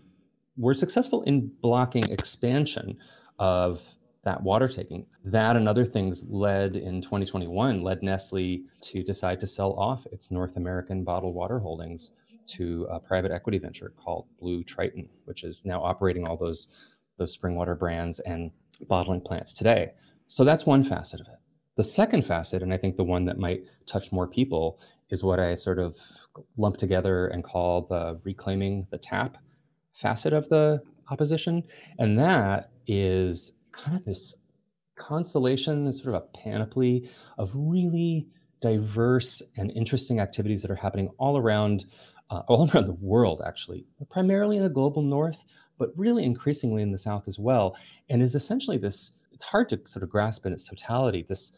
were 0.58 0.74
successful 0.74 1.24
in 1.24 1.52
blocking 1.62 2.10
expansion 2.10 2.98
of 3.38 3.82
that 4.24 4.42
water 4.42 4.68
taking. 4.68 5.06
That 5.24 5.56
and 5.56 5.68
other 5.68 5.86
things 5.86 6.24
led 6.28 6.76
in 6.76 7.02
2021 7.02 7.82
led 7.82 8.04
Nestle 8.04 8.64
to 8.82 9.04
decide 9.04 9.40
to 9.40 9.48
sell 9.48 9.74
off 9.74 10.06
its 10.12 10.32
North 10.32 10.58
American 10.58 11.04
bottled 11.04 11.36
water 11.36 11.60
holdings 11.60 12.12
to 12.48 12.88
a 12.90 13.00
private 13.00 13.32
equity 13.32 13.60
venture 13.60 13.94
called 13.96 14.26
Blue 14.40 14.64
Triton, 14.64 15.08
which 15.26 15.44
is 15.44 15.64
now 15.66 15.82
operating 15.84 16.28
all 16.28 16.36
those 16.38 16.70
those 17.18 17.34
spring 17.34 17.56
water 17.56 17.76
brands 17.76 18.20
and 18.22 18.50
bottling 18.88 19.22
plants 19.22 19.54
today. 19.54 19.92
So 20.28 20.44
that's 20.44 20.66
one 20.66 20.84
facet 20.84 21.20
of 21.20 21.28
it. 21.28 21.40
The 21.76 21.84
second 21.84 22.26
facet, 22.26 22.64
and 22.64 22.74
I 22.74 22.78
think 22.78 22.98
the 22.98 23.04
one 23.04 23.26
that 23.26 23.38
might 23.38 23.64
touch 23.86 24.12
more 24.12 24.28
people, 24.28 24.80
is 25.10 25.24
what 25.24 25.40
I 25.40 25.56
sort 25.56 25.80
of 25.80 25.96
lump 26.58 26.78
together 26.78 27.28
and 27.28 27.44
call 27.44 27.82
the 27.82 28.20
reclaiming 28.24 28.88
the 28.90 28.98
tap 28.98 29.38
facet 29.94 30.34
of 30.34 30.48
the 30.50 30.82
opposition. 31.12 31.64
And 31.98 32.18
that 32.20 32.72
is 32.88 33.54
kind 33.72 33.98
of 33.98 34.06
this 34.06 34.36
constellation, 34.96 35.86
this 35.86 36.04
sort 36.04 36.16
of 36.16 36.24
a 36.24 36.38
panoply 36.38 37.10
of 37.38 37.52
really 37.54 38.28
diverse 38.62 39.42
and 39.58 39.72
interesting 39.72 40.20
activities 40.20 40.62
that 40.62 40.70
are 40.70 40.76
happening 40.76 41.10
all 41.18 41.38
around, 41.38 41.86
uh, 42.30 42.42
all 42.48 42.70
around 42.70 42.88
the 42.88 42.98
world, 43.02 43.42
actually, 43.46 43.86
primarily 44.10 44.58
in 44.58 44.64
the 44.64 44.70
global 44.70 45.02
north, 45.02 45.38
but 45.78 45.90
really 45.96 46.24
increasingly 46.24 46.84
in 46.84 46.92
the 46.92 46.98
south 46.98 47.24
as 47.28 47.40
well, 47.40 47.76
and 48.10 48.22
is 48.22 48.36
essentially 48.36 48.78
this. 48.78 49.14
It's 49.32 49.46
hard 49.46 49.70
to 49.70 49.80
sort 49.86 50.04
of 50.04 50.10
grasp 50.10 50.46
in 50.46 50.52
its 50.52 50.68
totality. 50.68 51.26
This 51.28 51.54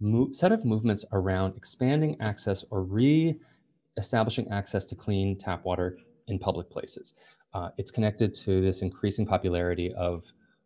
mo- 0.00 0.30
set 0.32 0.52
of 0.52 0.64
movements 0.64 1.04
around 1.12 1.54
expanding 1.54 2.16
access 2.18 2.64
or 2.70 2.82
re-establishing 2.82 4.48
access 4.50 4.86
to 4.86 4.94
clean 4.94 5.38
tap 5.38 5.62
water 5.66 5.98
in 6.28 6.38
public 6.38 6.70
places. 6.70 7.12
Uh, 7.52 7.68
it's 7.76 7.90
connected 7.90 8.32
to 8.34 8.62
this 8.62 8.80
increasing 8.80 9.26
popularity 9.26 9.92
of 9.94 10.24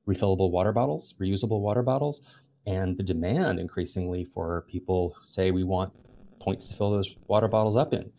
refillable 0.09 0.51
water 0.51 0.73
bottles, 0.73 1.15
reusable 1.21 1.61
water 1.61 1.83
bottles, 1.83 2.23
and 2.67 2.97
the 2.97 3.03
demand 3.03 3.59
increasingly 3.59 4.25
for 4.35 4.67
people 4.69 5.15
who 5.17 5.27
say 5.27 5.51
we 5.51 5.65
want 5.65 5.93
points 6.41 6.69
to 6.69 6.75
fill 6.75 6.91
those 6.91 7.15
water 7.27 7.49
bottles 7.49 7.77
up 7.77 7.93
in. 7.93 8.11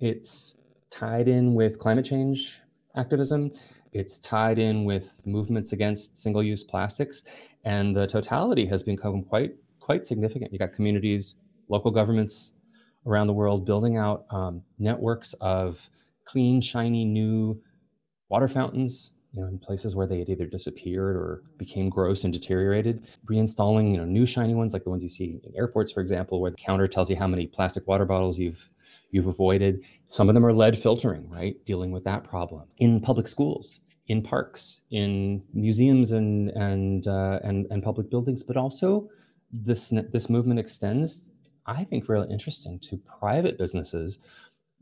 It's 0.00 0.56
tied 0.90 1.28
in 1.28 1.54
with 1.54 1.78
climate 1.78 2.04
change 2.04 2.58
activism. 2.96 3.50
It's 3.92 4.18
tied 4.18 4.58
in 4.58 4.84
with 4.84 5.04
movements 5.24 5.72
against 5.72 6.16
single-use 6.16 6.64
plastics, 6.64 7.22
and 7.64 7.96
the 7.96 8.06
totality 8.06 8.66
has 8.66 8.82
become 8.82 9.22
quite 9.22 9.54
quite 9.80 10.04
significant. 10.04 10.52
You 10.52 10.58
got 10.58 10.74
communities, 10.74 11.36
local 11.68 11.90
governments 11.90 12.52
around 13.06 13.26
the 13.26 13.32
world 13.32 13.64
building 13.64 13.96
out 13.96 14.26
um, 14.30 14.62
networks 14.78 15.32
of 15.40 15.78
clean, 16.26 16.60
shiny, 16.60 17.06
new 17.06 17.60
water 18.28 18.48
fountains. 18.48 19.12
You 19.34 19.42
know, 19.42 19.48
in 19.48 19.58
places 19.58 19.94
where 19.94 20.06
they 20.06 20.18
had 20.18 20.30
either 20.30 20.46
disappeared 20.46 21.14
or 21.14 21.42
became 21.58 21.90
gross 21.90 22.24
and 22.24 22.32
deteriorated, 22.32 23.06
reinstalling 23.26 23.92
you 23.92 23.98
know 23.98 24.06
new 24.06 24.24
shiny 24.24 24.54
ones 24.54 24.72
like 24.72 24.84
the 24.84 24.90
ones 24.90 25.02
you 25.02 25.10
see 25.10 25.40
in 25.44 25.54
airports, 25.56 25.92
for 25.92 26.00
example, 26.00 26.40
where 26.40 26.50
the 26.50 26.56
counter 26.56 26.88
tells 26.88 27.10
you 27.10 27.16
how 27.16 27.26
many 27.26 27.46
plastic 27.46 27.86
water 27.86 28.06
bottles 28.06 28.38
you've 28.38 28.70
you've 29.10 29.26
avoided. 29.26 29.82
Some 30.06 30.28
of 30.28 30.34
them 30.34 30.46
are 30.46 30.52
lead 30.52 30.80
filtering, 30.82 31.28
right? 31.28 31.56
Dealing 31.66 31.90
with 31.90 32.04
that 32.04 32.24
problem 32.24 32.64
in 32.78 33.00
public 33.00 33.28
schools, 33.28 33.80
in 34.08 34.22
parks, 34.22 34.80
in 34.90 35.42
museums 35.52 36.12
and 36.12 36.50
and 36.50 37.06
uh, 37.06 37.40
and, 37.44 37.66
and 37.70 37.82
public 37.82 38.10
buildings, 38.10 38.42
but 38.42 38.56
also 38.56 39.08
this 39.52 39.92
this 40.12 40.28
movement 40.28 40.60
extends, 40.60 41.22
I 41.66 41.84
think, 41.84 42.08
really 42.08 42.30
interesting 42.32 42.78
to 42.80 42.98
private 43.20 43.58
businesses 43.58 44.18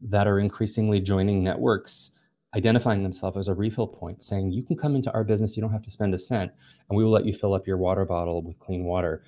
that 0.03 0.27
are 0.27 0.39
increasingly 0.39 1.01
joining 1.01 1.43
networks 1.43 2.11
identifying 2.55 3.03
themselves 3.03 3.37
as 3.37 3.49
a 3.49 3.55
refill 3.55 3.87
point, 3.87 4.23
saying, 4.23 4.53
You 4.53 4.63
can 4.63 4.77
come 4.77 4.95
into 4.95 5.13
our 5.13 5.25
business, 5.25 5.57
you 5.57 5.61
don't 5.61 5.73
have 5.73 5.85
to 5.85 5.91
spend 5.91 6.15
a 6.15 6.19
cent, 6.19 6.53
and 6.89 6.97
we 6.97 7.05
will 7.05 7.11
let 7.11 7.27
you 7.27 7.35
fill 7.35 7.55
up 7.55 7.67
your 7.67 7.77
water 7.77 8.05
bottle 8.05 8.43
with 8.43 8.59
clean 8.59 8.85
water. 8.85 9.25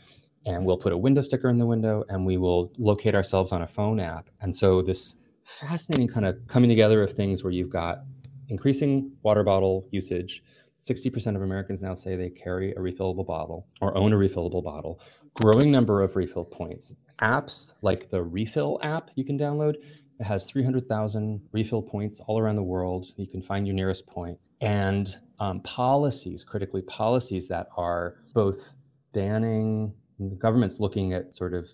And 0.47 0.65
we'll 0.65 0.79
put 0.79 0.93
a 0.93 0.97
window 0.97 1.23
sticker 1.23 1.51
in 1.51 1.59
the 1.59 1.67
window 1.67 2.05
and 2.09 2.25
we 2.25 2.39
will 2.39 2.73
locate 2.79 3.15
ourselves 3.15 3.53
on 3.53 3.61
a 3.61 3.67
phone 3.67 4.01
app. 4.01 4.31
And 4.41 4.55
so, 4.55 4.81
this 4.81 5.17
fascinating 5.61 6.09
kind 6.09 6.25
of 6.25 6.39
coming 6.47 6.71
together 6.71 7.03
of 7.03 7.15
things 7.15 7.43
where 7.43 7.53
you've 7.53 7.71
got 7.71 8.05
increasing 8.49 9.13
water 9.23 9.43
bottle 9.43 9.87
usage. 9.91 10.43
60% 10.81 11.35
of 11.35 11.43
Americans 11.43 11.83
now 11.83 11.95
say 11.95 12.15
they 12.15 12.31
carry 12.31 12.71
a 12.73 12.77
refillable 12.77 13.27
bottle 13.27 13.67
or 13.81 13.97
own 13.97 14.13
a 14.13 14.17
refillable 14.17 14.63
bottle. 14.63 15.01
Growing 15.35 15.73
number 15.73 16.03
of 16.03 16.15
refill 16.15 16.45
points. 16.45 16.95
Apps 17.21 17.73
like 17.83 18.11
the 18.11 18.23
Refill 18.23 18.79
app 18.83 19.11
you 19.17 19.25
can 19.25 19.39
download 19.39 19.75
it 20.21 20.25
has 20.25 20.47
300,000 20.47 21.41
refill 21.53 21.83
points 21.83 22.21
all 22.27 22.39
around 22.39 22.57
the 22.57 22.63
world. 22.63 23.13
You 23.17 23.27
can 23.27 23.43
find 23.43 23.67
your 23.67 23.75
nearest 23.75 24.07
point. 24.07 24.39
And 24.61 25.15
um, 25.39 25.61
policies, 25.61 26.43
critically, 26.43 26.83
policies 26.83 27.47
that 27.49 27.69
are 27.77 28.17
both 28.35 28.73
banning, 29.13 29.93
the 30.19 30.35
government's 30.35 30.81
looking 30.81 31.13
at 31.13 31.35
sort 31.35 31.55
of 31.55 31.69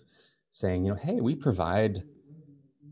saying, 0.51 0.85
you 0.85 0.91
know, 0.91 0.99
hey, 1.01 1.21
we 1.21 1.35
provide 1.35 2.03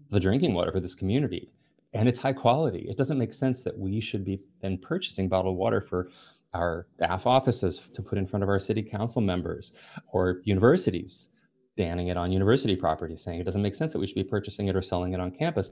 the 0.09 0.19
drinking 0.19 0.53
water 0.53 0.71
for 0.71 0.79
this 0.79 0.95
community 0.95 1.51
and 1.93 2.09
it's 2.09 2.19
high 2.19 2.33
quality. 2.33 2.85
It 2.89 2.97
doesn't 2.97 3.17
make 3.17 3.33
sense 3.33 3.61
that 3.61 3.77
we 3.77 4.01
should 4.01 4.25
be 4.25 4.41
then 4.61 4.77
purchasing 4.77 5.29
bottled 5.29 5.57
water 5.57 5.81
for 5.81 6.09
our 6.53 6.87
staff 6.95 7.25
offices 7.25 7.81
to 7.93 8.01
put 8.01 8.17
in 8.17 8.27
front 8.27 8.43
of 8.43 8.49
our 8.49 8.59
city 8.59 8.83
council 8.83 9.21
members 9.21 9.73
or 10.11 10.41
universities 10.43 11.29
banning 11.75 12.07
it 12.07 12.17
on 12.17 12.31
university 12.31 12.75
property, 12.75 13.17
saying 13.17 13.39
it 13.39 13.43
doesn't 13.43 13.61
make 13.61 13.75
sense 13.75 13.93
that 13.93 13.99
we 13.99 14.07
should 14.07 14.15
be 14.15 14.23
purchasing 14.23 14.67
it 14.67 14.75
or 14.75 14.81
selling 14.81 15.13
it 15.13 15.19
on 15.19 15.31
campus. 15.31 15.71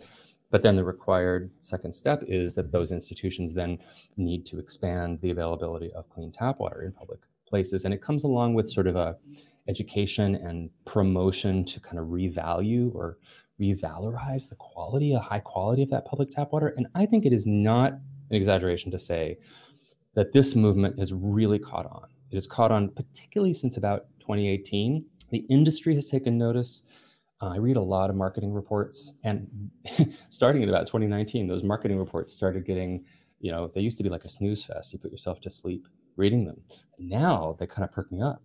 But 0.49 0.64
then 0.64 0.76
the 0.76 0.84
required 0.84 1.49
second 1.62 1.93
step 1.93 2.24
is 2.28 2.54
that 2.56 2.72
those 2.72 2.91
institutions 2.91 3.54
then 3.54 3.80
need 4.18 4.45
to 4.47 4.60
expand 4.60 5.20
the 5.22 5.32
availability 5.32 5.91
of 5.93 6.10
clean 6.10 6.32
tap 6.32 6.60
water 6.60 6.84
in 6.84 6.91
public 6.91 7.20
places. 7.47 7.86
And 7.86 7.93
it 7.93 8.02
comes 8.02 8.24
along 8.24 8.54
with 8.54 8.70
sort 8.70 8.88
of 8.88 8.95
a 8.95 9.18
education 9.68 10.36
and 10.36 10.70
promotion 10.86 11.64
to 11.66 11.80
kind 11.80 11.99
of 11.99 12.08
revalue 12.08 12.93
or 12.95 13.18
revalorize 13.60 14.49
the 14.49 14.56
quality, 14.56 15.14
a 15.14 15.20
high 15.20 15.39
quality 15.39 15.84
of 15.84 15.89
that 15.91 16.06
public 16.06 16.32
tap 16.32 16.52
water. 16.52 16.74
And 16.76 16.88
I 16.95 17.06
think 17.06 17.26
it 17.26 17.34
is 17.34 17.45
not 17.45 17.93
an 17.93 18.36
exaggeration 18.36 18.91
to 18.91 18.99
say 18.99 19.38
that 20.16 20.34
this 20.34 20.56
movement 20.56 20.99
has 20.99 21.14
really 21.14 21.60
caught 21.60 21.86
on. 21.86 22.08
It 22.32 22.36
has 22.36 22.47
caught 22.47 22.72
on 22.72 22.89
particularly 22.89 23.54
since 23.54 23.78
about 23.78 24.08
2018 24.20 25.06
the 25.32 25.46
industry 25.50 25.96
has 25.96 26.08
taken 26.08 26.38
notice. 26.38 26.84
Uh, 27.42 27.50
I 27.50 27.58
read 27.58 27.78
a 27.78 27.82
lot 27.82 28.10
of 28.10 28.16
marketing 28.16 28.54
reports, 28.54 29.14
and 29.24 29.72
starting 30.30 30.62
in 30.62 30.70
about 30.70 30.88
2019, 30.88 31.48
those 31.48 31.64
marketing 31.64 31.98
reports 31.98 32.34
started 32.34 32.66
getting, 32.66 33.04
you 33.40 33.52
know, 33.52 33.72
they 33.74 33.82
used 33.82 33.98
to 33.98 34.04
be 34.04 34.10
like 34.10 34.26
a 34.26 34.30
snooze 34.30 34.64
fest. 34.64 34.94
You 34.94 35.00
put 35.00 35.12
yourself 35.12 35.42
to 35.42 35.50
sleep 35.50 35.88
reading 36.18 36.46
them. 36.46 36.62
Now 37.00 37.56
they 37.60 37.66
kind 37.66 37.84
of 37.84 37.92
perk 37.92 38.12
me 38.12 38.22
up 38.22 38.44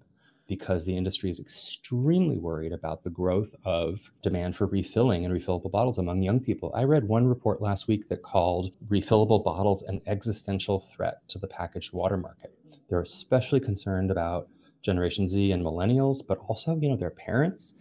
because 0.49 0.85
the 0.85 0.97
industry 0.97 1.29
is 1.29 1.41
extremely 1.41 2.39
worried 2.39 2.73
about 2.73 3.03
the 3.03 3.11
growth 3.11 3.55
of 3.65 3.99
demand 4.23 4.57
for 4.57 4.67
refilling 4.67 5.25
and 5.25 5.35
refillable 5.35 5.71
bottles 5.71 5.99
among 5.99 6.23
young 6.23 6.41
people. 6.41 6.73
I 6.75 6.85
read 6.85 7.09
one 7.09 7.27
report 7.27 7.61
last 7.61 7.89
week 7.89 8.09
that 8.09 8.23
called 8.23 8.71
refillable 8.89 9.43
bottles 9.43 9.83
an 9.83 10.01
existential 10.07 10.87
threat 10.95 11.29
to 11.31 11.39
the 11.39 11.49
packaged 11.49 11.93
water 11.93 12.17
market. 12.17 12.57
They're 12.89 13.01
especially 13.01 13.61
concerned 13.61 14.11
about 14.11 14.49
Generation 14.87 15.29
Z 15.29 15.53
and 15.53 15.63
millennials, 15.63 16.27
but 16.27 16.39
also, 16.49 16.79
you 16.81 16.89
know, 16.89 16.97
their 16.97 17.11
parents. 17.11 17.75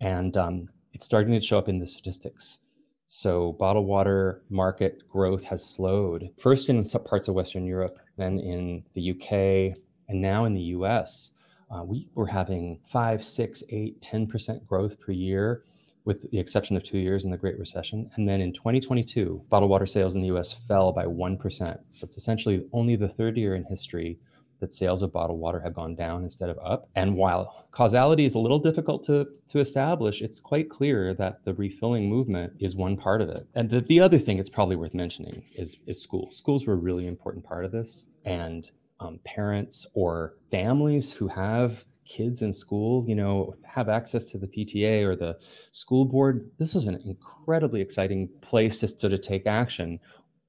And 0.00 0.36
um, 0.36 0.68
it's 0.94 1.04
starting 1.04 1.34
to 1.38 1.44
show 1.44 1.58
up 1.58 1.68
in 1.68 1.78
the 1.78 1.86
statistics. 1.86 2.60
So 3.08 3.52
bottled 3.58 3.86
water 3.86 4.42
market 4.48 5.02
growth 5.08 5.44
has 5.44 5.64
slowed, 5.64 6.30
first 6.42 6.68
in 6.68 6.84
some 6.86 7.04
parts 7.04 7.28
of 7.28 7.34
Western 7.34 7.66
Europe, 7.66 7.98
then 8.16 8.38
in 8.38 8.84
the 8.94 9.10
UK, 9.12 9.76
and 10.08 10.22
now 10.22 10.44
in 10.44 10.54
the 10.54 10.74
US. 10.76 11.30
Uh, 11.70 11.82
we 11.84 12.08
were 12.14 12.26
having 12.26 12.78
five, 12.92 13.24
six, 13.24 13.62
eight, 13.70 14.00
10% 14.00 14.64
growth 14.66 14.98
per 15.00 15.12
year, 15.12 15.64
with 16.04 16.30
the 16.30 16.38
exception 16.38 16.76
of 16.76 16.84
two 16.84 16.98
years 16.98 17.24
in 17.24 17.30
the 17.30 17.36
Great 17.36 17.58
Recession. 17.58 18.08
And 18.14 18.28
then 18.28 18.40
in 18.40 18.52
2022, 18.52 19.44
bottled 19.50 19.70
water 19.70 19.86
sales 19.86 20.14
in 20.14 20.20
the 20.20 20.32
US 20.36 20.54
fell 20.68 20.92
by 20.92 21.04
1%. 21.04 21.78
So 21.90 22.04
it's 22.04 22.16
essentially 22.16 22.64
only 22.72 22.96
the 22.96 23.08
third 23.08 23.36
year 23.36 23.56
in 23.56 23.64
history 23.64 24.18
that 24.60 24.72
sales 24.72 25.02
of 25.02 25.12
bottled 25.12 25.38
water 25.38 25.60
have 25.60 25.74
gone 25.74 25.94
down 25.94 26.22
instead 26.22 26.48
of 26.48 26.58
up. 26.64 26.88
And 26.94 27.16
while 27.16 27.66
causality 27.70 28.24
is 28.24 28.34
a 28.34 28.38
little 28.38 28.58
difficult 28.58 29.04
to, 29.06 29.26
to 29.48 29.60
establish, 29.60 30.22
it's 30.22 30.40
quite 30.40 30.70
clear 30.70 31.14
that 31.14 31.44
the 31.44 31.54
refilling 31.54 32.08
movement 32.08 32.54
is 32.58 32.74
one 32.74 32.96
part 32.96 33.20
of 33.20 33.28
it. 33.28 33.46
And 33.54 33.70
the, 33.70 33.80
the 33.80 34.00
other 34.00 34.18
thing 34.18 34.38
it's 34.38 34.50
probably 34.50 34.76
worth 34.76 34.94
mentioning 34.94 35.42
is, 35.54 35.76
is 35.86 36.02
schools. 36.02 36.36
Schools 36.36 36.66
were 36.66 36.74
a 36.74 36.76
really 36.76 37.06
important 37.06 37.44
part 37.44 37.64
of 37.64 37.72
this. 37.72 38.06
And 38.24 38.70
um, 39.00 39.20
parents 39.24 39.86
or 39.94 40.34
families 40.50 41.12
who 41.12 41.28
have 41.28 41.84
kids 42.08 42.40
in 42.40 42.52
school, 42.52 43.04
you 43.08 43.14
know, 43.14 43.54
have 43.64 43.88
access 43.88 44.24
to 44.24 44.38
the 44.38 44.46
PTA 44.46 45.04
or 45.04 45.16
the 45.16 45.36
school 45.72 46.04
board. 46.04 46.50
This 46.58 46.74
is 46.74 46.84
an 46.84 47.02
incredibly 47.04 47.80
exciting 47.80 48.28
place 48.40 48.80
to 48.80 48.88
sort 48.88 49.12
of 49.12 49.20
take 49.20 49.46
action 49.46 50.00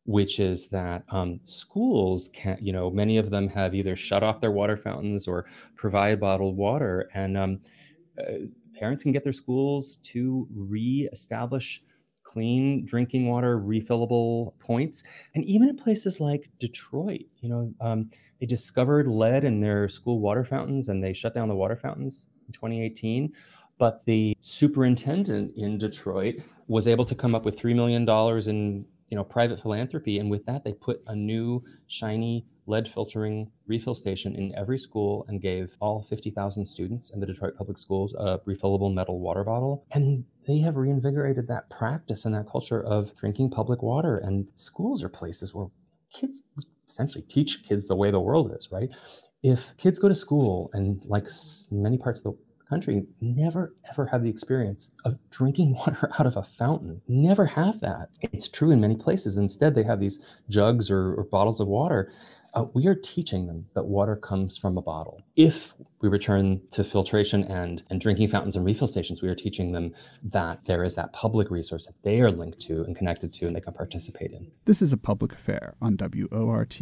which 0.07 0.39
is 0.39 0.69
that 0.69 1.03
um, 1.09 1.37
schools 1.43 2.29
can, 2.33 2.57
you 2.61 2.71
know, 2.71 2.89
many 2.89 3.17
of 3.17 3.29
them 3.29 3.49
have 3.49 3.75
either 3.75 3.93
shut 3.93 4.23
off 4.23 4.39
their 4.39 4.53
water 4.53 4.77
fountains 4.77 5.27
or 5.27 5.45
provide 5.75 6.17
bottled 6.17 6.55
water, 6.55 7.09
and 7.13 7.37
um, 7.37 7.59
uh, 8.17 8.47
parents 8.79 9.03
can 9.03 9.11
get 9.11 9.25
their 9.25 9.33
schools 9.33 9.97
to 10.03 10.47
re-establish 10.55 11.83
clean 12.23 12.85
drinking 12.85 13.27
water 13.27 13.59
refillable 13.59 14.57
points, 14.59 15.03
and 15.35 15.43
even 15.43 15.67
in 15.67 15.75
places 15.75 16.21
like 16.21 16.49
Detroit, 16.57 17.25
you 17.41 17.49
know, 17.49 17.73
um, 17.81 18.09
they 18.39 18.45
discovered 18.45 19.07
lead 19.07 19.43
in 19.43 19.59
their 19.59 19.89
school 19.89 20.21
water 20.21 20.45
fountains, 20.45 20.87
and 20.87 21.03
they 21.03 21.11
shut 21.11 21.33
down 21.33 21.49
the 21.49 21.55
water 21.55 21.75
fountains 21.75 22.29
in 22.47 22.53
2018 22.53 23.33
but 23.79 24.01
the 24.05 24.35
superintendent 24.41 25.53
in 25.55 25.77
Detroit 25.77 26.37
was 26.67 26.87
able 26.87 27.05
to 27.05 27.13
come 27.13 27.35
up 27.35 27.45
with 27.45 27.57
$3 27.57 27.75
million 27.75 28.09
in 28.49 28.85
you 29.09 29.17
know 29.17 29.23
private 29.23 29.61
philanthropy 29.61 30.19
and 30.19 30.29
with 30.29 30.45
that 30.45 30.63
they 30.63 30.73
put 30.73 31.01
a 31.07 31.15
new 31.15 31.63
shiny 31.87 32.45
lead 32.67 32.89
filtering 32.93 33.49
refill 33.65 33.95
station 33.95 34.35
in 34.35 34.53
every 34.55 34.77
school 34.77 35.25
and 35.27 35.41
gave 35.41 35.69
all 35.79 36.05
50,000 36.09 36.65
students 36.65 37.09
in 37.09 37.19
the 37.19 37.25
Detroit 37.25 37.57
Public 37.57 37.77
Schools 37.77 38.13
a 38.19 38.39
refillable 38.39 38.93
metal 38.93 39.19
water 39.19 39.43
bottle. 39.43 39.85
And 39.91 40.25
they 40.47 40.59
have 40.59 40.75
reinvigorated 40.75 41.47
that 41.47 41.69
practice 41.69 42.25
and 42.25 42.35
that 42.35 42.49
culture 42.51 42.83
of 42.83 43.15
drinking 43.17 43.51
public 43.51 43.81
water. 43.81 44.17
And 44.17 44.47
schools 44.55 45.01
are 45.01 45.09
places 45.09 45.53
where 45.53 45.67
kids 46.13 46.43
essentially 46.87 47.23
teach 47.29 47.63
kids 47.67 47.87
the 47.87 47.95
way 47.95 48.11
the 48.11 48.19
world 48.19 48.53
is 48.57 48.69
right? 48.71 48.89
If 49.43 49.77
kids 49.77 49.99
go 49.99 50.09
to 50.09 50.15
school 50.15 50.69
and 50.73 51.01
like 51.05 51.25
many 51.71 51.97
parts 51.97 52.19
of 52.19 52.23
the 52.23 52.37
country 52.69 53.05
never 53.21 53.73
ever 53.91 54.05
have 54.05 54.23
the 54.23 54.29
experience 54.29 54.91
of 55.05 55.17
drinking 55.31 55.73
water 55.77 56.11
out 56.19 56.25
of 56.25 56.37
a 56.37 56.47
fountain. 56.57 57.01
Never 57.07 57.45
have 57.45 57.79
that. 57.81 58.09
It's 58.21 58.47
true 58.47 58.71
in 58.71 58.81
many 58.81 58.95
places. 58.95 59.37
Instead, 59.37 59.75
they 59.75 59.83
have 59.83 59.99
these 59.99 60.19
jugs 60.49 60.91
or, 60.91 61.15
or 61.15 61.23
bottles 61.23 61.59
of 61.59 61.67
water. 61.67 62.11
Uh, 62.53 62.65
we 62.73 62.87
are 62.87 62.95
teaching 62.95 63.45
them 63.45 63.67
that 63.75 63.85
water 63.85 64.15
comes 64.15 64.57
from 64.57 64.77
a 64.77 64.81
bottle. 64.81 65.21
If 65.35 65.73
we 66.01 66.09
return 66.09 66.61
to 66.71 66.83
filtration 66.83 67.43
and, 67.43 67.83
and 67.89 68.01
drinking 68.01 68.29
fountains 68.29 68.55
and 68.55 68.65
refill 68.65 68.87
stations, 68.87 69.21
we 69.21 69.29
are 69.29 69.35
teaching 69.35 69.73
them 69.73 69.93
that 70.23 70.61
there 70.65 70.83
is 70.83 70.95
that 70.95 71.13
public 71.13 71.51
resource 71.51 71.85
that 71.85 72.01
they 72.03 72.21
are 72.21 72.31
linked 72.31 72.59
to 72.61 72.83
and 72.83 72.95
connected 72.95 73.33
to 73.33 73.47
and 73.47 73.55
they 73.55 73.61
can 73.61 73.73
participate 73.73 74.31
in. 74.31 74.49
This 74.65 74.81
is 74.81 74.91
a 74.91 74.97
public 74.97 75.33
affair 75.33 75.75
on 75.81 75.97
WORT. 75.99 76.79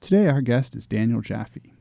Today, 0.00 0.28
our 0.28 0.40
guest 0.40 0.76
is 0.76 0.86
Daniel 0.86 1.20
Jaffee. 1.20 1.73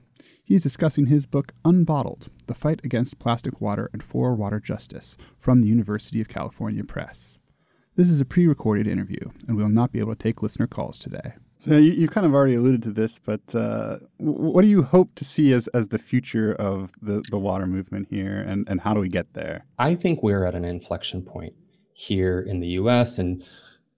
He's 0.45 0.63
discussing 0.63 1.05
his 1.05 1.25
book 1.25 1.53
Unbottled 1.63 2.27
The 2.47 2.53
Fight 2.53 2.81
Against 2.83 3.17
Plastic 3.17 3.61
Water 3.61 3.89
and 3.93 4.03
for 4.03 4.35
Water 4.35 4.59
Justice 4.59 5.15
from 5.39 5.61
the 5.61 5.69
University 5.69 6.19
of 6.19 6.27
California 6.27 6.83
Press. 6.83 7.39
This 7.95 8.09
is 8.09 8.19
a 8.19 8.25
pre 8.25 8.45
recorded 8.45 8.85
interview, 8.85 9.29
and 9.47 9.55
we 9.55 9.63
will 9.63 9.69
not 9.69 9.93
be 9.93 9.99
able 9.99 10.13
to 10.13 10.21
take 10.21 10.43
listener 10.43 10.67
calls 10.67 10.97
today. 10.97 11.35
So 11.59 11.77
you, 11.77 11.93
you 11.93 12.07
kind 12.09 12.25
of 12.25 12.33
already 12.33 12.55
alluded 12.55 12.83
to 12.83 12.91
this, 12.91 13.19
but 13.19 13.55
uh, 13.55 13.99
what 14.17 14.63
do 14.63 14.67
you 14.67 14.83
hope 14.83 15.15
to 15.15 15.23
see 15.23 15.53
as, 15.53 15.67
as 15.67 15.87
the 15.87 15.99
future 15.99 16.53
of 16.53 16.91
the, 17.01 17.23
the 17.31 17.39
water 17.39 17.65
movement 17.65 18.07
here, 18.09 18.41
and, 18.41 18.67
and 18.67 18.81
how 18.81 18.93
do 18.93 18.99
we 18.99 19.07
get 19.07 19.33
there? 19.35 19.65
I 19.79 19.95
think 19.95 20.21
we're 20.21 20.43
at 20.43 20.55
an 20.55 20.65
inflection 20.65 21.21
point 21.21 21.53
here 21.93 22.41
in 22.41 22.59
the 22.59 22.67
US 22.79 23.17
and 23.17 23.45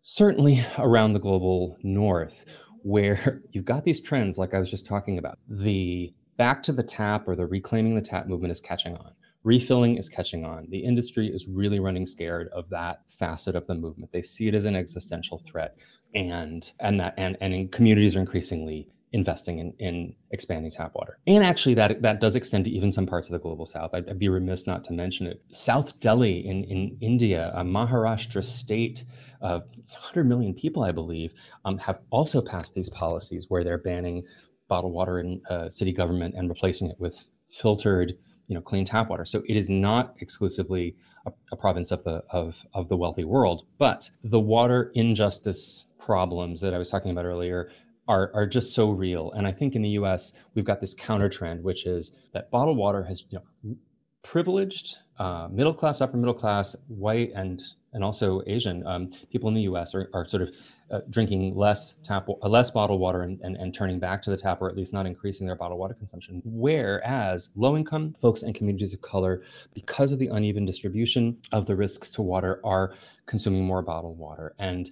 certainly 0.03 0.63
around 0.77 1.13
the 1.13 1.19
global 1.19 1.79
north, 1.81 2.45
where 2.83 3.41
you've 3.51 3.65
got 3.65 3.83
these 3.83 3.99
trends, 3.99 4.37
like 4.37 4.53
I 4.53 4.59
was 4.59 4.69
just 4.69 4.85
talking 4.85 5.17
about. 5.17 5.39
The 5.49 6.13
back 6.37 6.63
to 6.63 6.71
the 6.71 6.83
tap 6.83 7.27
or 7.27 7.35
the 7.35 7.45
reclaiming 7.45 7.95
the 7.95 8.01
tap 8.01 8.27
movement 8.27 8.51
is 8.51 8.59
catching 8.59 8.95
on. 8.97 9.11
Refilling 9.43 9.97
is 9.97 10.09
catching 10.09 10.43
on. 10.43 10.67
The 10.69 10.79
industry 10.79 11.27
is 11.27 11.47
really 11.47 11.79
running 11.79 12.07
scared 12.07 12.49
of 12.49 12.69
that 12.69 13.01
facet 13.19 13.55
of 13.55 13.67
the 13.67 13.75
movement. 13.75 14.11
They 14.11 14.23
see 14.23 14.47
it 14.47 14.55
as 14.55 14.65
an 14.65 14.75
existential 14.75 15.41
threat, 15.45 15.77
and 16.15 16.71
and 16.79 16.99
that 16.99 17.13
and 17.17 17.37
and 17.41 17.71
communities 17.71 18.15
are 18.15 18.21
increasingly 18.21 18.89
investing 19.15 19.59
in, 19.59 19.73
in 19.79 20.13
expanding 20.31 20.69
tap 20.69 20.93
water. 20.93 21.19
And 21.25 21.43
actually, 21.43 21.73
that 21.75 22.01
that 22.01 22.19
does 22.19 22.35
extend 22.35 22.65
to 22.65 22.71
even 22.71 22.91
some 22.91 23.05
parts 23.05 23.29
of 23.29 23.33
the 23.33 23.39
global 23.39 23.65
south. 23.65 23.91
I'd, 23.93 24.09
I'd 24.09 24.19
be 24.19 24.27
remiss 24.27 24.67
not 24.67 24.83
to 24.85 24.93
mention 24.93 25.25
it. 25.25 25.41
South 25.51 25.97
Delhi 26.01 26.45
in, 26.45 26.65
in 26.65 26.97
India, 26.99 27.53
a 27.55 27.63
Maharashtra 27.63 28.43
state 28.43 29.05
of 29.41 29.61
100 29.61 30.25
million 30.25 30.53
people, 30.53 30.83
I 30.83 30.91
believe, 30.91 31.33
um, 31.63 31.77
have 31.77 31.99
also 32.09 32.41
passed 32.41 32.73
these 32.73 32.89
policies 32.89 33.45
where 33.47 33.63
they're 33.63 33.77
banning 33.77 34.23
bottled 34.67 34.93
water 34.93 35.19
in 35.19 35.41
uh, 35.49 35.69
city 35.69 35.91
government 35.91 36.35
and 36.35 36.49
replacing 36.49 36.89
it 36.89 36.99
with 36.99 37.25
filtered 37.49 38.13
you 38.47 38.55
know 38.55 38.61
clean 38.61 38.85
tap 38.85 39.09
water 39.09 39.25
so 39.25 39.43
it 39.47 39.55
is 39.55 39.69
not 39.69 40.15
exclusively 40.19 40.95
a, 41.25 41.31
a, 41.51 41.55
province 41.55 41.91
of 41.91 42.03
the 42.03 42.23
of 42.29 42.65
of 42.73 42.89
the 42.89 42.97
wealthy 42.97 43.23
world 43.23 43.65
but 43.77 44.09
the 44.23 44.39
water 44.39 44.91
injustice 44.93 45.87
problems 45.99 46.61
that 46.61 46.73
i 46.73 46.77
was 46.77 46.89
talking 46.89 47.11
about 47.11 47.25
earlier 47.25 47.69
are, 48.07 48.31
are 48.33 48.45
just 48.45 48.73
so 48.73 48.89
real. 48.89 49.31
And 49.31 49.47
I 49.47 49.51
think 49.51 49.75
in 49.75 49.81
the 49.81 49.89
US, 49.89 50.31
we've 50.53 50.65
got 50.65 50.81
this 50.81 50.93
counter 50.93 51.29
trend, 51.29 51.63
which 51.63 51.85
is 51.85 52.11
that 52.33 52.51
bottled 52.51 52.77
water 52.77 53.03
has 53.03 53.23
you 53.29 53.39
know, 53.39 53.75
privileged 54.23 54.97
uh, 55.17 55.47
middle 55.51 55.73
class, 55.73 56.01
upper 56.01 56.17
middle 56.17 56.33
class, 56.33 56.75
white, 56.87 57.31
and 57.35 57.61
and 57.95 58.03
also 58.03 58.43
Asian 58.45 58.85
um, 58.85 59.11
people 59.31 59.47
in 59.47 59.55
the 59.55 59.61
U.S. 59.61 59.95
are, 59.95 60.09
are 60.13 60.27
sort 60.27 60.43
of 60.43 60.49
uh, 60.91 60.99
drinking 61.09 61.55
less 61.55 61.95
tap, 62.03 62.27
uh, 62.29 62.47
less 62.47 62.69
bottled 62.69 62.99
water, 62.99 63.23
and, 63.23 63.39
and, 63.41 63.55
and 63.55 63.73
turning 63.73 63.97
back 63.97 64.21
to 64.21 64.29
the 64.29 64.37
tap, 64.37 64.61
or 64.61 64.69
at 64.69 64.75
least 64.75 64.93
not 64.93 65.07
increasing 65.07 65.47
their 65.47 65.55
bottled 65.55 65.79
water 65.79 65.95
consumption. 65.95 66.41
Whereas 66.45 67.49
low-income 67.55 68.15
folks 68.21 68.43
and 68.43 68.53
communities 68.53 68.93
of 68.93 69.01
color, 69.01 69.41
because 69.73 70.11
of 70.11 70.19
the 70.19 70.27
uneven 70.27 70.65
distribution 70.65 71.37
of 71.51 71.65
the 71.65 71.75
risks 71.75 72.11
to 72.11 72.21
water, 72.21 72.61
are 72.63 72.93
consuming 73.25 73.65
more 73.65 73.81
bottled 73.81 74.19
water. 74.19 74.53
And 74.59 74.91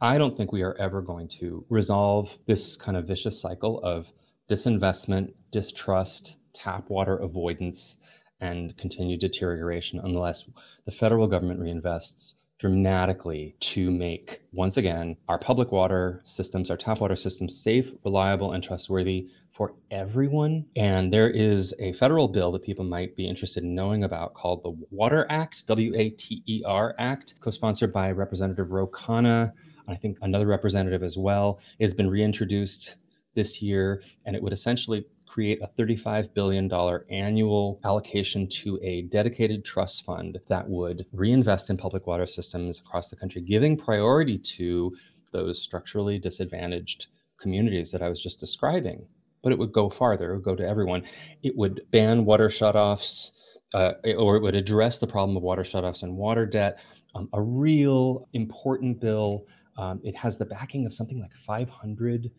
I 0.00 0.18
don't 0.18 0.36
think 0.36 0.52
we 0.52 0.62
are 0.62 0.76
ever 0.78 1.00
going 1.00 1.28
to 1.40 1.64
resolve 1.70 2.30
this 2.46 2.76
kind 2.76 2.96
of 2.96 3.06
vicious 3.06 3.40
cycle 3.40 3.82
of 3.82 4.06
disinvestment, 4.50 5.32
distrust, 5.50 6.34
tap 6.52 6.90
water 6.90 7.16
avoidance, 7.16 7.96
and 8.40 8.76
continued 8.76 9.20
deterioration 9.20 10.00
unless 10.02 10.44
the 10.84 10.92
federal 10.92 11.28
government 11.28 11.60
reinvests 11.60 12.34
dramatically 12.62 13.56
to 13.58 13.90
make, 13.90 14.40
once 14.52 14.76
again, 14.76 15.16
our 15.28 15.36
public 15.36 15.72
water 15.72 16.20
systems, 16.22 16.70
our 16.70 16.76
tap 16.76 17.00
water 17.00 17.16
systems 17.16 17.60
safe, 17.60 17.90
reliable, 18.04 18.52
and 18.52 18.62
trustworthy 18.62 19.26
for 19.50 19.74
everyone. 19.90 20.64
And 20.76 21.12
there 21.12 21.28
is 21.28 21.74
a 21.80 21.92
federal 21.94 22.28
bill 22.28 22.52
that 22.52 22.62
people 22.62 22.84
might 22.84 23.16
be 23.16 23.28
interested 23.28 23.64
in 23.64 23.74
knowing 23.74 24.04
about 24.04 24.34
called 24.34 24.62
the 24.62 24.70
Water 24.92 25.26
Act, 25.28 25.66
W 25.66 25.92
A 25.96 26.10
T 26.10 26.44
E 26.46 26.62
R 26.64 26.94
Act, 27.00 27.34
co 27.40 27.50
sponsored 27.50 27.92
by 27.92 28.12
Representative 28.12 28.70
Ro 28.70 28.86
Khanna 28.86 29.52
I 29.88 29.96
think 29.96 30.18
another 30.22 30.46
representative 30.46 31.02
as 31.02 31.16
well, 31.16 31.58
has 31.80 31.92
been 31.92 32.08
reintroduced 32.08 32.94
this 33.34 33.60
year, 33.60 34.02
and 34.24 34.36
it 34.36 34.42
would 34.42 34.52
essentially 34.52 35.04
create 35.32 35.62
a 35.62 35.80
$35 35.80 36.34
billion 36.34 36.70
annual 37.10 37.80
allocation 37.84 38.46
to 38.46 38.78
a 38.82 39.02
dedicated 39.02 39.64
trust 39.64 40.04
fund 40.04 40.38
that 40.48 40.68
would 40.68 41.06
reinvest 41.10 41.70
in 41.70 41.76
public 41.78 42.06
water 42.06 42.26
systems 42.26 42.80
across 42.80 43.08
the 43.08 43.16
country, 43.16 43.40
giving 43.40 43.74
priority 43.74 44.36
to 44.36 44.94
those 45.32 45.62
structurally 45.62 46.18
disadvantaged 46.18 47.06
communities 47.40 47.90
that 47.90 48.02
I 48.02 48.10
was 48.10 48.20
just 48.20 48.40
describing. 48.40 49.06
But 49.42 49.52
it 49.52 49.58
would 49.58 49.72
go 49.72 49.88
farther, 49.88 50.32
it 50.32 50.34
would 50.34 50.44
go 50.44 50.54
to 50.54 50.68
everyone. 50.68 51.02
It 51.42 51.56
would 51.56 51.80
ban 51.90 52.26
water 52.26 52.50
shutoffs, 52.50 53.30
uh, 53.72 53.92
or 54.18 54.36
it 54.36 54.42
would 54.42 54.54
address 54.54 54.98
the 54.98 55.06
problem 55.06 55.34
of 55.38 55.42
water 55.42 55.64
shutoffs 55.64 56.02
and 56.02 56.14
water 56.14 56.44
debt. 56.44 56.78
Um, 57.14 57.30
a 57.32 57.40
real 57.40 58.28
important 58.34 59.00
bill 59.00 59.46
um, 59.78 60.00
it 60.04 60.14
has 60.16 60.36
the 60.36 60.44
backing 60.44 60.86
of 60.86 60.94
something 60.94 61.20
like 61.20 61.32
500 61.46 62.30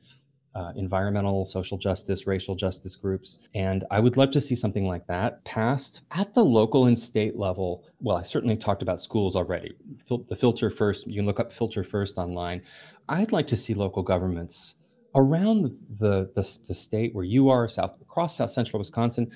uh, 0.55 0.71
environmental, 0.75 1.45
social 1.45 1.77
justice, 1.77 2.27
racial 2.27 2.55
justice 2.55 2.95
groups. 2.95 3.39
And 3.55 3.83
I 3.89 3.99
would 3.99 4.17
love 4.17 4.31
to 4.31 4.41
see 4.41 4.55
something 4.55 4.85
like 4.85 5.07
that 5.07 5.43
passed 5.45 6.01
at 6.11 6.33
the 6.33 6.43
local 6.43 6.85
and 6.85 6.97
state 6.97 7.37
level. 7.37 7.83
Well, 7.99 8.17
I 8.17 8.23
certainly 8.23 8.55
talked 8.55 8.81
about 8.81 9.01
schools 9.01 9.35
already. 9.35 9.75
Fil- 10.07 10.25
the 10.29 10.35
filter 10.35 10.69
first, 10.69 11.07
you 11.07 11.15
can 11.15 11.25
look 11.25 11.39
up 11.39 11.51
filter 11.51 11.83
first 11.83 12.17
online. 12.17 12.61
I'd 13.09 13.31
like 13.31 13.47
to 13.47 13.57
see 13.57 13.73
local 13.73 14.03
governments 14.03 14.75
around 15.15 15.75
the, 15.99 16.31
the, 16.35 16.57
the 16.67 16.75
state 16.75 17.13
where 17.13 17.25
you 17.25 17.49
are, 17.49 17.67
south 17.67 17.99
across 18.01 18.37
south 18.37 18.51
central 18.51 18.79
Wisconsin, 18.79 19.31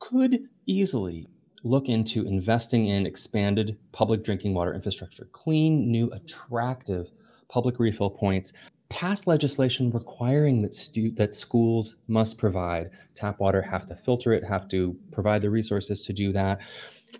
could 0.00 0.48
easily 0.66 1.26
look 1.64 1.88
into 1.88 2.26
investing 2.26 2.86
in 2.88 3.06
expanded 3.06 3.76
public 3.92 4.24
drinking 4.24 4.54
water 4.54 4.74
infrastructure, 4.74 5.28
clean, 5.32 5.90
new, 5.90 6.10
attractive 6.12 7.08
public 7.48 7.78
refill 7.78 8.10
points, 8.10 8.52
pass 8.88 9.26
legislation 9.26 9.90
requiring 9.90 10.62
that 10.62 10.74
stu- 10.74 11.12
that 11.12 11.34
schools 11.34 11.96
must 12.06 12.38
provide 12.38 12.90
tap 13.14 13.38
water, 13.40 13.60
have 13.60 13.86
to 13.86 13.94
filter 13.94 14.32
it, 14.32 14.44
have 14.44 14.68
to 14.68 14.96
provide 15.12 15.42
the 15.42 15.50
resources 15.50 16.00
to 16.00 16.12
do 16.12 16.32
that. 16.32 16.58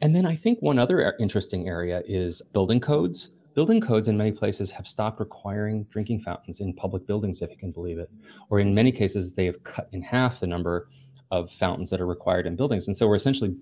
And 0.00 0.14
then 0.14 0.26
I 0.26 0.36
think 0.36 0.60
one 0.60 0.78
other 0.78 1.06
uh, 1.06 1.12
interesting 1.20 1.68
area 1.68 2.02
is 2.06 2.42
building 2.52 2.80
codes. 2.80 3.30
Building 3.54 3.80
codes 3.80 4.08
in 4.08 4.16
many 4.16 4.32
places 4.32 4.70
have 4.70 4.86
stopped 4.86 5.18
requiring 5.18 5.84
drinking 5.90 6.20
fountains 6.20 6.60
in 6.60 6.72
public 6.72 7.06
buildings, 7.06 7.42
if 7.42 7.50
you 7.50 7.56
can 7.56 7.72
believe 7.72 7.98
it. 7.98 8.10
Or 8.50 8.60
in 8.60 8.74
many 8.74 8.92
cases, 8.92 9.34
they 9.34 9.46
have 9.46 9.62
cut 9.64 9.88
in 9.92 10.02
half 10.02 10.40
the 10.40 10.46
number 10.46 10.88
of 11.30 11.50
fountains 11.52 11.90
that 11.90 12.00
are 12.00 12.06
required 12.06 12.46
in 12.46 12.56
buildings. 12.56 12.86
And 12.86 12.96
so 12.96 13.08
we're 13.08 13.16
essentially 13.16 13.56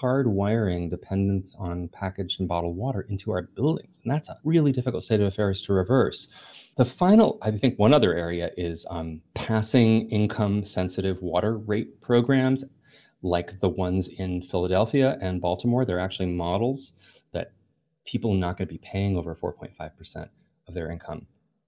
hardwiring 0.00 0.90
dependence 0.90 1.54
on 1.58 1.88
packaged 1.88 2.40
and 2.40 2.48
bottled 2.48 2.76
water 2.76 3.06
into 3.08 3.30
our 3.30 3.42
buildings. 3.42 3.98
And 4.02 4.12
that's 4.12 4.28
a 4.28 4.38
really 4.44 4.72
difficult 4.72 5.04
state 5.04 5.20
of 5.20 5.26
affairs 5.26 5.62
to 5.62 5.72
reverse. 5.72 6.28
The 6.76 6.84
final, 6.84 7.38
I 7.42 7.50
think, 7.50 7.78
one 7.78 7.92
other 7.92 8.14
area 8.14 8.50
is 8.56 8.86
um, 8.88 9.20
passing 9.34 10.08
income 10.08 10.64
sensitive 10.64 11.20
water 11.20 11.58
rate 11.58 12.00
programs 12.00 12.64
like 13.22 13.60
the 13.60 13.68
ones 13.68 14.08
in 14.08 14.42
Philadelphia 14.42 15.18
and 15.20 15.40
Baltimore. 15.40 15.84
They're 15.84 16.00
actually 16.00 16.26
models 16.26 16.92
that 17.32 17.52
people 18.04 18.32
are 18.32 18.38
not 18.38 18.56
going 18.56 18.68
to 18.68 18.74
be 18.74 18.80
paying 18.82 19.16
over 19.16 19.34
4.5% 19.34 20.28
of 20.68 20.74
their 20.74 20.90
income 20.90 21.26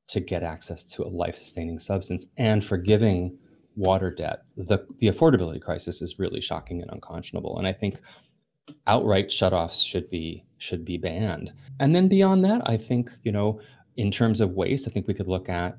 to 0.09 0.21
get 0.21 0.43
access 0.43 0.85
to 0.85 1.03
a 1.03 1.09
life 1.09 1.37
sustaining 1.37 1.79
substance 1.79 2.27
and 2.37 2.65
forgiving 2.65 3.39
water 3.77 4.11
debt, 4.11 4.43
the, 4.57 4.87
the 5.01 5.09
affordability 5.09 5.61
crisis 5.61 6.03
is 6.03 6.19
really 6.19 6.41
shocking 6.41 6.81
and 6.81 6.91
unconscionable. 6.91 7.59
And 7.59 7.67
I 7.67 7.73
think 7.73 7.97
outright 8.87 9.29
shutoffs 9.29 9.85
should 9.85 10.09
be 10.11 10.45
should 10.59 10.85
be 10.85 10.97
banned. 10.97 11.53
And 11.81 11.95
then 11.95 12.09
beyond 12.09 12.45
that, 12.45 12.63
I 12.67 12.77
think 12.77 13.11
you 13.23 13.33
know, 13.33 13.61
in 13.97 14.11
terms 14.11 14.41
of 14.41 14.53
waste, 14.53 14.89
I 14.89 14.91
think 14.91 15.07
we 15.07 15.15
could 15.15 15.29
look 15.29 15.49
at 15.49 15.77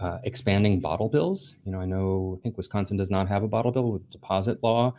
uh, 0.00 0.18
expanding 0.24 0.80
bottle 0.80 1.08
bills. 1.08 1.56
You 1.64 1.72
know, 1.72 1.80
I 1.80 1.86
know 1.86 2.38
I 2.38 2.42
think 2.42 2.56
Wisconsin 2.56 2.96
does 2.96 3.10
not 3.10 3.28
have 3.28 3.42
a 3.42 3.48
bottle 3.48 3.72
bill 3.72 3.92
with 3.92 4.10
deposit 4.10 4.62
law, 4.62 4.94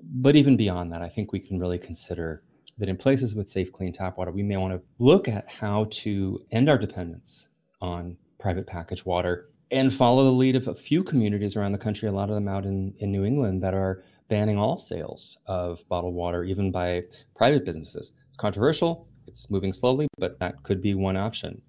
but 0.00 0.36
even 0.36 0.56
beyond 0.56 0.92
that, 0.92 1.02
I 1.02 1.08
think 1.08 1.32
we 1.32 1.40
can 1.40 1.58
really 1.58 1.78
consider 1.78 2.42
that 2.78 2.88
in 2.88 2.96
places 2.96 3.34
with 3.34 3.48
safe, 3.48 3.72
clean 3.72 3.92
tap 3.92 4.18
water, 4.18 4.30
we 4.30 4.42
may 4.42 4.56
want 4.56 4.74
to 4.74 4.82
look 4.98 5.28
at 5.28 5.48
how 5.48 5.86
to 5.90 6.40
end 6.50 6.68
our 6.68 6.78
dependence 6.78 7.48
on 7.80 8.16
private 8.38 8.66
packaged 8.66 9.06
water 9.06 9.48
and 9.70 9.94
follow 9.94 10.24
the 10.24 10.30
lead 10.30 10.56
of 10.56 10.68
a 10.68 10.74
few 10.74 11.02
communities 11.02 11.56
around 11.56 11.72
the 11.72 11.78
country, 11.78 12.08
a 12.08 12.12
lot 12.12 12.28
of 12.28 12.34
them 12.34 12.48
out 12.48 12.64
in, 12.64 12.94
in 12.98 13.10
New 13.10 13.24
England, 13.24 13.62
that 13.62 13.74
are 13.74 14.04
banning 14.28 14.58
all 14.58 14.78
sales 14.78 15.38
of 15.46 15.78
bottled 15.88 16.14
water, 16.14 16.44
even 16.44 16.70
by 16.70 17.02
private 17.36 17.64
businesses. 17.64 18.12
It's 18.28 18.36
controversial, 18.36 19.08
it's 19.26 19.50
moving 19.50 19.72
slowly, 19.72 20.08
but 20.18 20.38
that 20.40 20.62
could 20.62 20.80
be 20.80 20.94
one 20.94 21.16
option. 21.16 21.60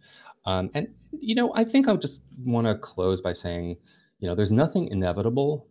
Um, 0.45 0.69
and, 0.73 0.87
you 1.11 1.35
know, 1.35 1.53
I 1.55 1.63
think 1.63 1.87
I 1.87 1.95
just 1.95 2.21
want 2.45 2.67
to 2.67 2.75
close 2.75 3.21
by 3.21 3.33
saying, 3.33 3.77
you 4.19 4.27
know, 4.27 4.35
there's 4.35 4.51
nothing 4.51 4.87
inevitable 4.87 5.67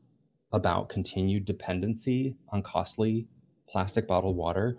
about 0.53 0.89
continued 0.89 1.45
dependency 1.45 2.37
on 2.51 2.63
costly 2.63 3.27
plastic 3.69 4.07
bottled 4.07 4.37
water. 4.37 4.77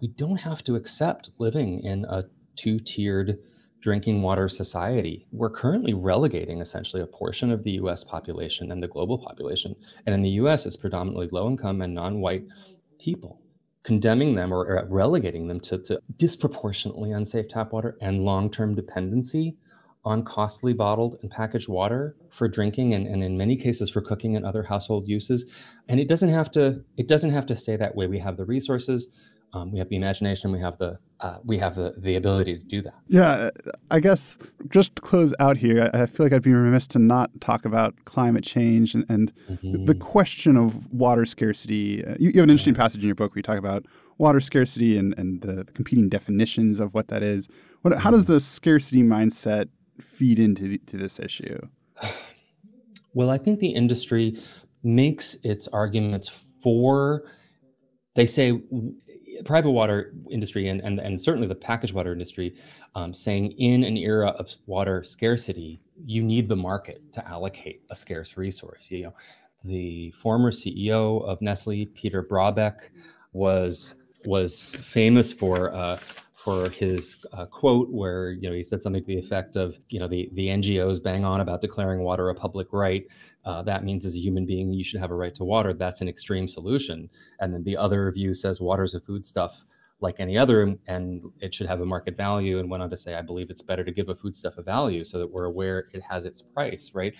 We 0.00 0.08
don't 0.08 0.36
have 0.36 0.62
to 0.64 0.76
accept 0.76 1.30
living 1.38 1.80
in 1.80 2.04
a 2.04 2.24
two 2.56 2.78
tiered 2.78 3.38
drinking 3.80 4.22
water 4.22 4.48
society, 4.48 5.26
we're 5.32 5.50
currently 5.50 5.94
relegating 5.94 6.60
essentially 6.60 7.02
a 7.02 7.06
portion 7.06 7.50
of 7.50 7.64
the 7.64 7.72
US 7.72 8.04
population 8.04 8.72
and 8.72 8.82
the 8.82 8.88
global 8.88 9.18
population. 9.18 9.74
And 10.06 10.14
in 10.14 10.22
the 10.22 10.30
US, 10.30 10.66
it's 10.66 10.76
predominantly 10.76 11.28
low 11.30 11.48
income 11.48 11.80
and 11.82 11.94
non 11.94 12.20
white 12.20 12.44
people, 12.98 13.40
condemning 13.84 14.34
them 14.34 14.52
or, 14.52 14.78
uh, 14.78 14.84
relegating 14.86 15.46
them 15.46 15.60
to, 15.60 15.78
to 15.78 16.00
disproportionately 16.16 17.12
unsafe 17.12 17.48
tap 17.48 17.72
water 17.72 17.96
and 18.00 18.24
long 18.24 18.50
term 18.50 18.74
dependency 18.74 19.56
on 20.04 20.24
costly 20.24 20.72
bottled 20.72 21.18
and 21.22 21.30
packaged 21.30 21.68
water 21.68 22.16
for 22.30 22.48
drinking 22.48 22.94
and, 22.94 23.06
and 23.06 23.22
in 23.22 23.36
many 23.36 23.56
cases 23.56 23.90
for 23.90 24.00
cooking 24.00 24.36
and 24.36 24.44
other 24.46 24.62
household 24.62 25.08
uses. 25.08 25.44
And 25.88 26.00
it 26.00 26.08
doesn't 26.08 26.30
have 26.30 26.50
to 26.52 26.82
it 26.96 27.08
doesn't 27.08 27.30
have 27.30 27.46
to 27.46 27.56
stay 27.56 27.76
that 27.76 27.94
way. 27.94 28.06
We 28.06 28.18
have 28.20 28.36
the 28.36 28.44
resources 28.44 29.08
um, 29.52 29.72
we 29.72 29.78
have 29.78 29.88
the 29.88 29.96
imagination, 29.96 30.52
we 30.52 30.60
have 30.60 30.78
the 30.78 30.98
uh, 31.20 31.38
we 31.44 31.58
have 31.58 31.74
the, 31.74 31.94
the 31.98 32.14
ability 32.14 32.56
to 32.56 32.64
do 32.64 32.80
that. 32.80 32.94
Yeah, 33.08 33.50
I 33.90 33.98
guess 33.98 34.38
just 34.68 34.94
to 34.96 35.02
close 35.02 35.34
out 35.40 35.56
here, 35.56 35.90
I 35.92 36.06
feel 36.06 36.24
like 36.24 36.32
I'd 36.32 36.42
be 36.42 36.52
remiss 36.52 36.86
to 36.88 37.00
not 37.00 37.40
talk 37.40 37.64
about 37.64 38.04
climate 38.04 38.44
change 38.44 38.94
and, 38.94 39.04
and 39.08 39.32
mm-hmm. 39.50 39.84
the 39.84 39.96
question 39.96 40.56
of 40.56 40.92
water 40.92 41.26
scarcity. 41.26 42.04
Uh, 42.04 42.14
you, 42.20 42.30
you, 42.30 42.40
have 42.40 42.44
an 42.44 42.50
interesting 42.50 42.74
yeah. 42.74 42.82
passage 42.82 43.00
in 43.00 43.08
your 43.08 43.16
book 43.16 43.32
where 43.32 43.40
you 43.40 43.42
talk 43.42 43.58
about 43.58 43.84
water 44.18 44.38
scarcity 44.38 44.96
and, 44.96 45.12
and 45.18 45.42
the, 45.42 45.64
competing 45.74 46.08
definitions 46.08 46.78
of 46.78 46.94
what 46.94 47.08
that 47.08 47.24
is. 47.24 47.48
What, 47.82 47.98
how 47.98 48.12
does 48.12 48.24
mm-hmm. 48.24 48.34
the 48.34 48.40
scarcity 48.40 49.02
mindset 49.02 49.68
feed 50.00 50.38
into 50.38 50.68
the, 50.68 50.78
to 50.86 50.96
this 50.96 51.18
issue? 51.18 51.58
Well, 53.14 53.30
I 53.30 53.38
think 53.38 53.58
the 53.58 53.70
industry 53.70 54.40
makes 54.84 55.38
its 55.42 55.66
arguments 55.68 56.30
for. 56.62 57.24
They 58.14 58.26
say 58.26 58.60
private 59.44 59.70
water 59.70 60.12
industry 60.30 60.68
and, 60.68 60.80
and, 60.80 60.98
and 60.98 61.20
certainly 61.22 61.48
the 61.48 61.54
packaged 61.54 61.94
water 61.94 62.12
industry 62.12 62.56
um, 62.94 63.14
saying 63.14 63.52
in 63.52 63.84
an 63.84 63.96
era 63.96 64.28
of 64.30 64.48
water 64.66 65.04
scarcity, 65.04 65.80
you 66.04 66.22
need 66.22 66.48
the 66.48 66.56
market 66.56 67.02
to 67.12 67.26
allocate 67.26 67.82
a 67.90 67.96
scarce 67.96 68.36
resource. 68.36 68.86
You 68.90 69.04
know, 69.04 69.14
the 69.64 70.12
former 70.22 70.52
CEO 70.52 71.22
of 71.24 71.40
Nestle, 71.40 71.86
Peter 71.86 72.22
Brabeck, 72.22 72.76
was 73.32 73.96
was 74.24 74.70
famous 74.70 75.32
for 75.32 75.72
uh, 75.72 75.98
for 76.44 76.70
his 76.70 77.24
uh, 77.32 77.46
quote 77.46 77.88
where 77.90 78.32
you 78.32 78.48
know 78.48 78.54
he 78.54 78.62
said 78.62 78.80
something 78.80 79.02
to 79.02 79.06
the 79.06 79.18
effect 79.18 79.56
of 79.56 79.76
you 79.90 80.00
know 80.00 80.08
the 80.08 80.30
the 80.34 80.48
NGOs 80.48 81.02
bang 81.02 81.24
on 81.24 81.40
about 81.40 81.60
declaring 81.60 82.00
water 82.00 82.30
a 82.30 82.34
public 82.34 82.72
right. 82.72 83.06
Uh, 83.48 83.62
that 83.62 83.82
means 83.82 84.04
as 84.04 84.14
a 84.14 84.18
human 84.18 84.44
being 84.44 84.74
you 84.74 84.84
should 84.84 85.00
have 85.00 85.10
a 85.10 85.14
right 85.14 85.34
to 85.34 85.42
water. 85.42 85.72
That's 85.72 86.02
an 86.02 86.08
extreme 86.08 86.46
solution. 86.46 87.08
And 87.40 87.54
then 87.54 87.64
the 87.64 87.78
other 87.78 88.12
view 88.12 88.34
says 88.34 88.60
water 88.60 88.84
is 88.84 88.94
a 88.94 89.00
foodstuff 89.00 89.64
like 90.00 90.16
any 90.18 90.36
other 90.36 90.76
and 90.86 91.22
it 91.40 91.54
should 91.54 91.66
have 91.66 91.80
a 91.80 91.86
market 91.86 92.14
value 92.14 92.58
and 92.58 92.70
went 92.70 92.84
on 92.84 92.88
to 92.88 92.96
say 92.96 93.16
i 93.16 93.22
believe 93.22 93.50
it's 93.50 93.62
better 93.62 93.82
to 93.82 93.90
give 93.90 94.08
a 94.08 94.14
foodstuff 94.14 94.56
a 94.56 94.62
value 94.62 95.04
so 95.04 95.18
that 95.18 95.28
we're 95.28 95.46
aware 95.46 95.86
it 95.92 96.00
has 96.08 96.24
its 96.24 96.40
price 96.40 96.92
right 96.94 97.14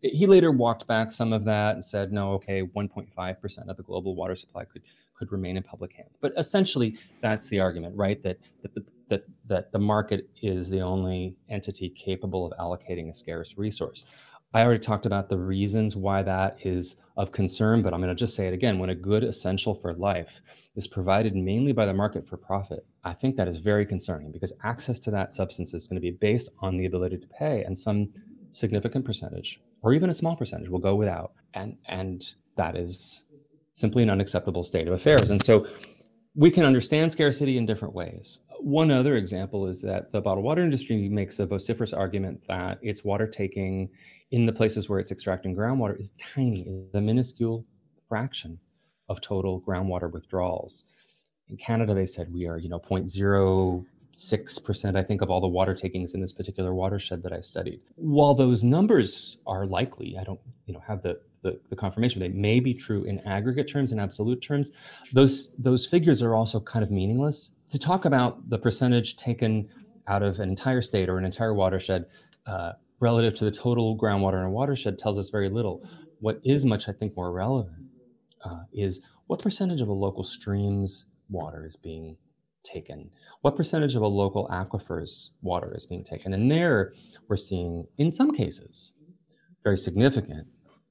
he 0.00 0.28
later 0.28 0.52
walked 0.52 0.86
back 0.86 1.10
some 1.10 1.32
of 1.32 1.44
that 1.44 1.74
and 1.74 1.84
said 1.84 2.12
no 2.12 2.30
okay 2.34 2.62
1.5% 2.62 3.68
of 3.68 3.76
the 3.76 3.82
global 3.82 4.14
water 4.14 4.36
supply 4.36 4.64
could 4.64 4.82
could 5.20 5.30
remain 5.30 5.56
in 5.56 5.62
public 5.62 5.92
hands. 5.92 6.18
But 6.20 6.32
essentially, 6.36 6.96
that's 7.20 7.46
the 7.48 7.60
argument, 7.60 7.94
right? 7.94 8.20
That 8.24 8.38
that 8.62 8.74
the, 8.74 8.84
that, 9.10 9.24
that 9.46 9.72
the 9.72 9.78
market 9.78 10.30
is 10.40 10.68
the 10.70 10.80
only 10.80 11.36
entity 11.48 11.90
capable 11.90 12.50
of 12.50 12.58
allocating 12.58 13.10
a 13.10 13.14
scarce 13.14 13.54
resource. 13.56 14.06
I 14.52 14.62
already 14.62 14.80
talked 14.80 15.06
about 15.06 15.28
the 15.28 15.38
reasons 15.38 15.94
why 15.94 16.22
that 16.22 16.58
is 16.66 16.96
of 17.16 17.30
concern, 17.30 17.82
but 17.82 17.94
I'm 17.94 18.00
going 18.00 18.14
to 18.14 18.18
just 18.18 18.34
say 18.34 18.48
it 18.48 18.54
again. 18.54 18.80
When 18.80 18.90
a 18.90 18.94
good 18.96 19.22
essential 19.22 19.76
for 19.76 19.94
life 19.94 20.40
is 20.74 20.88
provided 20.88 21.36
mainly 21.36 21.72
by 21.72 21.86
the 21.86 21.94
market 21.94 22.28
for 22.28 22.36
profit, 22.36 22.84
I 23.04 23.12
think 23.12 23.36
that 23.36 23.46
is 23.46 23.58
very 23.58 23.86
concerning 23.86 24.32
because 24.32 24.52
access 24.64 24.98
to 25.00 25.10
that 25.12 25.34
substance 25.34 25.72
is 25.72 25.86
going 25.86 25.96
to 25.96 26.00
be 26.00 26.10
based 26.10 26.48
on 26.60 26.76
the 26.76 26.86
ability 26.86 27.18
to 27.18 27.26
pay, 27.28 27.62
and 27.62 27.78
some 27.78 28.12
significant 28.50 29.04
percentage, 29.04 29.60
or 29.82 29.92
even 29.92 30.10
a 30.10 30.14
small 30.14 30.34
percentage, 30.34 30.68
will 30.68 30.80
go 30.80 30.96
without, 30.96 31.32
and 31.54 31.76
and 31.86 32.30
that 32.56 32.76
is 32.76 33.24
simply 33.74 34.02
an 34.02 34.10
unacceptable 34.10 34.64
state 34.64 34.88
of 34.88 34.94
affairs. 34.94 35.30
And 35.30 35.42
so 35.42 35.64
we 36.34 36.50
can 36.50 36.64
understand 36.64 37.12
scarcity 37.12 37.56
in 37.56 37.66
different 37.66 37.94
ways. 37.94 38.40
One 38.60 38.90
other 38.90 39.16
example 39.16 39.68
is 39.68 39.80
that 39.82 40.12
the 40.12 40.20
bottled 40.20 40.44
water 40.44 40.62
industry 40.62 41.08
makes 41.08 41.38
a 41.38 41.46
vociferous 41.46 41.92
argument 41.92 42.42
that 42.48 42.78
its 42.82 43.04
water 43.04 43.26
taking 43.26 43.88
in 44.30 44.46
the 44.46 44.52
places 44.52 44.88
where 44.88 44.98
it's 44.98 45.10
extracting 45.10 45.54
groundwater 45.56 45.98
is 45.98 46.14
tiny, 46.34 46.86
a 46.94 47.00
minuscule 47.00 47.64
fraction 48.08 48.58
of 49.08 49.20
total 49.20 49.60
groundwater 49.60 50.10
withdrawals. 50.10 50.84
In 51.48 51.56
Canada, 51.56 51.94
they 51.94 52.06
said 52.06 52.32
we 52.32 52.46
are, 52.46 52.58
you 52.58 52.68
know, 52.68 52.78
0.06%, 52.78 54.96
I 54.96 55.02
think, 55.02 55.20
of 55.20 55.30
all 55.30 55.40
the 55.40 55.48
water 55.48 55.74
takings 55.74 56.14
in 56.14 56.20
this 56.20 56.32
particular 56.32 56.74
watershed 56.74 57.24
that 57.24 57.32
I 57.32 57.40
studied. 57.40 57.80
While 57.96 58.34
those 58.34 58.62
numbers 58.62 59.38
are 59.46 59.66
likely, 59.66 60.16
I 60.18 60.22
don't, 60.22 60.38
you 60.66 60.74
know, 60.74 60.82
have 60.86 61.02
the 61.02 61.18
the, 61.42 61.58
the 61.70 61.76
confirmation. 61.76 62.20
They 62.20 62.28
may 62.28 62.60
be 62.60 62.74
true 62.74 63.04
in 63.04 63.18
aggregate 63.20 63.68
terms, 63.68 63.92
in 63.92 63.98
absolute 63.98 64.42
terms. 64.42 64.72
Those 65.12 65.52
those 65.58 65.86
figures 65.86 66.22
are 66.22 66.34
also 66.34 66.60
kind 66.60 66.82
of 66.82 66.90
meaningless. 66.90 67.52
To 67.70 67.78
talk 67.78 68.04
about 68.04 68.48
the 68.50 68.58
percentage 68.58 69.16
taken 69.16 69.68
out 70.06 70.22
of 70.22 70.40
an 70.40 70.48
entire 70.48 70.82
state 70.82 71.08
or 71.08 71.18
an 71.18 71.24
entire 71.24 71.54
watershed 71.54 72.06
uh, 72.46 72.72
relative 73.00 73.34
to 73.36 73.44
the 73.44 73.50
total 73.50 73.98
groundwater 73.98 74.38
in 74.38 74.46
a 74.46 74.50
watershed 74.50 74.98
tells 74.98 75.18
us 75.18 75.30
very 75.30 75.48
little. 75.48 75.82
What 76.20 76.40
is 76.44 76.64
much, 76.64 76.88
I 76.88 76.92
think, 76.92 77.16
more 77.16 77.32
relevant 77.32 77.86
uh, 78.44 78.64
is 78.72 79.00
what 79.26 79.42
percentage 79.42 79.80
of 79.80 79.88
a 79.88 79.92
local 79.92 80.24
stream's 80.24 81.06
water 81.30 81.66
is 81.66 81.76
being 81.76 82.16
taken? 82.62 83.10
What 83.40 83.56
percentage 83.56 83.94
of 83.94 84.02
a 84.02 84.06
local 84.06 84.48
aquifer's 84.50 85.30
water 85.40 85.74
is 85.74 85.86
being 85.86 86.04
taken? 86.04 86.34
And 86.34 86.50
there 86.50 86.92
we're 87.28 87.36
seeing, 87.36 87.86
in 87.96 88.10
some 88.10 88.32
cases, 88.32 88.92
very 89.64 89.78
significant 89.78 90.46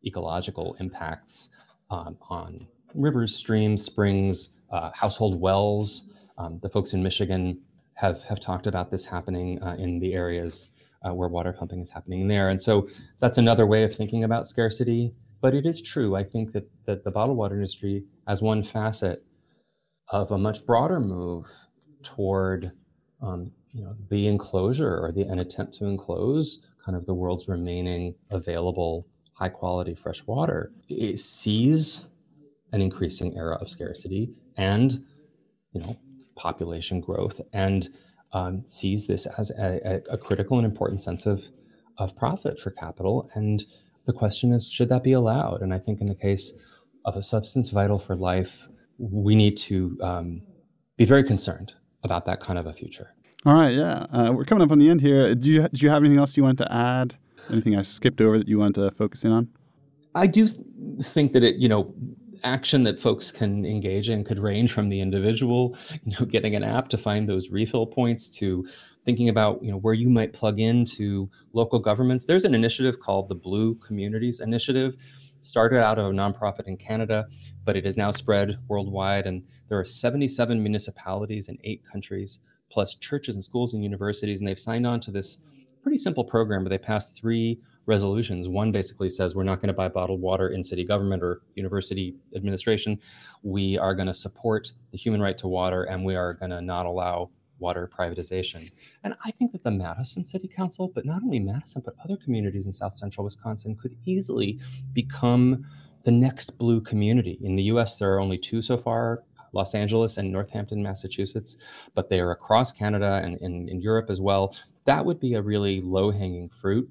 ecological 0.06 0.76
impacts 0.80 1.50
um, 1.92 2.18
on 2.30 2.66
rivers, 2.96 3.36
streams, 3.36 3.84
springs, 3.84 4.50
uh, 4.72 4.90
household 4.94 5.40
wells. 5.40 6.06
Um, 6.38 6.60
the 6.64 6.70
folks 6.70 6.94
in 6.94 7.04
Michigan 7.04 7.62
have, 7.94 8.24
have 8.24 8.40
talked 8.40 8.66
about 8.66 8.90
this 8.90 9.06
happening 9.06 9.62
uh, 9.62 9.76
in 9.78 10.00
the 10.00 10.14
areas 10.14 10.70
uh, 11.08 11.14
where 11.14 11.30
water 11.30 11.54
pumping 11.54 11.82
is 11.82 11.90
happening 11.90 12.28
there. 12.28 12.50
And 12.50 12.62
so 12.62 12.88
that's 13.20 13.38
another 13.38 13.66
way 13.66 13.84
of 13.84 13.96
thinking 13.96 14.24
about 14.24 14.48
scarcity. 14.48 15.14
But 15.42 15.56
it 15.56 15.66
is 15.66 15.82
true, 15.82 16.16
I 16.16 16.24
think, 16.24 16.52
that, 16.54 16.70
that 16.86 17.04
the 17.04 17.12
bottled 17.12 17.38
water 17.38 17.56
industry, 17.56 18.04
as 18.28 18.42
one 18.42 18.64
facet 18.64 19.24
of 20.10 20.32
a 20.32 20.38
much 20.38 20.66
broader 20.66 21.00
move 21.00 21.46
toward 22.04 22.72
um, 23.22 23.52
you 23.72 23.84
know, 23.84 23.96
the 24.10 24.28
enclosure 24.28 25.00
or 25.00 25.12
the, 25.12 25.22
an 25.22 25.40
attempt 25.40 25.76
to 25.76 25.86
enclose 25.86 26.62
kind 26.84 26.98
of 26.98 27.06
the 27.06 27.14
world's 27.14 27.48
remaining 27.48 28.16
available 28.32 29.06
high 29.34 29.50
quality 29.50 29.96
fresh 29.96 30.26
water, 30.26 30.72
it 30.90 31.20
sees 31.20 32.06
an 32.74 32.82
increasing 32.82 33.38
era 33.38 33.56
of 33.56 33.70
scarcity 33.70 34.30
and 34.58 35.04
you 35.72 35.82
know 35.82 35.96
population 36.36 37.00
growth 37.00 37.40
and 37.54 37.90
um, 38.34 38.64
sees 38.68 39.08
this 39.08 39.26
as 39.38 39.50
a, 39.52 40.02
a, 40.10 40.18
critical 40.18 40.58
and 40.58 40.66
important 40.66 41.02
sense 41.02 41.26
of 41.26 41.44
of 41.98 42.16
profit 42.16 42.60
for 42.60 42.72
capital. 42.72 43.30
And 43.34 43.64
the 44.06 44.14
question 44.14 44.54
is 44.54 44.70
should 44.70 44.90
that 44.90 45.04
be 45.04 45.14
allowed? 45.14 45.62
And 45.62 45.74
i 45.74 45.80
think 45.80 46.02
in 46.02 46.08
the 46.08 46.16
case 46.16 46.54
of 47.06 47.16
a 47.16 47.22
substance 47.22 47.70
vital 47.70 48.00
for 48.00 48.16
life 48.16 48.68
we 48.98 49.36
need 49.36 49.58
to 49.58 49.98
um, 50.02 50.42
be 50.98 51.06
very 51.06 51.24
concerned 51.24 51.74
about 52.04 52.26
that 52.26 52.42
kind 52.42 52.60
of 52.60 52.66
a 52.66 52.74
future. 52.74 53.14
All 53.46 53.56
right 53.56 53.74
yeah. 53.74 54.06
Uh, 54.12 54.32
we're 54.34 54.46
coming 54.46 54.62
up 54.62 54.72
on 54.72 54.80
the 54.80 54.90
end 54.90 55.02
here. 55.02 55.34
Do 55.34 55.50
you, 55.50 55.68
do 55.70 55.86
you 55.86 55.90
have 55.90 56.04
anything 56.04 56.20
else 56.20 56.38
you 56.38 56.44
want 56.44 56.58
to 56.60 56.72
add? 56.72 57.18
Anything 57.50 57.76
I 57.76 57.82
skipped 57.82 58.22
over 58.22 58.38
that 58.38 58.48
you 58.48 58.60
want 58.60 58.76
to 58.76 58.92
focus 58.92 59.24
in 59.24 59.32
on? 59.32 59.48
I 60.16 60.28
do 60.28 60.50
think 61.04 61.34
that 61.34 61.44
it, 61.44 61.56
you 61.56 61.70
know, 61.70 61.94
action 62.44 62.84
that 62.84 63.02
folks 63.02 63.32
can 63.32 63.66
engage 63.66 64.10
in 64.10 64.24
could 64.24 64.40
range 64.40 64.72
from 64.72 64.90
the 64.90 65.02
individual, 65.02 65.78
you 66.06 66.16
know, 66.20 66.26
getting 66.26 66.56
an 66.56 66.64
app 66.64 66.90
to 66.90 66.98
find 66.98 67.28
those 67.28 67.50
refill 67.50 67.86
points 67.86 68.28
to 68.28 68.68
thinking 69.06 69.30
about, 69.30 69.64
you 69.64 69.72
know, 69.72 69.78
where 69.78 69.94
you 69.94 70.10
might 70.10 70.34
plug 70.34 70.60
into 70.60 71.30
local 71.54 71.80
governments. 71.80 72.26
There's 72.26 72.44
an 72.44 72.54
initiative 72.54 73.00
called 73.00 73.30
the 73.30 73.36
Blue 73.36 73.76
Communities 73.76 74.40
Initiative, 74.40 74.96
started 75.42 75.82
out 75.82 75.98
of 75.98 76.08
a 76.08 76.12
nonprofit 76.12 76.68
in 76.68 76.78
Canada, 76.78 77.26
but 77.66 77.76
it 77.76 77.86
has 77.86 77.98
now 77.98 78.12
spread 78.12 78.58
worldwide. 78.68 79.26
And 79.26 79.44
there 79.70 79.80
are 79.80 79.86
77 79.86 80.62
municipalities 80.62 81.48
in 81.48 81.58
eight 81.64 81.84
countries, 81.90 82.40
plus 82.70 82.96
churches 82.96 83.36
and 83.36 83.44
schools 83.44 83.74
and 83.74 83.84
universities, 83.84 84.40
and 84.40 84.48
they've 84.48 84.60
signed 84.60 84.86
on 84.86 85.00
to 85.02 85.12
this 85.12 85.38
pretty 85.82 85.98
simple 85.98 86.24
program 86.24 86.64
where 86.64 86.70
they 86.70 86.78
pass 86.78 87.12
three 87.12 87.60
resolutions. 87.86 88.48
One 88.48 88.72
basically 88.72 89.10
says 89.10 89.36
we're 89.36 89.44
not 89.44 89.58
going 89.58 89.68
to 89.68 89.74
buy 89.74 89.88
bottled 89.88 90.22
water 90.22 90.50
in 90.50 90.64
city 90.64 90.86
government 90.86 91.24
or 91.24 91.42
university 91.56 92.16
administration. 92.36 93.00
We 93.44 93.78
are 93.78 93.96
going 93.96 94.08
to 94.08 94.14
support 94.14 94.72
the 94.92 94.98
human 94.98 95.22
right 95.22 95.38
to 95.40 95.48
water 95.48 95.84
and 95.84 96.06
we 96.06 96.16
are 96.16 96.34
going 96.34 96.52
to 96.52 96.62
not 96.62 96.86
allow 96.86 97.30
water 97.58 97.90
privatization. 97.98 98.72
And 99.04 99.16
I 99.26 99.32
think 99.32 99.52
that 99.52 99.64
the 99.64 99.72
Madison 99.72 100.24
City 100.24 100.48
Council, 100.48 100.92
but 100.94 101.06
not 101.06 101.24
only 101.24 101.40
Madison, 101.40 101.82
but 101.84 101.96
other 102.04 102.16
communities 102.16 102.66
in 102.66 102.74
South 102.74 102.96
Central 102.96 103.26
Wisconsin 103.26 103.76
could 103.76 103.96
easily 104.06 104.60
become 104.94 105.66
the 106.06 106.12
next 106.12 106.58
blue 106.58 106.80
community. 106.80 107.38
In 107.42 107.56
the 107.56 107.64
US, 107.64 107.98
there 107.98 108.14
are 108.14 108.22
only 108.22 108.38
two 108.38 108.62
so 108.62 108.78
far 108.78 109.24
Los 109.52 109.74
Angeles 109.74 110.18
and 110.18 110.32
Northampton, 110.32 110.82
Massachusetts, 110.82 111.58
but 111.96 112.08
they 112.08 112.20
are 112.20 112.32
across 112.32 112.72
Canada 112.72 113.20
and 113.24 113.38
in 113.42 113.82
Europe 113.82 114.10
as 114.10 114.22
well 114.22 114.56
that 114.90 115.06
would 115.06 115.20
be 115.20 115.36
a 115.36 115.42
really 115.42 115.82
low 115.82 116.10
hanging 116.10 116.50
fruit. 116.62 116.90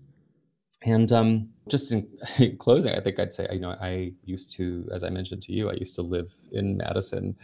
And 0.82 1.10
um, 1.10 1.48
just 1.68 1.90
in, 1.90 2.06
in, 2.38 2.56
closing, 2.56 2.94
I 2.94 3.00
think 3.00 3.18
I'd 3.18 3.32
say, 3.32 3.48
you 3.52 3.60
know, 3.60 3.76
I 3.80 4.12
used 4.24 4.52
to, 4.52 4.88
as 4.92 5.02
I 5.02 5.10
mentioned 5.10 5.42
to 5.42 5.52
you, 5.52 5.70
I 5.70 5.74
used 5.74 5.94
to 5.96 6.02
live 6.02 6.30
in 6.52 6.76
Madison, 6.76 7.36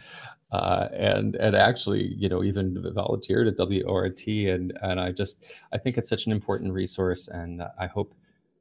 uh, 0.51 0.87
and 0.93 1.35
and 1.35 1.55
actually, 1.55 2.13
you 2.15 2.29
know, 2.29 2.43
even 2.43 2.81
volunteered 2.93 3.47
at 3.47 3.57
WORT, 3.57 4.27
and 4.27 4.77
and 4.81 4.99
I 4.99 5.11
just, 5.11 5.43
I 5.73 5.77
think 5.77 5.97
it's 5.97 6.07
such 6.07 6.27
an 6.27 6.31
important 6.31 6.71
resource, 6.71 7.27
and 7.27 7.61
I 7.77 7.87
hope 7.87 8.13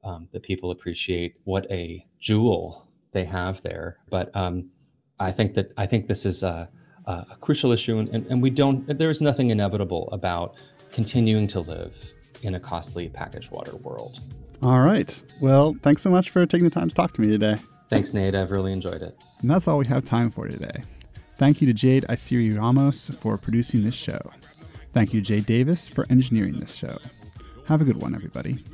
um, 0.03 0.29
that 0.33 0.43
people 0.43 0.71
appreciate 0.71 1.37
what 1.45 1.71
a 1.71 2.05
jewel 2.19 2.89
they 3.13 3.25
have 3.25 3.63
there. 3.63 3.99
But 4.11 4.35
um, 4.35 4.71
I 5.21 5.31
think 5.31 5.55
that 5.55 5.73
I 5.77 5.87
think 5.87 6.09
this 6.09 6.27
is 6.27 6.43
a 6.43 6.69
a 7.07 7.37
crucial 7.41 7.73
issue, 7.73 7.99
and, 7.99 8.27
and 8.27 8.43
we 8.43 8.51
don't. 8.51 8.99
There 8.99 9.11
is 9.11 9.21
nothing 9.21 9.51
inevitable 9.51 10.09
about 10.11 10.55
continuing 10.93 11.47
to 11.49 11.61
live 11.61 11.95
in 12.43 12.55
a 12.55 12.61
costly 12.61 13.09
packaged 13.09 13.51
water 13.51 13.77
world. 13.77 14.21
All 14.65 14.81
right. 14.81 15.23
Well, 15.43 15.77
thanks 15.83 16.01
so 16.01 16.09
much 16.09 16.31
for 16.31 16.47
taking 16.47 16.65
the 16.65 16.71
time 16.71 16.89
to 16.89 16.95
talk 16.95 17.13
to 17.15 17.21
me 17.21 17.29
today. 17.29 17.57
Thanks, 17.91 18.15
Nate. 18.15 18.35
I've 18.35 18.51
really 18.51 18.73
enjoyed 18.73 19.03
it. 19.03 19.23
And 19.43 19.51
that's 19.51 19.69
all 19.69 19.77
we 19.77 19.87
have 19.87 20.05
time 20.05 20.31
for 20.31 20.49
today. 20.49 20.83
Thank 21.37 21.61
you 21.61 21.67
to 21.67 21.75
Jade 21.75 22.05
Isiri 22.09 22.57
Ramos 22.57 23.11
for 23.11 23.37
producing 23.37 23.83
this 23.83 23.95
show. 23.95 24.19
Thank 24.95 25.13
you 25.13 25.21
Jay 25.21 25.41
Davis 25.41 25.89
for 25.89 26.07
engineering 26.09 26.59
this 26.59 26.75
show. 26.75 26.97
Have 27.69 27.83
a 27.83 27.85
good 27.85 28.01
one, 28.01 28.15
everybody. 28.15 28.65